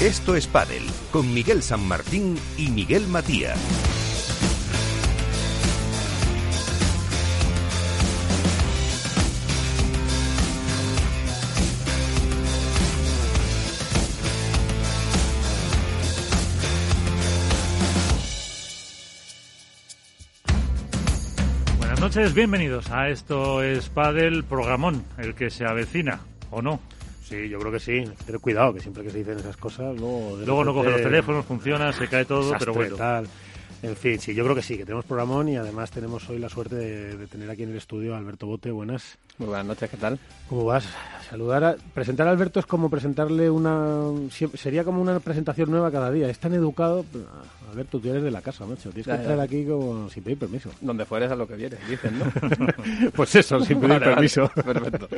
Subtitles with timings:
[0.00, 3.56] Esto es Padel con Miguel San Martín y Miguel Matías.
[21.78, 26.80] Buenas noches, bienvenidos a Esto es Padel Programón, el que se avecina, ¿o no?
[27.24, 28.04] Sí, yo creo que sí.
[28.26, 30.36] Pero cuidado, que siempre que se dicen esas cosas, luego...
[30.38, 32.96] de Luego no coge los teléfonos, funciona, se cae todo, desastre, pero bueno.
[32.96, 33.26] tal.
[33.82, 36.48] En fin, sí, yo creo que sí, que tenemos programón y además tenemos hoy la
[36.48, 38.70] suerte de, de tener aquí en el estudio a Alberto Bote.
[38.70, 39.18] Buenas.
[39.38, 40.18] Muy buenas noches, ¿qué tal?
[40.48, 40.86] ¿Cómo vas?
[41.28, 41.76] Saludar a...
[41.92, 44.00] Presentar a Alberto es como presentarle una...
[44.30, 46.28] siempre- Sería como una presentación nueva cada día.
[46.30, 47.04] Es tan educado...
[47.74, 48.90] Alberto, tú eres de la casa, macho.
[48.90, 49.30] Tienes Ya, que ya.
[49.30, 50.70] entrar aquí como sin pedir permiso.
[50.80, 52.24] Donde fueres a lo que vienes, dicen, ¿no?
[53.14, 54.48] Pues eso, sin pedir Vale, vale, permiso.
[54.54, 55.08] Perfecto.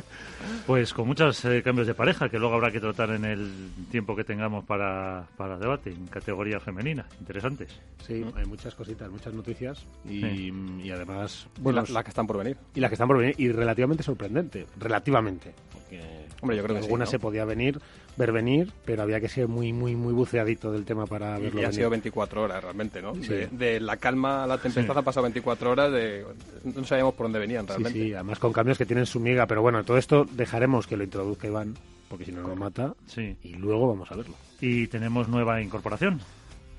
[0.67, 3.51] Pues con muchos eh, cambios de pareja que luego habrá que tratar en el
[3.91, 7.07] tiempo que tengamos para, para debate en categoría femenina.
[7.21, 7.69] Interesantes.
[8.07, 10.53] Sí, hay muchas cositas, muchas noticias y, Sí.
[10.85, 11.47] y además...
[11.61, 12.57] Bueno, Bueno, las que están por venir.
[12.75, 16.83] y las que están por venir y relativamente sorprendente, relativamente, porque Hombre, yo creo que
[16.83, 17.11] sí, alguna ¿no?
[17.11, 17.81] se podía venir,
[18.17, 21.65] ver venir, pero había que ser muy muy muy buceadito del tema para verlo Y
[21.65, 21.75] han venir.
[21.75, 23.15] sido 24 horas realmente, ¿no?
[23.15, 23.29] Sí.
[23.29, 24.99] De, de la calma a la tempestad Sí.
[24.99, 26.25] han pasado 24 horas de...
[26.65, 27.99] No sabíamos por dónde venían Sí, realmente.
[28.01, 31.05] sí, además con cambios que tienen su miga, pero bueno, todo esto dejaremos que lo
[31.05, 31.75] introduzca Iván,
[32.09, 33.37] porque si no nos mata Sí.
[33.43, 34.35] y luego vamos a verlo.
[34.61, 36.21] Y tenemos nueva incorporación.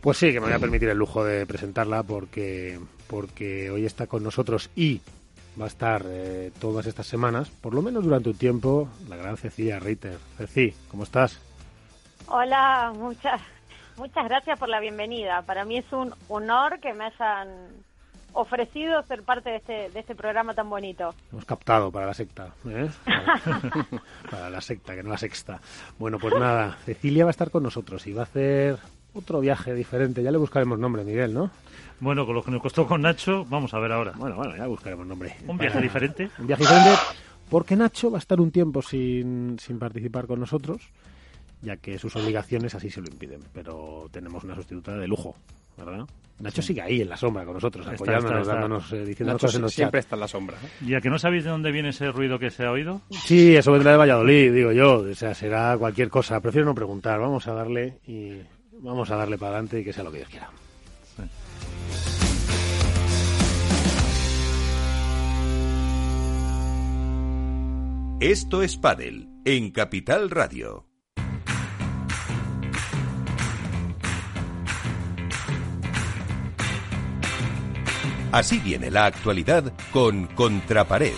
[0.01, 4.05] Pues sí, que me voy a permitir el lujo de presentarla porque, porque hoy está
[4.05, 5.01] con nosotros y
[5.59, 9.37] va a estar eh, todas estas semanas, por lo menos durante un tiempo, la gran
[9.37, 10.17] Cecilia Reiter.
[10.37, 11.39] Ceci, ¿cómo estás?
[12.27, 13.41] Hola, muchas,
[13.97, 15.41] muchas gracias por la bienvenida.
[15.41, 17.47] Para mí es un honor que me hayan
[18.33, 21.15] ofrecido ser parte de este, de este programa tan bonito.
[21.31, 22.89] Hemos captado para la secta, ¿eh?
[23.05, 23.61] Para,
[24.29, 25.59] para la secta, que no la sexta.
[25.97, 28.77] Bueno, pues nada, Cecilia va a estar con nosotros y va a hacer
[29.15, 30.21] otro viaje diferente.
[30.21, 31.49] Ya le buscaremos nombre, Miguel, ¿no?
[31.99, 34.13] Bueno, con lo que nos costó con Nacho, vamos a ver ahora.
[34.17, 35.35] Bueno, bueno, ya buscaremos nombre.
[35.47, 36.29] Un viaje diferente.
[36.37, 36.91] Un viaje diferente
[37.49, 40.81] porque Nacho va a estar un tiempo sin, sin participar con nosotros,
[41.61, 43.41] ya que sus obligaciones así se lo impiden.
[43.53, 45.35] Pero tenemos una sustituta de lujo,
[45.77, 46.05] ¿verdad?
[46.39, 48.53] Nacho sigue ahí en la sombra con nosotros, apoyándonos, está, está.
[48.53, 50.57] dándonos, eh, diciendo Nacho cosas en los siempre está en la sombra.
[50.57, 50.85] ¿eh?
[50.85, 53.01] Ya que no sabéis de dónde viene ese ruido que se ha oído.
[53.09, 54.99] Sí, eso vendrá de Valladolid, digo yo.
[54.99, 56.39] O sea, será cualquier cosa.
[56.39, 57.19] Prefiero no preguntar.
[57.19, 58.33] Vamos a darle y
[58.81, 60.51] vamos a darle para adelante y que sea lo que Dios quiera.
[68.19, 70.87] Esto es Padel en Capital Radio.
[78.31, 81.13] Así viene la actualidad con Contrapared.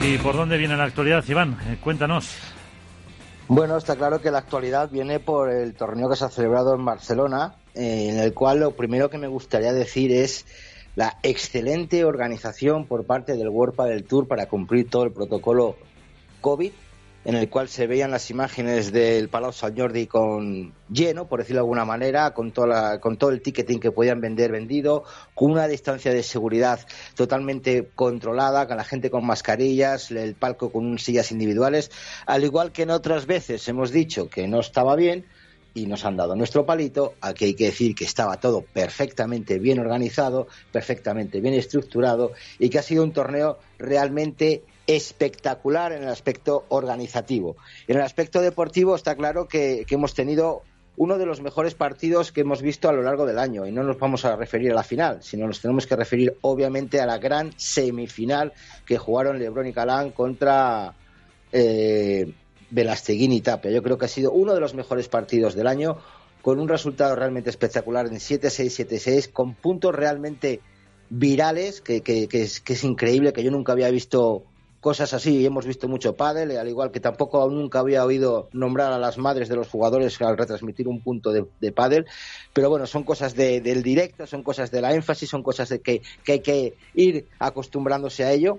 [0.00, 1.58] ¿Y por dónde viene la actualidad, Iván?
[1.66, 2.34] Eh, cuéntanos.
[3.46, 6.82] Bueno, está claro que la actualidad viene por el torneo que se ha celebrado en
[6.86, 10.46] Barcelona, eh, en el cual lo primero que me gustaría decir es
[10.96, 15.76] la excelente organización por parte del World del Tour para cumplir todo el protocolo
[16.40, 16.72] COVID,
[17.22, 21.58] en el cual se veían las imágenes del Palau Sant Jordi con lleno, por decirlo
[21.58, 25.50] de alguna manera, con, toda la- con todo el ticketing que podían vender vendido, con
[25.50, 26.80] una distancia de seguridad
[27.14, 31.90] totalmente controlada, con la gente con mascarillas, el palco con sillas individuales,
[32.24, 35.26] al igual que en otras veces hemos dicho que no estaba bien
[35.74, 39.78] y nos han dado nuestro palito, aquí hay que decir que estaba todo perfectamente bien
[39.78, 46.64] organizado, perfectamente bien estructurado y que ha sido un torneo realmente espectacular en el aspecto
[46.68, 47.56] organizativo.
[47.86, 50.62] En el aspecto deportivo está claro que, hemos tenido
[50.96, 53.84] uno de los mejores partidos que hemos visto a lo largo del año y no
[53.84, 57.18] nos vamos a referir a la final, sino nos tenemos que referir obviamente a la
[57.18, 58.52] gran semifinal
[58.84, 60.92] que jugaron Lebron y Calán contra
[61.52, 62.32] eh,
[62.70, 63.70] Velasteguín y Tapia.
[63.70, 65.98] Yo creo que ha sido uno de los mejores partidos del año
[66.42, 70.60] con un resultado realmente espectacular en 7-6, 7-6, con puntos realmente
[71.10, 74.44] virales, que, que- que es increíble, que yo nunca había visto
[74.80, 78.92] cosas así y hemos visto mucho pádel, al igual que tampoco nunca había oído nombrar
[78.92, 82.06] a las madres de los jugadores al retransmitir un punto de, de pádel,
[82.54, 85.80] pero bueno, son cosas de- del directo, son cosas de la énfasis, son cosas de
[85.80, 88.58] que, que hay que ir acostumbrándose a ello.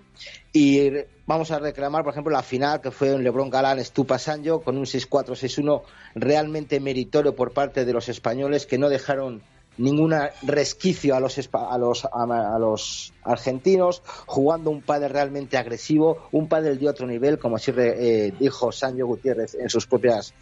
[0.53, 0.91] Y
[1.25, 4.77] vamos a reclamar, por ejemplo, la final que fue un LeBron Galán Estupa Sancho con
[4.77, 5.81] un 6-4, 6-1
[6.15, 9.41] realmente meritorio por parte de los españoles que no dejaron
[9.81, 10.13] ningún
[10.44, 16.48] resquicio a los, a los, a, a los argentinos, jugando un pádel realmente agresivo, un
[16.48, 20.33] pádel de otro nivel, como así re- eh, dijo Sancho Gutiérrez en sus propias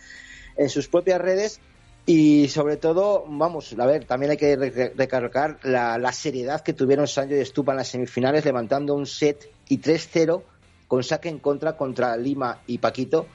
[0.58, 1.62] en sus propias redes.
[2.06, 6.74] Y sobre todo, vamos, a ver, también hay que re- recargar la, la seriedad que
[6.74, 10.42] tuvieron Sancho y Estupa en las semifinales, levantando un set y 3-0
[10.88, 13.28] con saque en contra contra Lima y Paquito,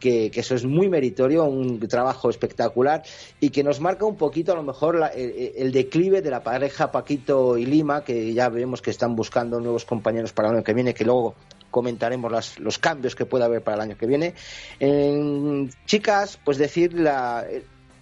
[0.00, 3.04] que, eso es muy meritorio, un trabajo espectacular
[3.38, 6.42] y que nos marca un poquito a lo mejor la- el, el declive de la
[6.42, 10.64] pareja Paquito y Lima, que ya vemos que están buscando nuevos compañeros para el año
[10.64, 11.34] que viene, que luego
[11.70, 14.34] comentaremos las- los cambios que pueda haber para el año que viene.
[14.80, 17.46] En chicas, pues decir la,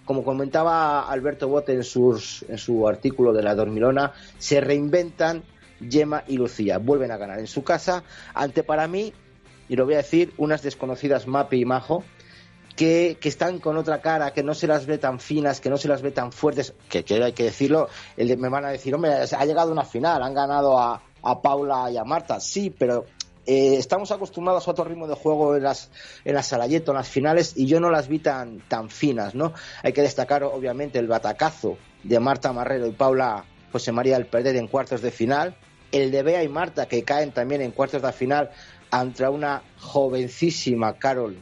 [0.05, 5.43] como comentaba Alberto Bote en, sus, en su artículo de la Dormilona, se reinventan
[5.91, 6.79] Gemma y Lucía.
[6.79, 9.13] Vuelven a ganar en su casa ante, para mí,
[9.69, 12.05] y lo voy a decir, unas desconocidas Mapi y Majo,
[12.77, 15.77] que, que están con otra cara, que no se las ve tan finas, que no
[15.77, 18.71] se las ve tan fuertes, que, que hay que decirlo, el de- me van a
[18.71, 22.71] decir, hombre, ha llegado una final, han ganado a, a Paula y a Marta, sí,
[22.71, 23.05] pero
[23.47, 25.91] eh, estamos acostumbrados a otro ritmo de juego en las,
[26.25, 29.53] en las Salayeto, en las finales, y yo no las vi tan, tan finas, ¿no?
[29.83, 34.55] Hay que destacar, obviamente, el batacazo de Marta Marrero y Paula José María del Perder
[34.55, 35.57] en cuartos de final,
[35.91, 38.51] el de Bea y Marta, que caen también en cuartos de final
[38.91, 41.37] ante una jovencísima Carol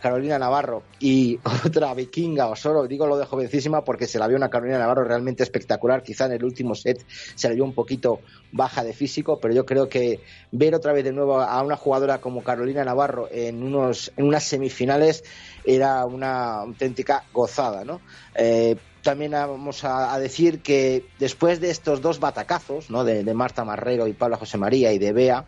[0.00, 4.50] Carolina Navarro y otra vikinga Osoro, digo lo de jovencísima porque se la vio una
[4.50, 7.04] Carolina Navarro realmente espectacular, quizá en el último set
[7.34, 8.20] se le vio un poquito
[8.52, 12.20] baja de físico, pero yo creo que ver otra vez de nuevo a una jugadora
[12.20, 15.24] como Carolina Navarro en unos en unas semifinales
[15.64, 18.00] era una auténtica gozada, ¿no?
[18.34, 23.04] Eh, también vamos a, decir que después de estos dos batacazos, ¿no?
[23.04, 25.46] De, de Marta Marrero y Paula José María y de Bea,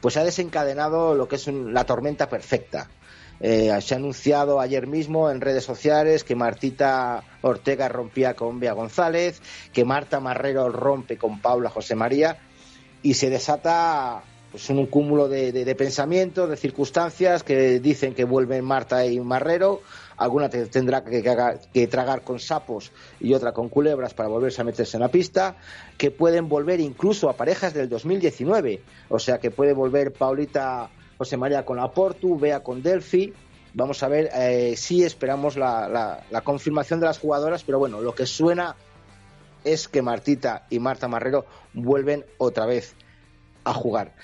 [0.00, 2.88] pues ha desencadenado lo que es un- la tormenta perfecta.
[3.42, 8.74] Eh, se ha anunciado ayer mismo en redes sociales que Martita Ortega rompía con Bea
[8.74, 9.40] González,
[9.72, 12.36] que Marta Marrero rompe con Paula José María
[13.02, 18.24] y se desata pues, un cúmulo de, de- de pensamientos, de circunstancias que dicen que
[18.24, 19.80] vuelven Marta y Marrero,
[20.20, 24.60] alguna te- tendrá que, haga- que tragar con sapos y otra con culebras para volverse
[24.60, 25.56] a meterse en la pista,
[25.98, 31.36] que pueden volver incluso a parejas del 2019, o sea que puede volver Paulita José
[31.36, 33.32] María con la Portu, Bea con Delphi.
[33.74, 38.00] Vamos a ver eh, si esperamos la, la- la confirmación de las jugadoras, pero bueno,
[38.00, 38.76] lo que suena
[39.64, 41.44] es que Martita y Marta Marrero
[41.74, 42.94] vuelven otra vez
[43.64, 44.14] a jugar.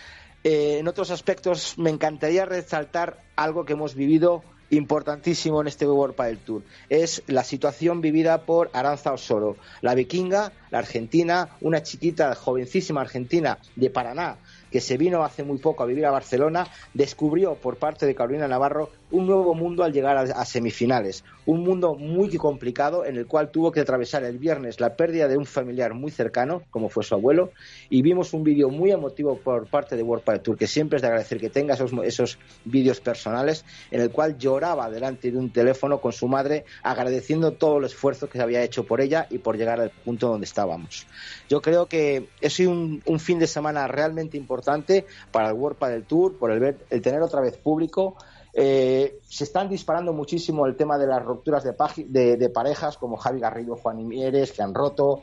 [0.44, 6.14] Eh, en otros aspectos, me encantaría resaltar algo que hemos vivido importantísimo en este World
[6.14, 6.62] Padel Tour.
[6.88, 13.58] Es la situación vivida por Aranza Osoro, la vikinga, la argentina, una chiquita, jovencísima argentina
[13.76, 14.38] de Paraná,
[14.70, 18.48] que se vino hace muy poco a vivir a Barcelona, descubrió por parte de Carolina
[18.48, 21.25] Navarro un nuevo mundo al llegar a, semifinales.
[21.44, 25.37] Un mundo muy complicado en el cual tuvo que atravesar el viernes la pérdida de
[25.37, 27.53] un familiar muy cercano, como fue su abuelo,
[27.88, 31.08] y vimos un vídeo muy emotivo por parte de World Tour, que siempre es de
[31.08, 36.00] agradecer que tenga esos, esos vídeos personales, en el cual lloraba delante de un teléfono
[36.00, 39.56] con su madre, agradeciendo todo el esfuerzo que se había hecho por ella y por
[39.56, 41.06] llegar al punto donde estábamos.
[41.49, 46.37] Yo creo que es sido un, fin de semana realmente importante para el World Tour,
[46.38, 48.17] por ver, el tener otra vez público.
[48.58, 51.75] Eh, se están disparando muchísimo el tema de las rupturas de,
[52.06, 55.20] de, de parejas, como Javi Garrido, Juan Mieres, que han roto,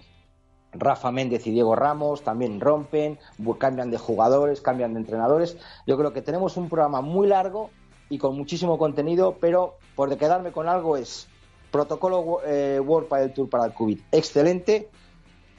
[0.72, 3.20] Rafa Méndez y Diego Ramos también rompen,
[3.58, 5.58] cambian de jugadores, cambian de entrenadores.
[5.88, 7.72] Yo creo que tenemos un programa muy largo
[8.10, 11.28] y con muchísimo contenido, pero por quedarme con algo es
[11.72, 14.90] protocolo eh, World Padel Tour para el COVID excelente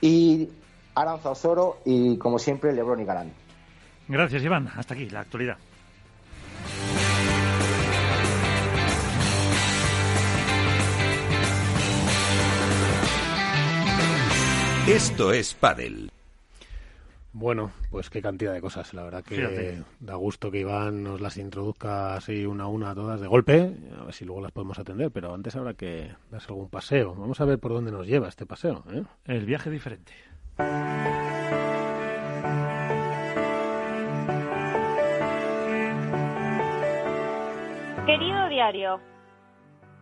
[0.01, 0.49] y
[0.95, 3.33] Aranza Osoro y como siempre Lebron y Galán.
[4.07, 4.69] Gracias, Iván.
[4.77, 5.57] Hasta aquí la actualidad.
[14.89, 16.11] Esto es Padel.
[17.33, 18.93] Bueno, pues qué cantidad de cosas.
[18.93, 19.83] La verdad que Fíjate.
[19.99, 23.75] da gusto que Iván nos las introduzca así una a una todas de golpe.
[23.99, 27.15] A ver si luego las podemos atender, pero antes habrá que darse algún paseo.
[27.15, 28.85] Vamos a ver por dónde nos lleva este paseo.
[28.93, 29.03] ¿eh?
[29.25, 30.13] El viaje diferente.
[38.07, 39.01] Querido diario,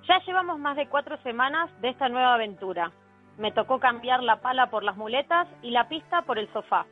[0.08, 2.90] ya llevamos más de cuatro semanas de esta nueva aventura.
[3.38, 6.86] Me tocó cambiar la pala por las muletas y la pista por el sofá.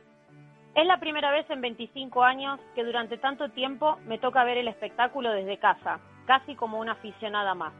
[0.73, 4.67] Es la primera vez en 25 años que durante tanto tiempo me toca ver el
[4.69, 7.73] espectáculo desde casa, casi como una aficionada más.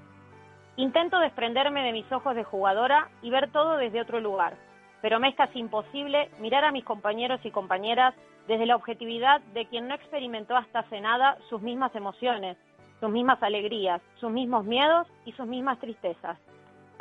[0.76, 4.56] Intento desprenderme de mis ojos de jugadora y ver todo desde otro lugar,
[5.02, 8.14] pero me es casi imposible mirar a mis compañeros y compañeras
[8.48, 12.58] desde la objetividad de quien no experimentó hasta hace nada sus mismas emociones,
[13.00, 16.38] sus mismas alegrías, sus mismos miedos y sus mismas tristezas.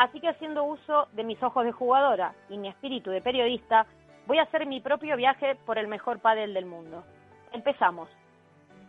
[0.00, 3.84] Así que haciendo uso de mis ojos de jugadora y mi espíritu de periodista,
[4.26, 7.04] voy a hacer mi propio viaje por el mejor pádel del mundo.
[7.52, 8.08] Empezamos.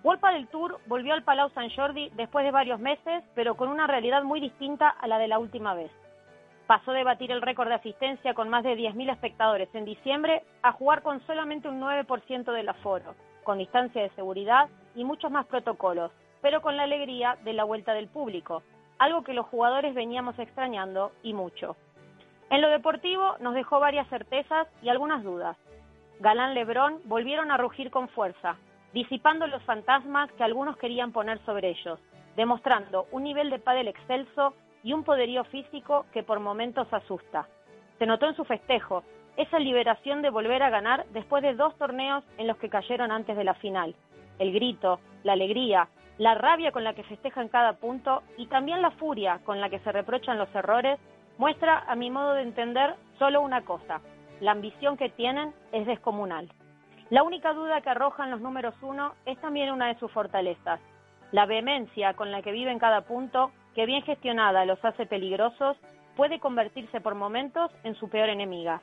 [0.05, 3.87] World Padel Tour volvió al Palau San Jordi después de varios meses, pero con una
[3.87, 5.91] realidad muy distinta a la de la última vez.
[6.65, 10.71] Pasó de batir el récord de asistencia con más de 10.000 espectadores en diciembre a
[10.71, 16.09] jugar con solamente un 9% del aforo, con distancia de seguridad y muchos más protocolos,
[16.41, 18.63] pero con la alegría de la vuelta del público,
[19.01, 21.75] algo que los jugadores veníamos extrañando y mucho.
[22.51, 25.57] En lo deportivo nos dejó varias certezas y algunas dudas.
[26.19, 28.57] Galán Lebrón volvieron a rugir con fuerza,
[28.93, 31.99] disipando los fantasmas que algunos querían poner sobre ellos,
[32.35, 34.53] demostrando un nivel de pádel excelso
[34.83, 37.47] y un poderío físico que por momentos asusta.
[37.97, 39.03] Se notó en su festejo
[39.35, 43.35] esa liberación de volver a ganar después de dos torneos en los que cayeron antes
[43.35, 43.95] de la final.
[44.37, 45.87] El grito, la alegría,
[46.21, 49.79] la rabia con la que festejan cada punto y también la furia con la que
[49.79, 50.99] se reprochan los errores
[51.39, 54.01] muestra, a mi modo de entender, solo una cosa.
[54.39, 56.47] La ambición que tienen es descomunal.
[57.09, 60.79] La única duda que arrojan los números uno es también una de sus fortalezas.
[61.31, 65.75] La vehemencia con la que viven cada punto, que bien gestionada los hace peligrosos,
[66.15, 68.79] puede convertirse por momentos en su peor enemiga.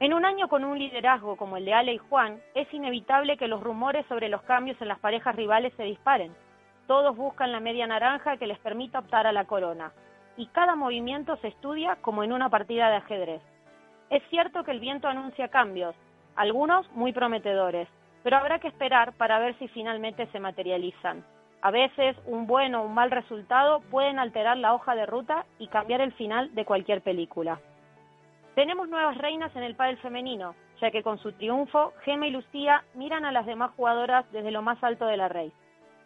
[0.00, 3.48] En un año con un liderazgo como el de Ale y Juan, es inevitable que
[3.48, 6.34] los rumores sobre los cambios en las parejas rivales se disparen.
[6.86, 9.92] Todos buscan la media naranja que les permita optar a la corona.
[10.38, 13.42] Y cada movimiento se estudia como en una partida de ajedrez.
[14.08, 15.94] Es cierto que el viento anuncia cambios,
[16.34, 17.86] algunos muy prometedores,
[18.22, 21.26] pero habrá que esperar para ver si finalmente se materializan.
[21.60, 25.68] A veces un buen o un mal resultado pueden alterar la hoja de ruta y
[25.68, 27.60] cambiar el final de cualquier película.
[28.54, 32.82] Tenemos nuevas reinas en el pádel femenino, ya que con su triunfo, Gema y Lucía
[32.94, 35.52] miran a las demás jugadoras desde lo más alto de la raíz.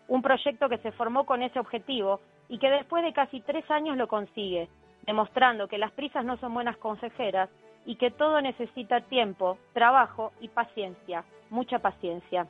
[0.08, 3.96] Un proyecto que se formó con ese objetivo y que después de casi tres años
[3.96, 4.68] lo consigue,
[5.06, 7.48] demostrando que las prisas no son buenas consejeras
[7.86, 12.46] y que todo necesita tiempo, trabajo y paciencia, mucha paciencia.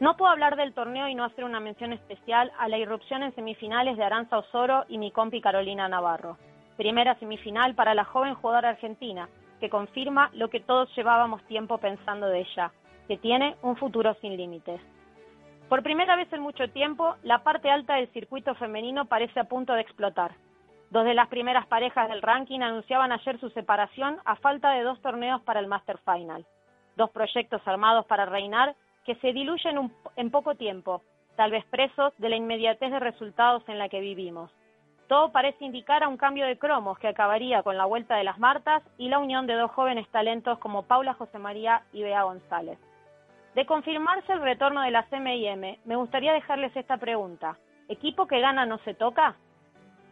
[0.00, 3.34] No puedo hablar del torneo y no hacer una mención especial a la irrupción en
[3.34, 6.36] semifinales de Aranza Osoro y mi compi Carolina Navarro
[6.76, 9.28] primera semifinal para la joven jugadora argentina,
[9.60, 12.72] que confirma lo que todos llevábamos tiempo pensando de ella,
[13.08, 14.80] que tiene un futuro sin límites.
[15.68, 19.72] Por primera vez en mucho tiempo, la parte alta del circuito femenino parece a punto
[19.72, 20.32] de explotar.
[20.90, 25.00] Dos de las primeras parejas del ranking anunciaban ayer su separación a falta de dos
[25.02, 26.46] torneos para el Master Final.
[26.96, 31.02] Dos proyectos armados para reinar que se diluyen en poco tiempo,
[31.36, 34.52] tal vez presos de la inmediatez de resultados en la que vivimos.
[35.08, 38.38] Todo parece indicar a un cambio de cromos que acabaría con la vuelta de las
[38.38, 42.78] Martas y la unión de dos jóvenes talentos como Paula José María y Bea González.
[43.54, 47.56] De confirmarse el retorno de la CMIM, me gustaría dejarles esta pregunta.
[47.88, 49.36] ¿Equipo que gana no se toca?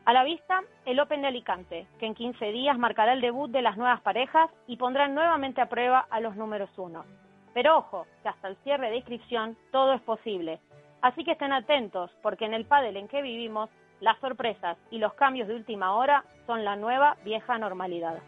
[0.04, 3.62] A la vista, el Open de Alicante, que en 15 días marcará el debut de
[3.62, 7.04] las nuevas parejas y pondrá nuevamente a prueba a los números uno.
[7.52, 10.60] Pero ojo, que hasta el cierre de inscripción todo es posible.
[11.02, 13.70] Así que estén atentos, porque en el pádel en que vivimos
[14.00, 18.18] las sorpresas y los cambios de última hora son la nueva vieja normalidad.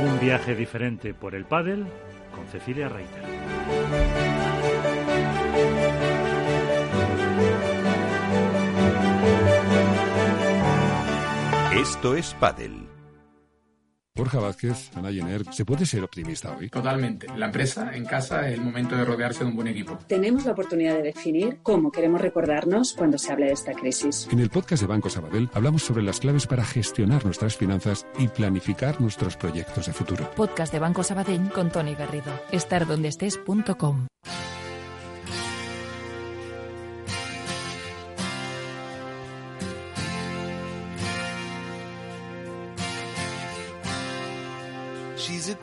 [0.00, 1.86] Un viaje diferente por el pádel
[2.34, 3.22] con Cecilia Reiter.
[11.76, 12.83] Esto es Padel
[14.16, 16.68] Borja Vázquez, Ana Jenner, ¿se puede ser optimista hoy?
[16.68, 17.26] Totalmente.
[17.36, 19.98] La empresa, en casa, es el momento de rodearse de un buen equipo.
[20.06, 24.28] Tenemos la oportunidad de definir cómo queremos recordarnos cuando se hable de esta crisis.
[24.30, 28.28] En el podcast de Banco Sabadell hablamos sobre las claves para gestionar nuestras finanzas y
[28.28, 30.30] planificar nuestros proyectos de futuro.
[30.36, 32.32] Podcast de Banco Sabadell con Tony Garrido.
[32.52, 32.56] A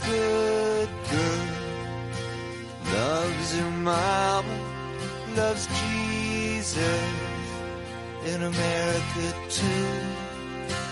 [0.05, 1.47] good girl,
[2.93, 4.57] loves her mama,
[5.35, 7.31] loves Jesus.
[8.25, 9.87] In America too.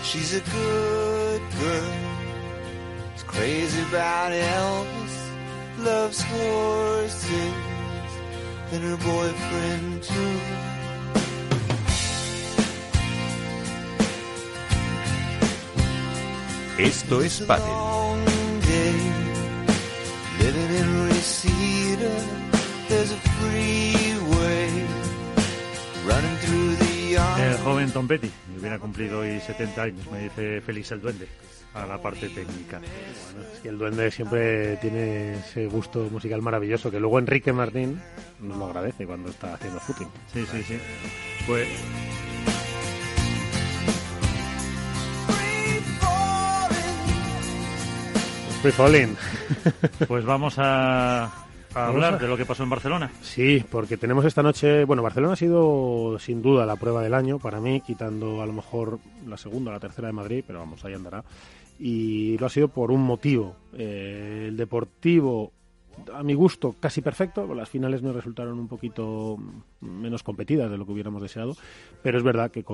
[0.02, 1.94] She's a good girl,
[3.14, 5.16] is crazy about Elvis,
[5.78, 7.54] loves horses.
[8.72, 10.40] And her boyfriend too.
[16.78, 17.40] Esto es
[27.38, 31.26] El joven Tom Petty hubiera cumplido hoy 70 años, me dice Félix el Duende,
[31.74, 32.78] a la parte técnica.
[32.78, 38.00] Bueno, es que el Duende siempre tiene ese gusto musical maravilloso que luego Enrique Martín
[38.40, 40.08] nos lo agradece cuando está haciendo footing.
[40.32, 40.78] Sí, sí, sí.
[41.46, 41.68] Pues
[48.62, 49.16] Free.
[50.06, 51.32] Pues vamos a,
[51.74, 53.10] hablar de lo que pasó en Barcelona.
[53.22, 54.84] Sí, porque tenemos esta noche.
[54.84, 58.52] Bueno, Barcelona ha sido sin duda la prueba del año para mí, quitando a lo
[58.52, 61.24] mejor la segunda o la tercera de Madrid, pero vamos, ahí andará.
[61.78, 63.56] Y lo ha sido por un motivo.
[63.72, 65.52] Eh, el Deportivo
[66.12, 67.54] a mi gusto, casi perfecto.
[67.54, 69.36] Las finales me resultaron un poquito
[69.80, 71.56] menos competidas de lo que hubiéramos deseado,
[72.02, 72.64] pero es verdad que,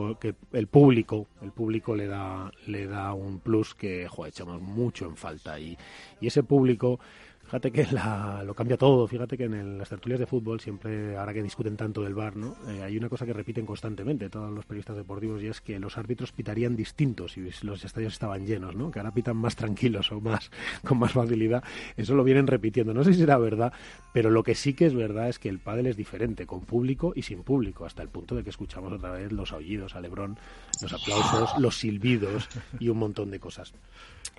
[0.53, 5.59] el público, el público le da, le da un plus que, echamos mucho en falta
[5.61, 5.77] y,
[6.21, 6.99] y ese público
[7.47, 9.07] Fíjate que la- lo cambia todo.
[9.07, 12.57] Fíjate que en las tertulias de fútbol siempre, ahora que discuten tanto del bar, ¿no?
[12.69, 15.97] Eh, hay una cosa que repiten constantemente todos los periodistas deportivos y es que los
[15.97, 18.91] árbitros pitarían distintos si los estadios estaban llenos, ¿no?
[18.91, 20.51] Que ahora pitan más tranquilos o más
[20.85, 21.63] con más facilidad.
[21.97, 22.93] Eso lo vienen repitiendo.
[22.93, 23.73] No sé si será verdad,
[24.13, 27.13] pero lo que sí que es verdad es que el pádel es diferente con público
[27.15, 30.37] y sin público, hasta el punto de que escuchamos otra vez los aullidos a Lebrón,
[30.83, 32.49] los aplausos, los silbidos
[32.81, 33.73] y un montón de cosas.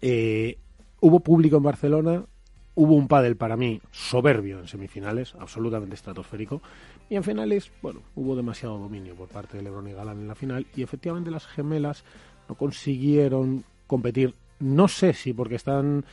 [0.01, 0.57] Eh,
[0.99, 2.25] hubo público en Barcelona,
[2.77, 6.61] hubo un pádel para mí soberbio en semifinales, absolutamente estratosférico,
[7.09, 10.35] y en finales, bueno, hubo demasiado dominio por parte de Lebron y Galán en la
[10.35, 12.03] final, y efectivamente las gemelas
[12.47, 16.05] no consiguieron competir, no sé si porque están...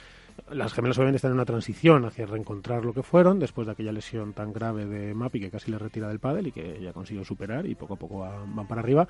[0.50, 3.92] Las gemelas obviamente están en una transición hacia reencontrar lo que fueron después de aquella
[3.92, 7.24] lesión tan grave de Mapi que casi le retira del pádel y que ya consiguió
[7.24, 9.08] superar y poco a poco va- van para arriba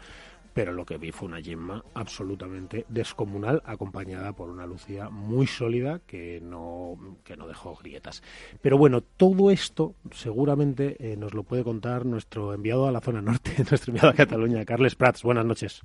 [0.52, 5.98] pero lo que vi fue una Gemma absolutamente descomunal, acompañada por una Lucía muy sólida
[6.06, 8.22] que no, que no dejó grietas.
[8.62, 13.20] Pero bueno, todo esto seguramente eh, nos lo puede contar nuestro enviado a la zona
[13.20, 15.24] norte, nuestro enviado a Cataluña, Carles Prats.
[15.24, 15.82] Buenas noches.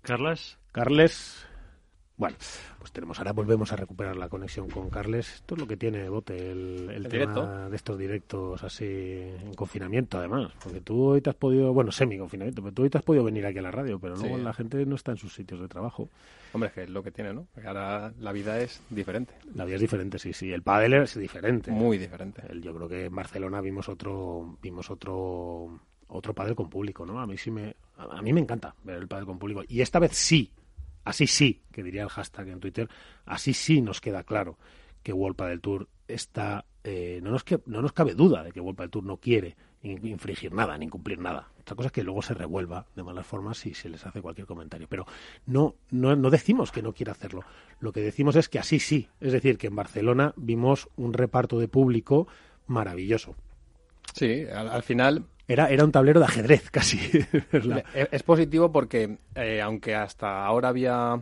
[0.00, 0.58] Carlas.
[0.72, 1.46] Carles.
[2.18, 2.36] Bueno,
[2.80, 5.34] pues tenemos ahora volvemos a recuperar la conexión con Carles.
[5.36, 7.70] Esto es lo que tiene Bote, el, el El tema directo.
[7.70, 10.50] de estos directos así en confinamiento, además.
[10.62, 13.46] Porque tú hoy te has podido, bueno, semi-confinamiento, pero tú hoy te has podido venir
[13.46, 14.42] aquí a la radio, pero luego Sí.
[14.42, 16.08] la gente no está en sus sitios de trabajo.
[16.52, 17.46] Hombre, es que es lo que tiene, ¿no?
[17.54, 19.34] Porque ahora la vida es diferente.
[19.54, 20.52] La vida es diferente, sí, sí.
[20.52, 21.70] El pádel es diferente.
[21.70, 22.42] Muy diferente.
[22.48, 27.20] El- yo creo que en Barcelona vimos otro, vimos otro, otro pádel con público, ¿no?
[27.20, 29.62] A mí sí me, a a mí me encanta ver el pádel con público.
[29.68, 30.50] Y esta vez sí,
[31.08, 32.88] así sí, que diría el hashtag en Twitter,
[33.26, 34.58] así sí nos queda claro
[35.02, 38.60] que World Padel Tour está, eh, no nos que, no nos cabe duda de que
[38.60, 41.48] World Padel Tour no quiere in- infringir nada, ni cumplir nada.
[41.60, 44.46] Otra cosa es que luego se revuelva de malas formas si se les hace cualquier
[44.46, 44.86] comentario.
[44.88, 45.06] Pero
[45.46, 47.42] no, no, no decimos que no quiera hacerlo.
[47.80, 49.08] Lo que decimos es que así sí.
[49.20, 52.26] Es decir, que en Barcelona vimos un reparto de público
[52.66, 53.34] maravilloso.
[54.14, 56.98] Sí, al final Era, era un tablero de ajedrez casi.
[57.94, 61.20] es, es positivo porque eh, aunque hasta ahora había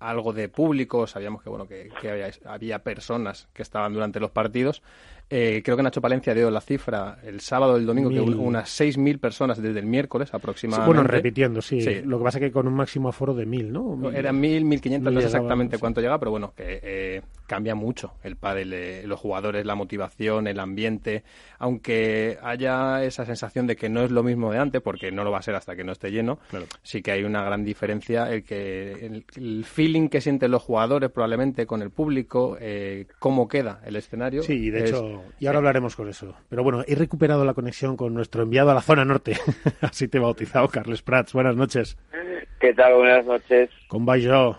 [0.00, 4.30] algo de público, sabíamos que bueno que, que había, había personas que estaban durante los
[4.30, 4.82] partidos.
[5.30, 8.34] Eh, creo que Nacho Palencia dio la cifra el sábado o el domingo, que Mil.
[8.34, 10.86] un- unas 6.000 personas desde el miércoles Sí, aproximadamente.
[10.86, 11.80] bueno, repitiendo, sí.
[11.82, 12.00] Sí.
[12.04, 13.96] Lo que pasa es que con un máximo aforo de mil, ¿no?
[13.96, 15.80] Mil- Eran 1.000, 1.500, no sé exactamente sí.
[15.80, 20.46] cuánto llega, pero bueno, que eh, cambia mucho el pádel, eh, los jugadores, la motivación,
[20.46, 21.24] el ambiente,
[21.58, 25.30] aunque haya esa sensación de que no es lo mismo de antes, porque no lo
[25.30, 26.38] va a ser hasta que no esté lleno,
[26.82, 31.10] sí que hay una gran diferencia, el que el, el feeling que sienten los jugadores
[31.10, 34.42] probablemente con el público, eh, cómo queda el escenario.
[34.42, 36.34] Sí, y de es- hecho, y ahora hablaremos con eso.
[36.48, 39.36] Pero bueno, he recuperado la conexión con nuestro enviado a la zona norte.
[39.80, 41.32] Así te he bautizado, Carles Prats.
[41.32, 41.96] Buenas noches.
[42.60, 42.94] Què tal?
[42.94, 43.70] Buenas noches.
[43.88, 44.56] Com va jo?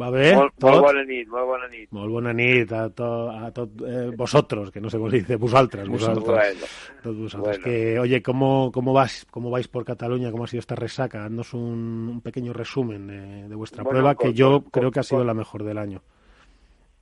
[0.00, 0.30] Va bé?
[0.34, 0.70] Molt, Tot?
[0.72, 1.88] molt bona nit, molt bona nit.
[1.92, 5.36] Molt bona nit a, to, a tot, eh, vosotros, que no sé cómo se dice,
[5.36, 6.24] vosaltres, vosotros.
[6.24, 6.60] Bueno,
[7.02, 7.58] Todos vosotros.
[7.58, 7.64] bueno.
[7.64, 10.30] Que, oye, ¿cómo, cómo, vas, ¿cómo vais por Cataluña?
[10.30, 11.26] ¿Cómo ha sido esta resaca?
[11.26, 14.90] Haznos un, un pequeño resumen de, de vuestra Bueno, prueba, con- que yo con- creo
[14.90, 16.00] que ha sido con- la mejor del año.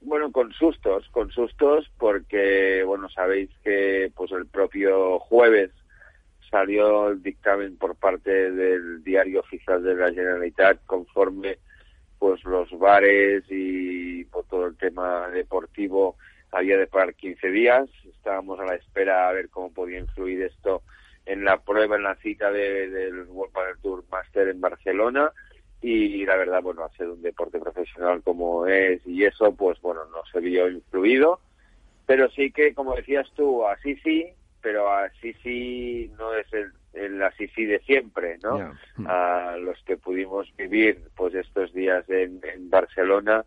[0.02, 5.70] Bueno, con sustos, con sustos, porque, bueno, sabéis que pues el propio jueves
[6.50, 11.58] salió el dictamen por parte del diario oficial de la Generalitat conforme
[12.18, 16.16] pues los bares y por todo el tema deportivo
[16.50, 17.88] había de parar 15 días.
[18.08, 20.82] Estábamos a la espera a ver cómo podía influir esto
[21.26, 25.30] en la prueba, en la cita de- del World Padel Tour Master en Barcelona
[25.82, 30.22] y la verdad, bueno, hacer un deporte profesional como es y eso, pues bueno, no
[30.32, 31.40] se vio influido,
[32.06, 34.26] pero sí que, como decías tú, así sí,
[34.60, 38.58] pero así sí no es el, el así sí de siempre, ¿no?
[38.58, 38.72] Ya.
[39.52, 43.44] A los que pudimos vivir pues estos días en, en Barcelona,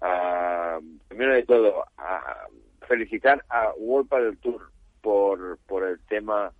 [0.00, 2.46] a- primero de todo, a
[2.88, 4.70] felicitar a World Padel Tour
[5.02, 6.52] por, por el tema,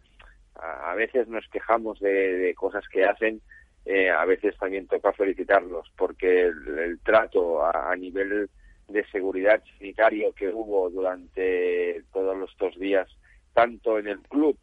[0.57, 3.41] a, a veces nos quejamos de, de cosas que hacen,
[3.85, 8.49] eh, a veces también toca felicitarlos porque el, el trato a, nivel
[8.89, 13.09] de seguridad sanitario que hubo durante todos estos días,
[13.53, 14.59] tanto en el club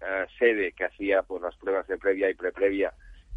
[0.00, 2.92] eh, sede que hacía pues las pruebas de previa y preprevia,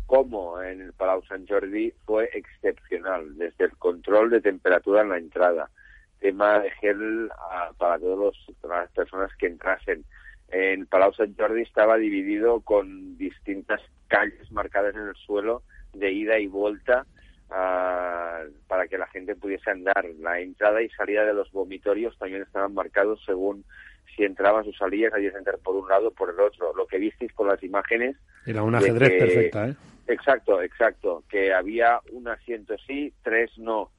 [0.06, 5.18] como en el Palau Sant Jordi, fue excepcional, desde el control de temperatura en la
[5.18, 5.70] entrada,
[6.20, 10.04] tema de gel ah, para todos los- todas las personas que entrasen.
[10.50, 16.40] En Palau Sant Jordi estaba dividido con distintas calles marcadas en el suelo de ida
[16.40, 17.06] y vuelta
[17.50, 20.06] ah, para que que la gente pudiese andar.
[20.20, 23.64] La entrada y salida de los vomitorios también estaban marcados según
[24.16, 26.74] si entrabas o salías, habías que entrar por un lado o por el otro.
[26.76, 28.16] Lo que visteis con las imágenes...
[28.46, 29.76] Era un ajedrez perfecta, ¿eh?
[30.08, 31.24] Exacto, exacto.
[31.30, 33.92] Que había un asiento sí, tres no.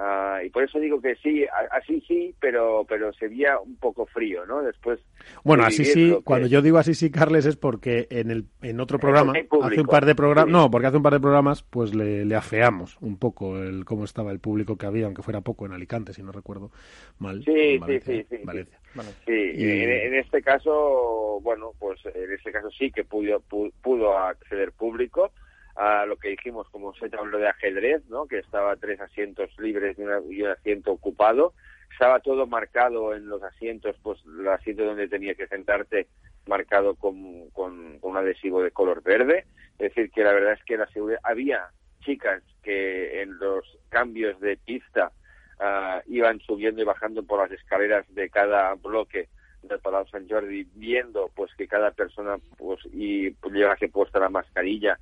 [0.00, 4.06] Ah, y por eso digo que sí, así sí, pero pero se veía un poco
[4.06, 4.62] frío, ¿no?
[4.62, 5.00] Después.
[5.42, 6.16] Bueno, así sí.
[6.22, 9.32] Cuando yo digo así sí, Carles, es porque en el en otro programa
[9.62, 12.36] hace un par de programas, no, porque hace un par de programas, pues le, le,
[12.36, 16.12] afeamos un poco el cómo estaba el público que había, aunque fuera poco en Alicante,
[16.12, 16.70] si no recuerdo
[17.18, 17.42] mal.
[17.42, 18.78] Sí, sí, sí, sí, Valencia.
[19.26, 25.32] Sí, en, este caso, bueno, pues en este caso sí que pudo pudo acceder público
[25.78, 28.26] a lo que dijimos, como se habló de ajedrez, ¿no?
[28.26, 31.54] que estaba tres asientos libres y, un asiento ocupado.
[31.92, 36.08] Estaba todo marcado en los asientos, pues el asiento donde tenía que sentarte
[36.46, 39.44] marcado con, con, un adhesivo de color verde.
[39.78, 41.20] Es decir, que la verdad es que la seguridad...
[41.22, 45.12] Había chicas que en los cambios de pista
[45.60, 49.28] ah, iban subiendo y bajando por las escaleras de cada bloque
[49.62, 54.28] del Palau San Jordi viendo pues que cada persona pues y pues, llevase puesta la
[54.28, 54.98] mascarilla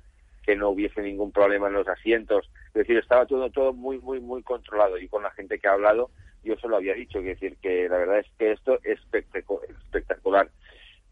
[0.47, 2.49] que no hubiese ningún problema en los asientos.
[2.67, 4.97] Es decir, estaba todo, todo muy, muy, muy controlado.
[4.97, 6.09] Y con la gente que ha hablado,
[6.41, 7.19] yo se lo había dicho.
[7.19, 10.49] Es decir, que la verdad es que esto es espectacular.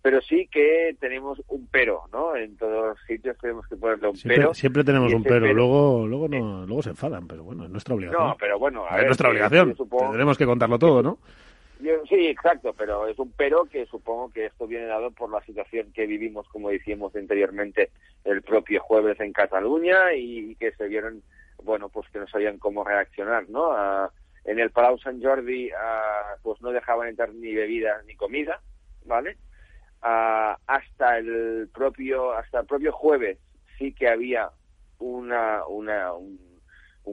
[0.02, 2.34] Pero sí que tenemos un pero, ¿no?
[2.38, 4.54] En todos los sitios tenemos que ponerle un siempre, pero.
[4.54, 5.54] Siempre tenemos un pero.
[5.54, 8.28] Luego, luego, no, luego se enfadan, pero bueno, es nuestra obligación.
[8.28, 9.76] No, pero bueno, es nuestra obligación.
[9.76, 11.20] Tendremos que contarlo todo, ¿no?
[12.08, 15.92] Sí, exacto, pero es un pero que supongo que esto viene dado por la situación
[15.94, 17.92] que vivimos, como decíamos anteriormente,
[18.24, 21.22] el propio jueves en Cataluña y, que se vieron,
[21.64, 23.74] bueno, pues que no sabían cómo reaccionar, ¿no?
[24.46, 25.72] en el Palau Sant Jordi,
[26.44, 28.62] pues no dejaban entrar ni bebidas ni comida,
[29.06, 29.38] ¿vale?
[30.02, 33.40] hasta el propio hasta el propio jueves
[33.80, 34.52] sí que había
[35.00, 36.38] una, una un,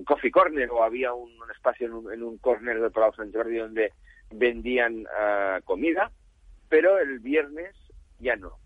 [0.04, 3.56] coffee corner o había un, espacio en un, en un corner del Palau Sant Jordi
[3.56, 3.92] donde
[4.35, 6.11] vendían ah, comida,
[6.68, 7.75] pero el viernes
[8.18, 8.59] ya no.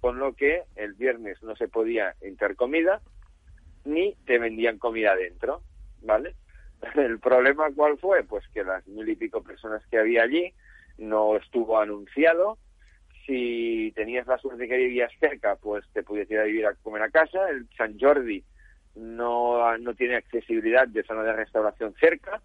[0.00, 3.02] Con lo que el viernes no se podía entrar comida
[3.84, 5.62] ni te vendían comida dentro,
[6.02, 6.34] ¿vale?
[6.94, 8.24] El problema cuál fue?
[8.24, 10.52] Pues que las mil y pico personas que había allí
[10.98, 12.58] no estuvo anunciado.
[13.26, 17.02] Si tenías la suerte que vivías cerca, pues te pudieras ir a vivir a comer
[17.02, 17.48] a casa.
[17.50, 18.42] El San Jordi
[18.94, 22.40] no, no tiene accesibilidad de zona de restauración cerca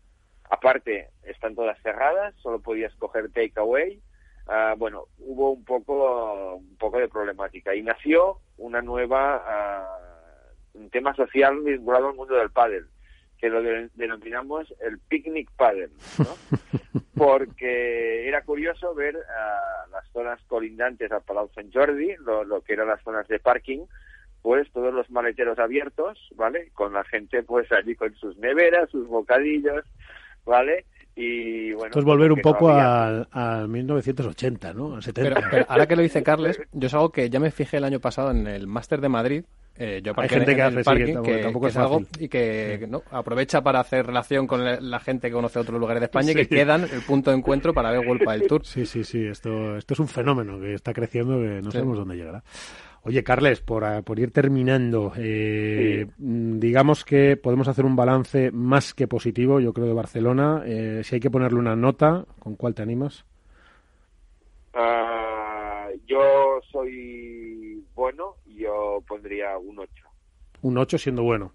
[0.50, 4.02] Aparte, están todas cerradas, solo podías coger takeaway.
[4.48, 9.98] Uh, bueno, hubo un poco, un poco de problemática y nació una nueva,
[10.74, 12.86] uh, un tema social vinculado al mundo del pádel,
[13.40, 13.64] que lo
[13.96, 16.36] denominamos el picnic paddle, ¿no?
[17.18, 22.74] porque era curioso ver uh, las zonas colindantes al Palau Sant Jordi, lo, lo que
[22.74, 23.86] eran las zonas de parking,
[24.44, 26.70] pues todos los maleteros abiertos, ¿vale?
[26.74, 29.84] Con la gente pues allí con sus neveras, sus bocadillos,
[30.46, 30.86] ¿vale?
[31.16, 34.96] Y bueno, Esto es volver un poco al, 1980, ¿no?
[34.96, 35.50] Al 70.
[35.50, 38.00] Pero, ahora que lo dice Carles, yo es algo que ya me fijé el año
[38.00, 39.46] pasado en el Máster de Madrid.
[39.78, 43.04] Eh, yo Hay gente que hace parking, que, tampoco es, algo y que ¿no?
[43.12, 46.48] aprovecha para hacer relación con la gente que conoce otros lugares de España y que
[46.48, 48.66] quedan el punto de encuentro para ver World del Tour.
[48.66, 49.26] Sí, sí, sí.
[49.26, 52.42] Esto, esto es un fenómeno que está creciendo que no sabemos dónde llegará.
[53.08, 58.50] Oye, Carles, por, ah, por ir terminando, eh, mm, digamos que podemos hacer un balance
[58.50, 60.64] más que positivo, yo creo, de Barcelona.
[60.66, 63.24] Eh, si hay que ponerle una nota, ¿con cuál te animas?
[64.74, 69.92] Ah, yo soy bueno, yo pondría un 8.
[70.64, 71.52] Un 8 siendo bueno.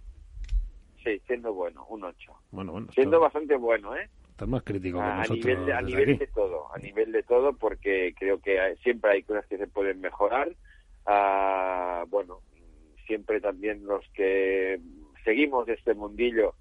[1.02, 2.32] Sí, siendo bueno, un 8.
[2.52, 2.92] Bueno, bueno.
[2.92, 4.08] Siendo bastante bueno, ¿eh?
[4.30, 8.14] Estás más crítico a, nivel, de, a nivel de todo, a nivel de todo, porque
[8.16, 10.54] creo que siempre hay cosas que se pueden mejorar
[11.06, 12.40] Ah, bueno,
[13.06, 14.80] siempre también los que
[15.24, 16.54] seguimos este mundillo,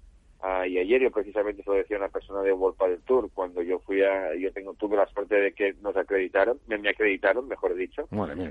[0.66, 3.78] y ayer yo precisamente se lo decía una persona de World del Tour, cuando yo
[3.80, 7.74] fui a, yo tengo, tuve la suerte de que nos acreditaron, me, me acreditaron, mejor
[7.74, 8.08] dicho.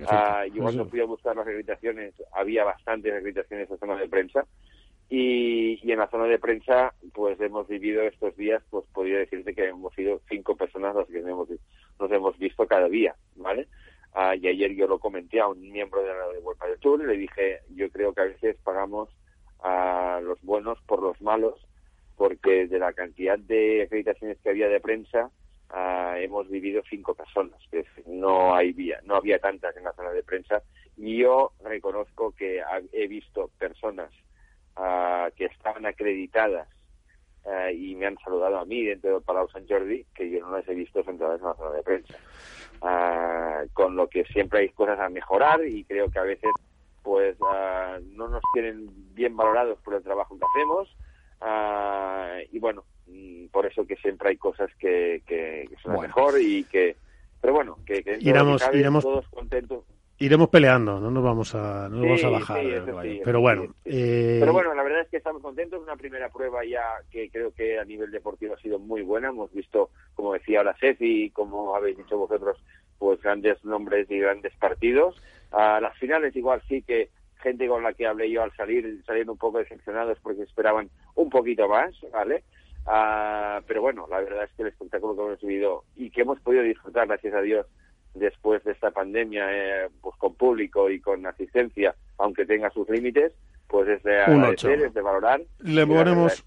[0.08, 4.08] Ah, yo cuando fui a buscar las acreditaciones, había bastantes acreditaciones en la zona de
[4.08, 4.45] prensa,
[5.12, 9.56] y, y, en la zona de prensa, pues hemos vivido estos días, pues podría decirte
[9.56, 11.49] que hemos sido cinco personas las que hemos,
[11.99, 13.67] nos hemos visto cada día, ¿vale?
[14.13, 17.08] Ah, y ayer yo lo comenté a un miembro de la World del Tour y
[17.08, 19.10] le dije, yo creo que a veces pagamos
[19.62, 21.56] a los buenos por los malos,
[22.15, 25.30] porque de la cantidad de acreditaciones que había de prensa,
[25.69, 30.24] ah, hemos vivido cinco personas, que no, hay, no había tantas en la zona de
[30.24, 30.63] prensa.
[30.98, 34.12] Y yo reconozco que he visto personas
[34.76, 36.67] ah, que estaban acreditadas
[37.73, 40.67] y me han saludado a mí dentro del Palau Sant Jordi, que yo no las
[40.67, 42.15] he visto sentadas en la zona de prensa.
[42.81, 46.49] Ah, con lo que siempre hay cosas a mejorar y creo que a veces
[47.03, 50.95] pues ah, no nos tienen bien valorados por el trabajo que hacemos
[51.41, 56.39] ah, y bueno, mm, por eso que siempre hay cosas que, que, que son mejor
[56.39, 56.95] y que,
[57.41, 59.83] pero bueno, que, que iremos, iremos, todos contentos.
[60.21, 62.62] Iremos peleando, no nos vamos a, no nos vamos a bajar.
[63.23, 63.73] pero bueno.
[63.86, 64.38] Eh...
[64.41, 65.82] Pero bueno, la verdad es que estamos contentos.
[65.82, 69.29] Una primera prueba ya que creo que a nivel deportivo ha sido muy buena.
[69.29, 72.62] Hemos visto, como decía ahora Ceci, como habéis dicho vosotros,
[72.97, 75.15] pues grandes nombres y grandes partidos.
[75.51, 77.10] A las finales igual sí que
[77.41, 81.29] gente con la que hablé yo al salir salieron un poco decepcionados porque esperaban un
[81.29, 82.43] poquito más, ¿vale?
[82.86, 86.39] Ah, pero bueno, la verdad es que el espectáculo que hemos vivido y que hemos
[86.41, 87.65] podido disfrutar, gracias a Dios,
[88.19, 93.34] después de esta pandemia, eh, pues con público y con asistencia, aunque tenga sus límites,
[93.67, 95.41] pues es de agradecer, es de valorar.
[95.60, 96.43] Le ponemos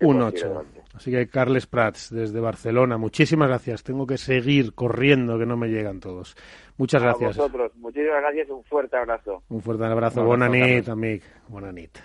[0.00, 0.64] un 8.
[0.94, 3.82] Así que Carles Prats, desde Barcelona, muchísimas gracias.
[3.82, 6.36] Tengo que seguir corriendo, que no me llegan todos.
[6.78, 7.36] Muchas a gracias.
[7.36, 9.42] vosotros, muchísimas gracias, un fuerte abrazo.
[9.50, 10.24] Un fuerte abrazo.
[10.24, 11.22] Buena nit, amic.
[11.48, 11.98] Buena nit.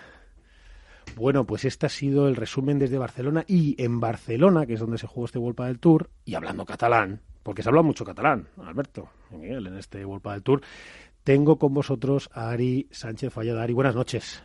[1.15, 4.97] Bueno, pues este ha sido el resumen desde Barcelona y en Barcelona, que es donde
[4.97, 9.09] se jugó este World del Tour, y hablando catalán, porque se habla mucho catalán, Alberto
[9.31, 10.61] Miguel, en este World del Tour,
[11.23, 13.63] tengo con vosotros a Ari Sánchez Fallada.
[13.63, 14.43] Ari, buenas noches.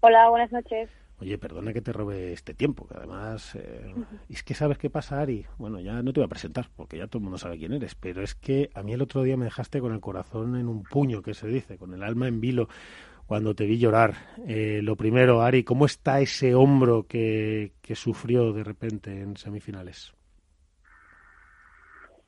[0.00, 0.90] Hola, buenas noches.
[1.18, 3.54] Oye, perdona que te robe este tiempo, que además...
[3.54, 3.94] Eh,
[4.28, 5.46] es que sabes qué pasa, Ari.
[5.56, 7.94] Bueno, ya no te voy a presentar, porque ya todo el mundo sabe quién eres,
[7.94, 10.82] pero es que a mí el otro día me dejaste con el corazón en un
[10.82, 12.68] puño, que se dice, con el alma en vilo,
[13.26, 14.14] cuando te vi llorar.
[14.46, 20.12] Eh, lo primero, Ari, ¿cómo está ese hombro que, que sufrió de repente en semifinales?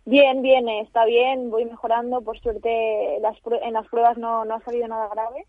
[0.08, 2.22] Bien, bien, está bien, voy mejorando.
[2.22, 5.46] Por suerte, las, en las pruebas no, no ha salido nada grave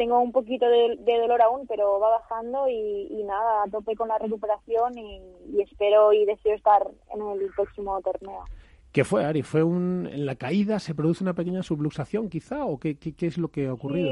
[0.00, 4.16] tengo un poquito de, dolor aún, pero va bajando y, nada, a tope con la
[4.16, 8.44] recuperación y, espero y deseo estar en el próximo torneo.
[8.92, 9.42] ¿Qué fue, Ari?
[9.42, 13.36] ¿Fue un, en la caída se produce una pequeña subluxación quizá o qué, qué, es
[13.36, 14.10] lo que ha ocurrido?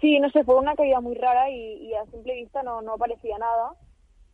[0.00, 3.36] Sí, no sé, fue una caída muy rara y, a simple vista no, no parecía
[3.36, 3.72] nada.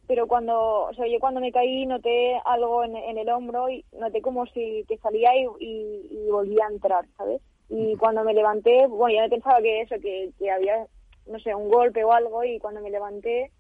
[0.06, 4.20] Pero cuando, o sea, yo cuando me caí noté algo en, el hombro y noté
[4.20, 7.40] como si que salía y, y volvía a entrar, ¿sabes?
[7.68, 10.86] Y cuando me levanté, bueno, yo no pensaba que eso, que, que había,
[11.26, 13.50] no sé, un golpe o algo, y cuando me levanté,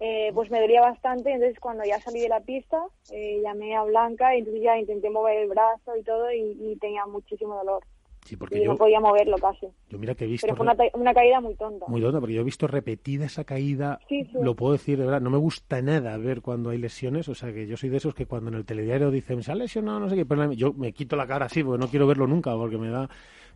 [0.00, 1.32] eh, pues me dolía bastante.
[1.32, 5.10] Entonces, cuando ya salí de la pista, eh, llamé a Blanca y entonces ya intenté
[5.10, 7.82] mover el brazo y todo, y, tenía muchísimo dolor.
[8.28, 9.68] Sí, porque y yo, no podía moverlo casi.
[9.88, 10.46] Yo mira que he visto...
[10.46, 11.86] Pero fue una, una, caída muy tonta.
[11.88, 14.00] Muy tonta, porque yo he visto repetida esa caída.
[14.38, 17.30] Lo puedo decir, de verdad, no me gusta nada ver cuando hay lesiones.
[17.30, 19.54] O sea, que yo soy de esos que cuando en el telediario dicen, se ha
[19.54, 22.26] lesionado, no sé qué, pero yo me quito la cara así, porque no quiero verlo
[22.26, 23.08] nunca, porque me da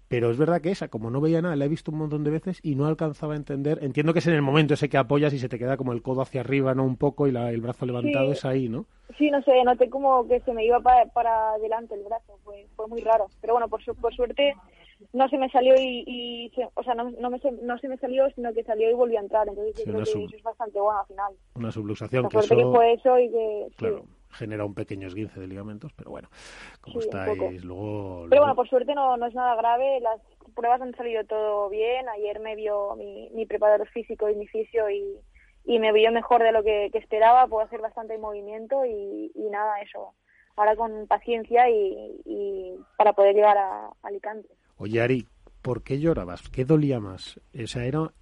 [0.08, 2.30] pero es verdad que esa, como no veía nada, la he visto un montón de
[2.30, 3.78] veces y no alcanzaba a entender.
[3.82, 6.02] Entiendo que es en el momento ese que apoyas y se te queda como el
[6.02, 6.84] codo hacia arriba, ¿no?
[6.84, 8.86] Un poco y el brazo levantado es ahí, ¿no?
[9.16, 12.66] Sí, no sé, noté como que se me iba para, para adelante el brazo, fue,
[12.76, 13.26] fue muy raro.
[13.40, 14.54] Pero bueno, por, por suerte
[15.12, 18.52] no se me salió y, o sea, no, no, me, no se me salió, sino
[18.52, 19.48] que salió y volvió a entrar.
[19.48, 21.32] Entonces yo creo que eso es bastante bueno al final.
[21.54, 22.28] Una subluxación.
[22.28, 22.56] que, eso...
[22.56, 23.66] que fue eso y que...
[23.76, 26.28] Claro genera un pequeño esguince de ligamentos, pero bueno,
[26.80, 28.26] como estáis luego...
[28.28, 30.20] Pero bueno, por suerte no, no es nada grave, las
[30.54, 34.90] pruebas han salido todo bien, ayer me vio mi, mi preparador físico y mi fisio
[34.90, 35.18] y,
[35.64, 39.80] y me vio mejor de lo que, esperaba, puedo hacer bastante movimiento y, y nada,
[39.80, 40.14] eso,
[40.56, 44.48] ahora con paciencia y, y para poder llegar a, Alicante.
[44.78, 45.26] Oye Ari,
[45.62, 46.48] ¿por qué llorabas?
[46.48, 47.40] ¿Qué dolía más?
[47.54, 48.12] O sea, era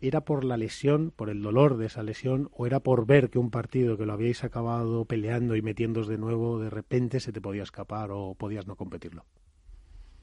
[0.00, 3.38] ¿era por la lesión, por el dolor de esa lesión, o era por ver que
[3.38, 7.40] un partido que lo habíais acabado peleando y metiéndos de nuevo, de repente se te
[7.40, 9.24] podía escapar o podías no competirlo?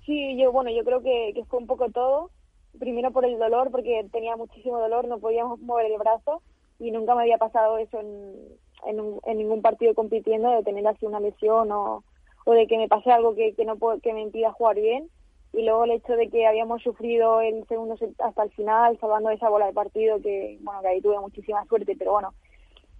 [0.05, 2.31] Sí, yo, bueno, yo creo que, fue un poco todo.
[2.79, 6.41] Primero por el dolor, porque tenía muchísimo dolor, no podíamos mover el brazo
[6.79, 11.19] y nunca me había pasado eso en, en, ningún partido compitiendo, de tener así una
[11.19, 12.03] lesión o,
[12.45, 15.09] o de que me pase algo que, que, no que me impida jugar bien
[15.53, 19.29] y luego el hecho de que habíamos sufrido el segundo set hasta el final, salvando
[19.29, 22.33] esa bola de partido, que bueno, que ahí tuve muchísima suerte, pero bueno,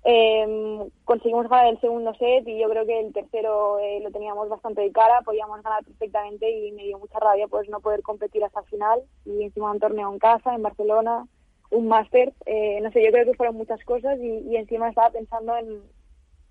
[0.06, 4.50] eh, conseguimos ganar el segundo set y yo creo que el tercero eh, lo teníamos
[4.50, 8.44] bastante de cara, podíamos ganar perfectamente y me dio mucha rabia pues no poder competir
[8.44, 11.26] hasta el final y encima un torneo en casa, en Barcelona,
[11.72, 15.10] un máster, eh, no sé, yo creo que fueron muchas cosas y, y encima estaba
[15.10, 15.82] pensando en,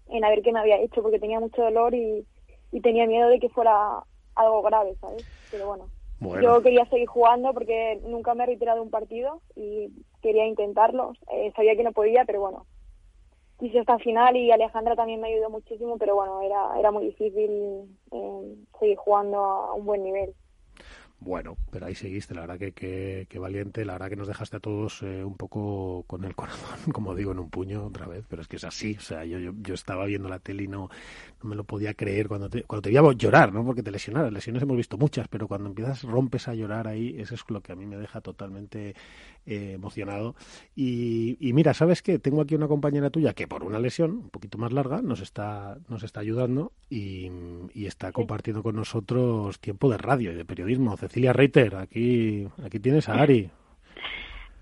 [0.08, 2.26] en a ver qué me había hecho porque tenía mucho dolor y,
[2.72, 4.02] y tenía miedo de que fuera
[4.34, 5.26] algo grave, ¿sabes?
[5.50, 5.90] Pero bueno,
[6.40, 9.90] yo quería seguir jugando porque nunca me he retirado un partido y
[10.20, 11.12] quería intentarlo.
[11.30, 12.66] Eh, sabía que no podía, pero bueno,
[13.58, 17.06] quise hasta el final y Alejandra también me ayudó muchísimo, pero bueno, era, era muy
[17.06, 20.34] difícil eh, seguir jugando a un buen nivel.
[21.24, 22.72] Bueno, pero ahí seguiste, la verdad que,
[23.28, 26.80] que, valiente, la verdad que nos dejaste a todos eh, un poco con el corazón,
[26.92, 29.38] como digo, en un puño otra vez, pero es que es así, o sea, yo,
[29.38, 30.90] yo, yo estaba viendo la tele y no,
[31.40, 33.64] no me lo podía creer cuando te, cuando te veía llorar, ¿no?
[33.64, 37.36] Porque te lesionaras, lesiones hemos visto muchas, pero cuando empiezas, rompes a llorar ahí, eso
[37.36, 38.96] es lo que a mí me deja totalmente
[39.46, 40.34] eh, emocionado.
[40.76, 42.18] Y, y, mira, ¿sabes qué?
[42.18, 45.78] Tengo aquí una compañera tuya que por una lesión un poquito más larga nos está,
[45.88, 47.30] nos está ayudando y,
[47.74, 50.96] y está compartiendo con nosotros tiempo de radio y de periodismo.
[50.96, 53.50] Cecilia Reiter, aquí, aquí tienes a Ari.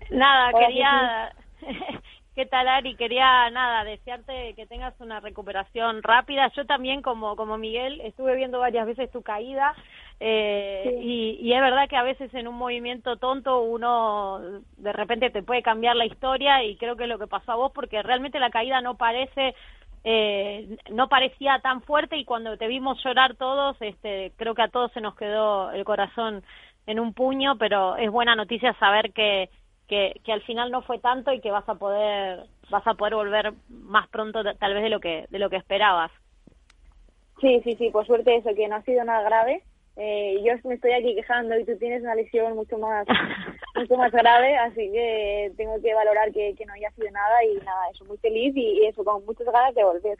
[0.09, 1.33] Nada, quería...
[2.33, 2.95] ¿Qué tal, Ari?
[2.95, 6.49] Quería, nada, desearte que tengas una recuperación rápida.
[6.55, 9.75] Yo también, como, como Miguel, estuve viendo varias veces tu caída
[10.23, 14.39] eh, y, y, es verdad que a veces en un movimiento tonto uno
[14.77, 17.55] de repente te puede cambiar la historia y creo que es lo que pasó a
[17.55, 19.55] vos porque realmente la caída no parece
[20.03, 24.67] eh, no parecía tan fuerte y cuando te vimos llorar todos, este, creo que a
[24.67, 26.43] todos se nos quedó el corazón
[26.85, 29.49] en un puño, pero es buena noticia saber que,
[29.87, 33.15] que, que al final no fue tanto y que vas a poder vas a poder
[33.15, 36.11] volver más pronto tal vez de lo que de lo que esperabas.
[37.39, 39.63] Sí, sí, sí, por suerte eso, que no ha sido nada grave
[39.97, 43.05] eh, yo me estoy aquí quejando y tú tienes una lesión mucho más
[43.75, 47.89] mucho más grave, así que tengo que valorar que, no haya sido nada y nada,
[47.93, 50.17] eso, muy feliz y, eso, con muchas ganas de volver.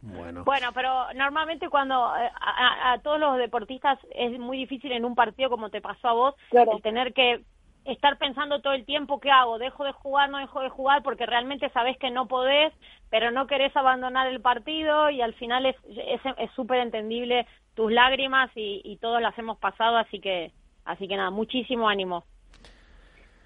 [0.00, 0.42] Bueno.
[0.44, 5.48] bueno, pero normalmente cuando eh, a, todos los deportistas es muy difícil en un partido
[5.48, 7.44] como te pasó a vos, el tener que
[7.84, 11.26] estar pensando todo el tiempo qué hago, dejo de jugar, no dejo de jugar, porque
[11.26, 12.72] realmente sabes que no podés,
[13.10, 18.50] pero no querés abandonar el partido y al final es es súper entendible tus lágrimas
[18.54, 20.52] y, y todos las hemos pasado, así que
[20.84, 22.24] así que nada, muchísimo ánimo.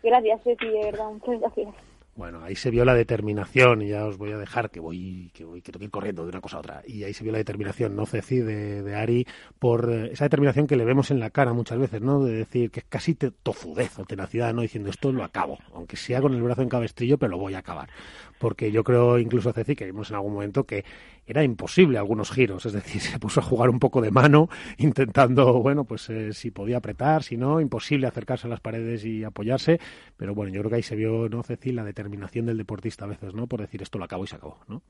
[0.02, 1.74] Gracias, Ceci, de verdad, muchas gracias.
[2.16, 5.44] Bueno, ahí se vio la determinación, y ya os voy a dejar que voy, que
[5.44, 6.82] voy, que tengo que ir corriendo de una cosa a otra.
[6.86, 9.26] Y ahí se vio la determinación, ¿no, Ceci, de, de Ari,
[9.58, 12.24] por eh, esa determinación que le vemos en la cara muchas veces, ¿no?
[12.24, 14.62] De decir que es casi tofudez o tenacidad, ¿no?
[14.62, 17.58] Diciendo esto lo acabo, aunque sea con el brazo en cabestrillo, pero lo voy a
[17.58, 17.90] acabar.
[18.38, 20.84] Porque yo creo, incluso, Ceci, que vimos en algún momento que
[21.26, 25.54] era imposible algunos giros, es decir, se puso a jugar un poco de mano, intentando,
[25.62, 29.80] bueno, pues eh, si podía apretar, si no, imposible acercarse a las paredes y apoyarse,
[30.16, 33.08] pero bueno, yo creo que ahí se vio, ¿no, Ceci, la determinación del deportista a
[33.08, 33.46] veces, ¿no?
[33.46, 34.82] Por decir esto lo acabo y se acabó, ¿no?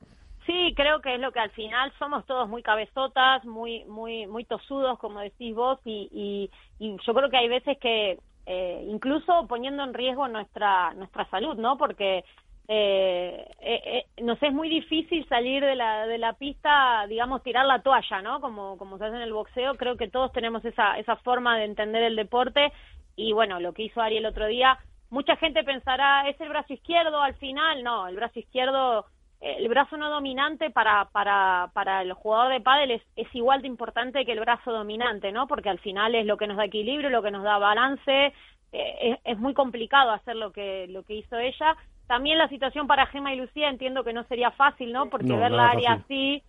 [0.47, 4.45] Sí, creo que es lo que al final somos todos muy cabezotas, muy muy muy
[4.45, 9.83] tosudos, como decís vos, y, y, yo creo que hay veces que eh, incluso poniendo
[9.83, 11.77] en riesgo nuestra nuestra salud, ¿no?
[11.77, 12.23] Porque
[12.69, 13.81] eh, eh,
[14.17, 18.21] eh, nos es muy difícil salir de la, de la pista, digamos, tirar la toalla,
[18.21, 18.41] ¿no?
[18.41, 21.63] Como, como se hace en el boxeo, creo que todos tenemos esa, esa forma de
[21.63, 22.73] entender el deporte
[23.15, 24.77] y bueno, lo que hizo Ari el otro día,
[25.09, 27.83] mucha gente pensará, ¿es el brazo izquierdo al final?
[27.83, 29.05] No, el brazo izquierdo,
[29.39, 33.69] el brazo no dominante para, para, para el jugador de pádel es, es igual de
[33.69, 35.47] importante que el brazo dominante, ¿no?
[35.47, 38.33] Porque al final es lo que nos da equilibrio, lo que nos da balance,
[38.73, 43.05] es, es muy complicado hacer lo que, lo que hizo ella también la situación para
[43.07, 45.07] Gema y Lucía entiendo que no sería fácil, ¿no?
[45.07, 46.41] Porque ver la área así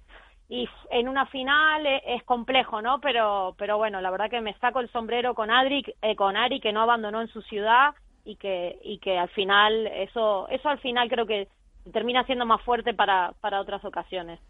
[0.49, 3.01] y en una final es, complejo, ¿no?
[3.01, 6.61] Pero pero bueno, la verdad que me saco el sombrero con Adri, eh, con Ari
[6.61, 7.95] que no abandonó en su ciudad
[8.25, 11.49] y que y que al final eso eso al final creo que
[11.93, 14.41] termina siendo más fuerte para para otras ocasiones.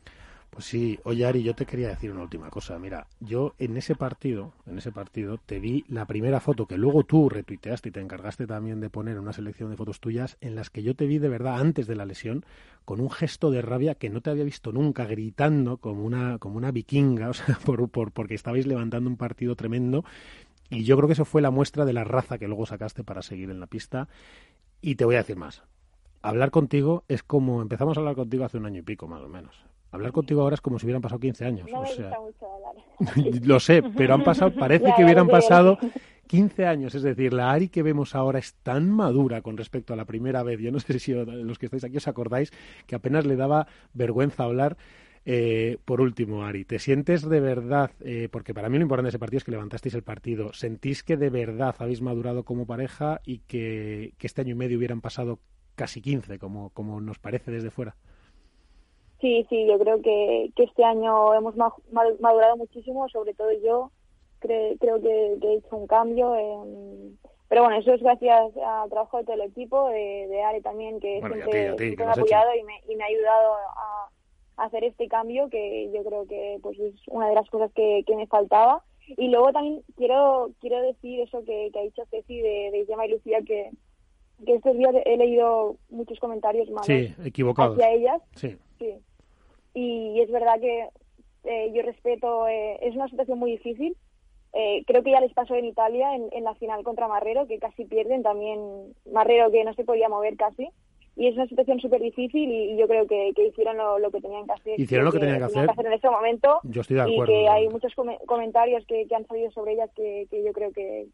[0.50, 2.78] Pues sí, oye Ari, yo te quería decir una última cosa.
[2.78, 7.04] Mira, yo en ese partido, en ese partido, te vi la primera foto que luego
[7.04, 10.70] tú retuiteaste y te encargaste también de poner una selección de fotos tuyas en las
[10.70, 12.44] que yo te vi de verdad antes de la lesión
[12.84, 16.56] con un gesto de rabia que no te había visto nunca, gritando como una, como
[16.56, 20.04] una vikinga, o sea, por, por, porque estabais levantando un partido tremendo.
[20.70, 23.22] Y yo creo que eso fue la muestra de la raza que luego sacaste para
[23.22, 24.08] seguir en la pista.
[24.80, 25.62] Y te voy a decir más.
[26.20, 29.28] Hablar contigo es como empezamos a hablar contigo hace un año y pico, más o
[29.28, 31.70] menos hablar contigo ahora es como si hubieran pasado 15 años.
[31.70, 33.42] No o me sea, gusta mucho hablar.
[33.46, 35.79] lo sé, pero han pasado, parece que hubieran pasado
[36.27, 36.94] 15 años.
[36.94, 40.42] Es decir, la Ari que vemos ahora es tan madura con respecto a la primera
[40.42, 40.61] vez.
[40.61, 42.53] Yo no sé si los que estáis aquí os acordáis
[42.87, 44.77] que apenas le daba vergüenza hablar.
[45.31, 49.11] Eh, por último, Ari, ¿te sientes de verdad, eh, porque para mí lo importante de
[49.11, 53.20] ese partido es que levantasteis el partido, ¿sentís que de verdad habéis madurado como pareja
[53.27, 55.40] y que, que este año y medio hubieran pasado
[55.74, 57.94] casi 15, como, como nos parece desde fuera?
[59.20, 63.90] Sí, sí, yo creo que, que este año hemos madurado muchísimo, sobre todo yo
[64.38, 66.35] creo que, he hecho un cambio.
[67.49, 71.01] pero bueno, eso es gracias al trabajo de todo el equipo, de, de Ari también,
[71.01, 74.11] que siempre, me ha apoyado y me, y me ha ayudado a,
[74.64, 78.16] hacer este cambio, que yo creo que pues es una de las cosas que, que
[78.16, 78.82] me faltaba.
[79.07, 83.07] Y luego también quiero quiero decir eso que, que ha dicho Ceci de, de Gemma
[83.07, 83.70] y Lucía, que,
[84.45, 87.78] que estos días he leído muchos comentarios malos sí, equivocados.
[87.78, 88.20] hacia ellas.
[88.34, 88.59] Sí.
[88.80, 89.01] sí
[90.16, 90.89] y es verdad que
[91.45, 93.97] eh, yo respeto, eh, es una situación muy difícil
[94.55, 97.59] eh, creo que ya les pasó en Italia, en, en la final contra Marrero, que
[97.59, 98.59] casi pierden también.
[99.12, 100.70] Marrero que no se podía mover casi
[101.16, 104.11] y es una situación súper difícil y, y yo creo que, que hicieron lo, lo
[104.11, 104.81] que tenían que hacer.
[104.81, 105.68] Hicieron lo que tenían que hacer.
[105.87, 106.61] en ese momento.
[106.64, 107.33] Yo estoy de Y acuerdo.
[107.35, 110.72] que hay muchos come- comentarios que, que han salido sobre ellas que, que yo creo
[110.72, 111.09] que,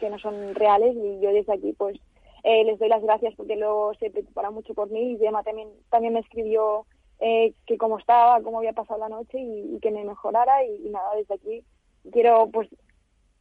[0.00, 2.00] que no son reales y yo desde aquí pues
[2.42, 5.68] eh, les doy las gracias porque luego se preocuparon mucho por mí y Gemma también,
[5.90, 6.86] también me escribió
[7.20, 10.86] eh, que cómo estaba, cómo había pasado la noche y, y que me mejorara y,
[10.86, 11.64] y nada, desde aquí
[12.12, 12.68] quiero pues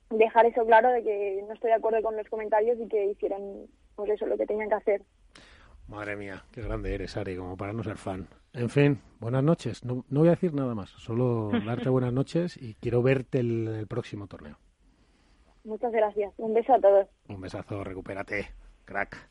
[0.10, 3.68] dejar eso claro de que no estoy de acuerdo con los comentarios y que hicieron
[3.96, 5.02] pues eso lo que tenían que hacer.
[5.88, 8.28] Madre mía, qué grande eres, Ari, como para no ser fan.
[8.54, 9.86] En fin, buenas noches.
[9.86, 13.68] No, no voy a decir nada más, solo darte buenas noches y quiero verte el,
[13.70, 14.58] el próximo torneo.
[15.64, 16.34] Muchas gracias.
[16.38, 17.08] Un beso a todos.
[17.30, 18.48] Un besazo, recupérate,
[18.86, 19.30] crack.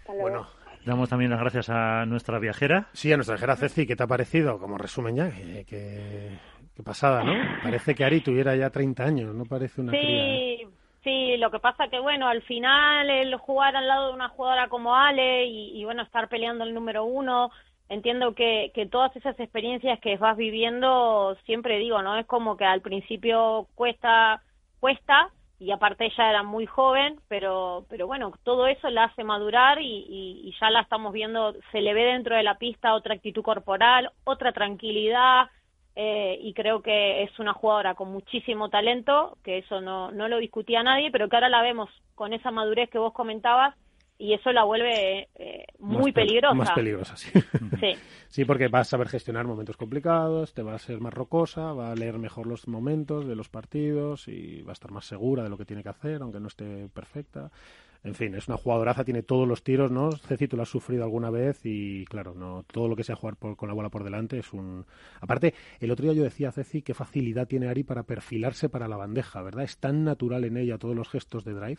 [0.00, 0.22] Hasta luego.
[0.22, 0.46] Bueno,
[0.84, 2.88] Damos también las gracias a nuestra viajera.
[2.92, 4.58] sí, a nuestra viajera Ceci, ¿qué te ha parecido?
[4.58, 6.38] Como resumen ya, qué, qué-
[6.74, 7.34] qué pasada, ¿no?
[7.62, 10.24] Parece que Ari tuviera ya 30 años, no parece una cría.
[10.26, 10.66] Sí,
[11.04, 14.68] sí, lo que pasa que bueno, al final el jugar al lado de una jugadora
[14.68, 17.50] como Ale y, y, bueno, estar peleando el número uno,
[17.88, 22.16] entiendo que, que todas esas experiencias que vas viviendo, siempre digo, ¿no?
[22.18, 24.42] Es como que al principio cuesta,
[24.80, 25.28] cuesta,
[25.62, 30.06] y aparte ella era muy joven, pero, pero bueno, todo eso la hace madurar y,
[30.08, 34.10] y, ya la estamos viendo, se le ve dentro de la pista otra actitud corporal,
[34.24, 35.50] otra tranquilidad,
[35.94, 40.38] eh, y creo que es una jugadora con muchísimo talento, que eso no, no lo
[40.38, 43.76] discutía nadie, pero que ahora la vemos con esa madurez que vos comentabas
[44.18, 46.54] y eso la vuelve eh, muy Más pe- peligrosa.
[46.54, 47.30] Más peligrosa, sí.
[47.80, 47.94] Sí.
[48.28, 51.90] Sí, porque vas a saber gestionar momentos complicados, te va a ser más rocosa, va
[51.90, 55.50] a leer mejor los momentos de los partidos y va a estar más segura de
[55.50, 57.50] lo que tiene que hacer, aunque no esté perfecta.
[58.04, 60.10] En fin, es una jugadoraza, tiene todos los tiros, ¿no?
[60.12, 63.36] Ceci, tú lo has sufrido alguna vez y, claro, no todo lo que sea jugar
[63.36, 64.86] por- con la bola por delante es un...
[65.20, 68.88] Aparte, el otro día yo decía a Ceci qué facilidad tiene Ari para perfilarse para
[68.88, 69.62] la bandeja, ¿verdad?
[69.64, 71.78] Es tan natural en ella todos los gestos de drive,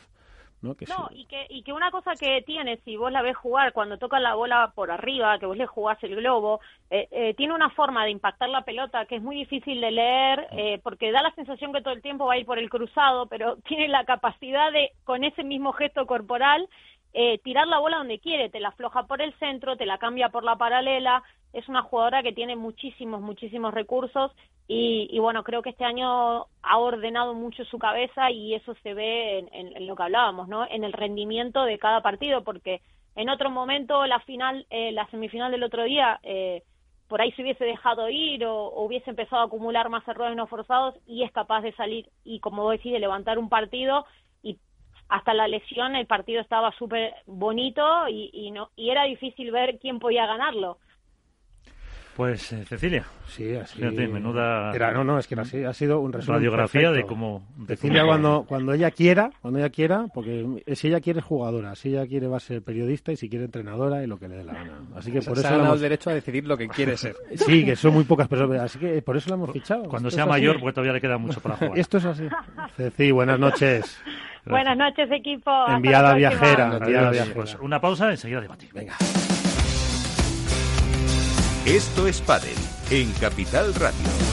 [0.63, 0.75] ¿no?
[0.75, 1.21] Que No, sí.
[1.21, 4.19] y que, y que una cosa que tiene, si vos la ves jugar cuando toca
[4.19, 8.05] la bola por arriba, que vos le jugás el globo, eh, eh, tiene una forma
[8.05, 11.73] de impactar la pelota que es muy difícil de leer, eh, porque da la sensación
[11.73, 14.91] que todo el tiempo va a ir por el cruzado, pero tiene la capacidad de,
[15.03, 16.67] con ese mismo gesto corporal,
[17.13, 20.29] eh, tirar la bola donde quiere, te la afloja por el centro, te la cambia
[20.29, 24.31] por la paralela, es una jugadora que tiene muchísimos, muchísimos recursos
[24.67, 28.93] y, y bueno, creo que este año ha ordenado mucho su cabeza y eso se
[28.93, 30.65] ve en, en- lo que hablábamos, ¿no?
[30.69, 32.81] En el rendimiento de cada partido, porque
[33.15, 36.63] en otro momento la final, eh, la semifinal del otro día, eh,
[37.07, 40.47] por ahí se hubiese dejado ir o, o hubiese empezado a acumular más errores no
[40.47, 44.05] forzados y es capaz de salir y como vos decís, de levantar un partido
[45.15, 49.77] hasta la lesión el partido estaba súper bonito y, y, no, y era difícil ver
[49.79, 50.77] quién podía ganarlo.
[52.15, 53.05] Pues eh, Cecilia.
[53.25, 53.79] Sí, así.
[53.79, 57.01] Fíjate, menuda Era, no, no, es que era así, ha sido un resumen radiografía de
[57.01, 57.07] perfecto.
[57.07, 57.47] cómo...
[57.57, 61.25] de Cecilia cómo- cuando, cuando ella quiera, cuando ella quiera, porque si ella quiere es
[61.25, 64.27] jugadora, si ella quiere va a ser periodista y si quiere entrenadora y lo que
[64.27, 64.79] le dé la gana.
[64.95, 66.55] Así que Se- por se eso ha la ganado hemos- el derecho a decidir lo
[66.55, 67.15] que quiere ser.
[67.35, 69.85] Sí, que son muy pocas personas, así que por eso la hemos fichado.
[69.85, 71.79] Cuando Esto sea mayor, porque todavía le queda mucho para jugar.
[71.79, 72.27] Esto es así.
[72.77, 73.99] Ceci, buenas noches.
[74.45, 75.51] Buenas noches, equipo.
[75.67, 77.11] Enviada viajera, enviada Adiós.
[77.11, 77.35] viajera.
[77.35, 78.73] Pues una pausa, enseguida debatimos.
[78.73, 78.95] Venga.
[81.65, 82.57] Esto es Padel
[82.91, 84.32] en Capital Radio.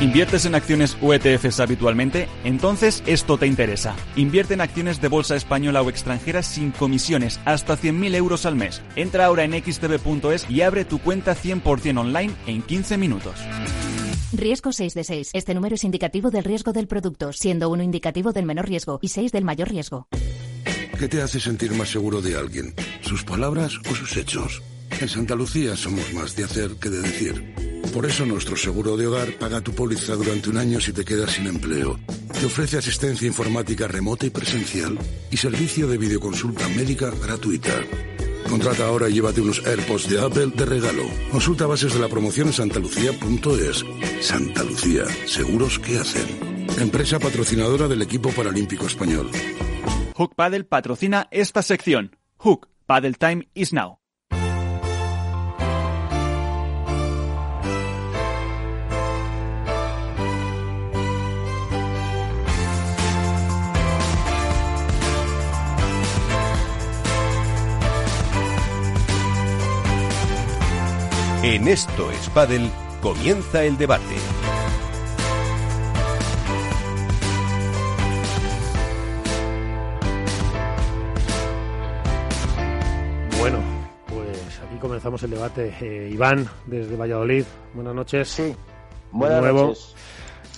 [0.00, 2.28] ¿Inviertes en acciones o ETFs habitualmente?
[2.42, 3.94] Entonces esto te interesa.
[4.16, 8.82] Invierte en acciones de bolsa española o extranjera sin comisiones, hasta 100.000 euros al mes.
[8.96, 13.34] Entra ahora en xtb.es y abre tu cuenta 100% online en 15 minutos.
[14.32, 15.30] Riesgo 6 de 6.
[15.32, 19.08] Este número es indicativo del riesgo del producto, siendo 1 indicativo del menor riesgo y
[19.08, 20.08] 6 del mayor riesgo.
[20.98, 22.74] ¿Qué te hace sentir más seguro de alguien?
[23.00, 24.60] ¿Sus palabras o sus hechos?
[25.00, 27.73] En Santa Lucía somos más de hacer que de decir.
[27.92, 31.32] Por eso nuestro seguro de hogar paga tu póliza durante un año si te quedas
[31.32, 31.98] sin empleo.
[32.32, 34.98] Te ofrece asistencia informática remota y presencial
[35.30, 37.74] y servicio de videoconsulta médica gratuita.
[38.48, 41.04] Contrata ahora y llévate unos AirPods de Apple de regalo.
[41.30, 43.84] Consulta bases de la promoción en santalucía.es.
[44.20, 46.66] Santa Lucía, seguros que hacen.
[46.78, 49.30] Empresa patrocinadora del equipo paralímpico español.
[50.14, 52.16] Hook Paddle patrocina esta sección.
[52.38, 54.03] Hook Paddle Time is now.
[71.46, 72.70] En Esto es Padel
[73.02, 74.16] comienza el debate.
[84.80, 85.74] comenzamos el debate.
[85.80, 88.28] Eh, Iván, desde Valladolid, buenas noches.
[88.28, 88.54] Sí,
[89.12, 89.94] buenas noches.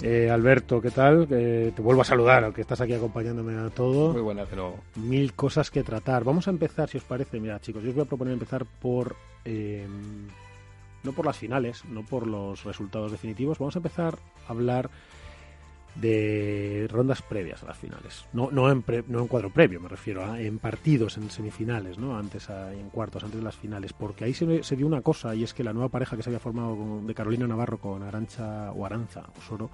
[0.02, 1.26] Eh, Alberto, ¿qué tal?
[1.26, 4.12] te vuelvo a saludar, aunque estás aquí acompañándome a todo.
[4.12, 4.76] Muy buenas, pero...
[4.96, 6.22] Mil cosas que tratar.
[6.22, 7.40] Vamos a empezar, si os parece.
[7.40, 9.16] Mira, chicos, yo os voy a proponer empezar por...
[9.44, 9.86] Eh,
[11.06, 13.58] no por las finales, no por los resultados definitivos.
[13.58, 14.90] Vamos a empezar a hablar
[15.94, 18.26] de rondas previas a las finales.
[18.32, 22.18] No, no, en, no en cuadro previo, me refiero, a, en partidos, en semifinales, ¿no?
[22.18, 25.42] antes en cuartos, antes de las finales, porque ahí se, se, dio una cosa y
[25.42, 28.84] es que la nueva pareja que se había formado de Carolina Navarro con Arancha o
[28.84, 29.70] Aranza o Soro,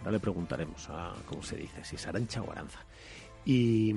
[0.00, 2.80] ahora le preguntaremos a cómo se dice, si es Arancha o Aranza.
[3.44, 3.94] Y,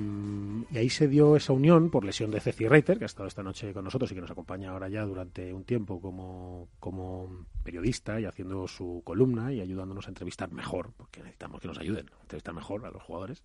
[0.74, 3.72] ahí se dio esa unión por lesión de Ceci Reiter, que ha estado esta noche
[3.72, 8.24] con nosotros y que nos acompaña ahora ya durante un tiempo como, como periodista y
[8.24, 12.54] haciendo su columna y ayudándonos a entrevistar mejor, porque necesitamos que nos ayuden a entrevistar
[12.54, 13.42] mejor a los jugadores.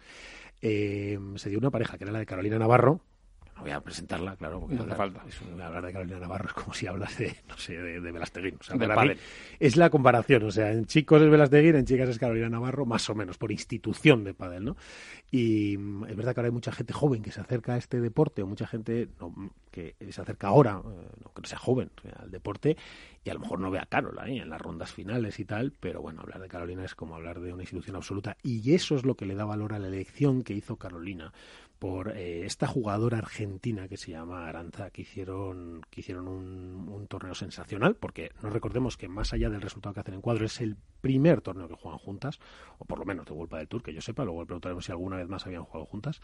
[0.61, 3.01] Eh, se dio una pareja que era la de Carolina Navarro,
[3.61, 5.23] no voy a presentarla, claro, porque no hace falta.
[5.27, 8.57] Es hablar de Carolina Navarro es como si hablas de, no sé, de, de Velasteguín.
[8.59, 9.17] O sea, de
[9.59, 13.07] es la comparación, o sea, en chicos es Velasteguín, en chicas es Carolina Navarro, más
[13.09, 14.77] o menos, por institución de pádel, ¿no?
[15.29, 18.01] Y mm, es verdad que ahora hay mucha gente joven que se acerca a este
[18.01, 19.09] deporte, o mucha gente
[19.69, 22.77] que se acerca ahora, eh, no que no sea joven, al deporte,
[23.23, 26.01] y a lo mejor no ve a Carola en las rondas finales y tal, pero
[26.01, 29.15] bueno, hablar de Carolina es como hablar de una institución absoluta, y eso es lo
[29.15, 31.31] que le da valor a la elección que hizo Carolina
[31.81, 37.33] por eh, esta jugadora argentina que se llama Aranza, que hicieron, que hicieron un, torneo
[37.33, 40.77] sensacional, porque no recordemos que más allá del resultado que hacen en cuadro, es el
[41.01, 42.39] primer torneo que juegan juntas,
[42.77, 44.91] o por lo menos de World del Tour, que yo sepa, luego le preguntaremos si
[44.91, 46.21] alguna vez más habían jugado juntas,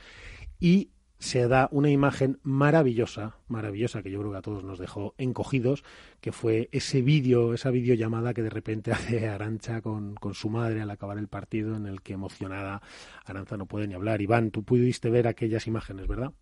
[0.59, 5.15] y se da una imagen maravillosa, maravillosa, que yo creo que a todos nos dejó
[5.17, 5.83] encogidos,
[6.21, 10.81] que fue ese vídeo, esa videollamada que de repente hace Arancha con, con, su madre
[10.81, 12.81] al acabar el partido, en el que emocionada
[13.25, 14.21] Aranza no puede ni hablar.
[14.21, 16.33] Iván, tú pudiste ver aquellas imágenes, ¿verdad?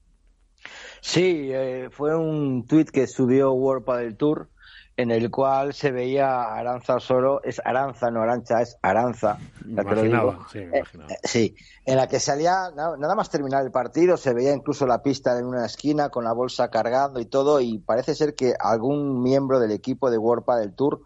[1.02, 4.50] Sí, eh, fue un tuit que subió World del Tour
[4.98, 9.38] en el cual se veía a Aranza Osoro, es Aranza, no Arancha, es Aranza.
[9.66, 10.84] Imaginaba, sí, eh, eh,
[11.24, 15.38] sí, en la que salía, nada más terminar el partido, se veía incluso la pista
[15.38, 19.60] en una esquina con la bolsa cargando y todo, y parece ser que algún miembro
[19.60, 21.02] del equipo de World del Tour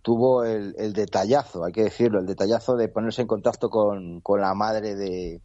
[0.00, 4.40] tuvo el, el, detallazo, hay que decirlo, el detallazo de ponerse en contacto con, con
[4.40, 5.40] la madre de,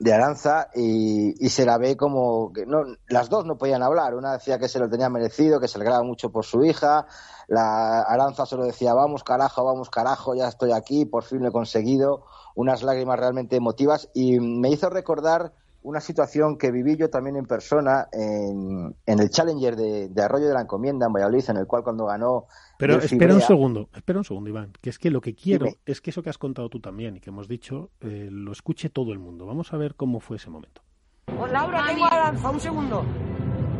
[0.00, 4.14] de Aranza y, se la ve como que no, las dos no podían hablar.
[4.14, 7.06] Una decía que se lo tenía merecido, que se alegraba mucho por su hija.
[7.48, 11.52] La Aranza solo decía, vamos carajo, vamos carajo, ya estoy aquí, por fin lo he
[11.52, 12.24] conseguido.
[12.54, 17.46] Unas lágrimas realmente emotivas y me hizo recordar una situación que viví yo también en
[17.46, 22.06] persona en, el Challenger de, Arroyo de la Encomienda en Valladolid, en el cual cuando
[22.06, 22.46] ganó.
[22.80, 26.00] Pero espera un segundo, espera un segundo, Iván, que es que lo que quiero es
[26.00, 29.12] que eso que has contado tú también y que hemos dicho eh, lo escuche todo
[29.12, 29.44] el mundo.
[29.44, 30.82] Vamos a ver cómo fue ese momento.
[31.26, 33.04] Pues Laura, tengo a Aranza, un segundo.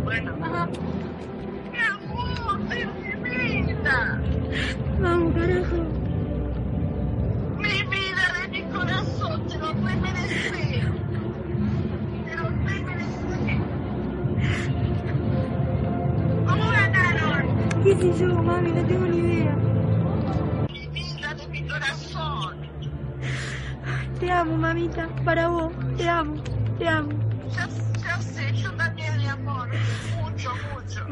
[0.04, 0.36] Bueno.
[0.36, 2.58] ¡Mi amor,
[3.22, 4.22] mi vida!
[5.00, 5.76] Vamos, carajo.
[7.56, 10.92] Mi vida de mi corazón, te lo puedes merecer.
[12.36, 13.10] ¿Cómo ganaron?
[17.82, 18.72] ¿Qué sé yo, mami?
[18.72, 19.56] No tengo ni idea.
[20.70, 22.56] Mi vida de mi corazón.
[24.18, 25.08] Te amo, mamita.
[25.24, 25.72] Para vos.
[25.96, 26.34] Te amo.
[26.78, 27.29] Te amo.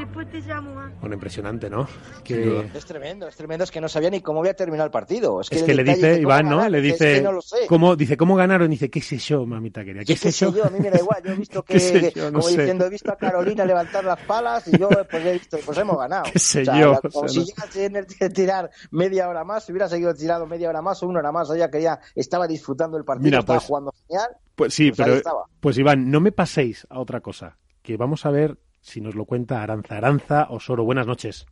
[0.09, 0.91] Después te llamo, ¿eh?
[1.01, 1.87] Bueno, impresionante, ¿no?
[2.25, 2.71] Que...
[2.75, 3.65] Es tremendo, es tremendo.
[3.65, 5.43] Es que no sabía ni cómo había terminado el partido.
[5.43, 6.67] Es que, es que le dice, Iván, ¿no?
[6.67, 7.67] Le dice, es que no lo sé.
[7.69, 8.71] ¿cómo, dice, ¿cómo ganaron?
[8.71, 10.05] Dice, ¿qué sé yo, mamita querida?
[10.05, 10.65] ¿Qué, ¿Qué sé yo?
[10.65, 11.23] A mí me da igual.
[11.23, 12.31] Yo he visto que, yo?
[12.31, 12.59] no como sé.
[12.59, 15.99] diciendo, he visto a Carolina levantar las palas y yo pues he visto, pues hemos
[15.99, 16.25] ganado.
[16.33, 17.01] ¿Qué sé o sea, yo?
[17.03, 17.45] Como o sea, si no...
[17.45, 21.19] llegase a tirar media hora más, si hubiera seguido tirando media hora más o una
[21.19, 24.29] hora más, ella quería, estaba disfrutando el partido, Mira, estaba pues, jugando genial.
[24.55, 28.31] Pues sí, pues pero, pues Iván, no me paséis a otra cosa, que vamos a
[28.31, 29.97] ver si nos lo cuenta Aranza.
[29.97, 31.47] Aranza Osoro, buenas noches.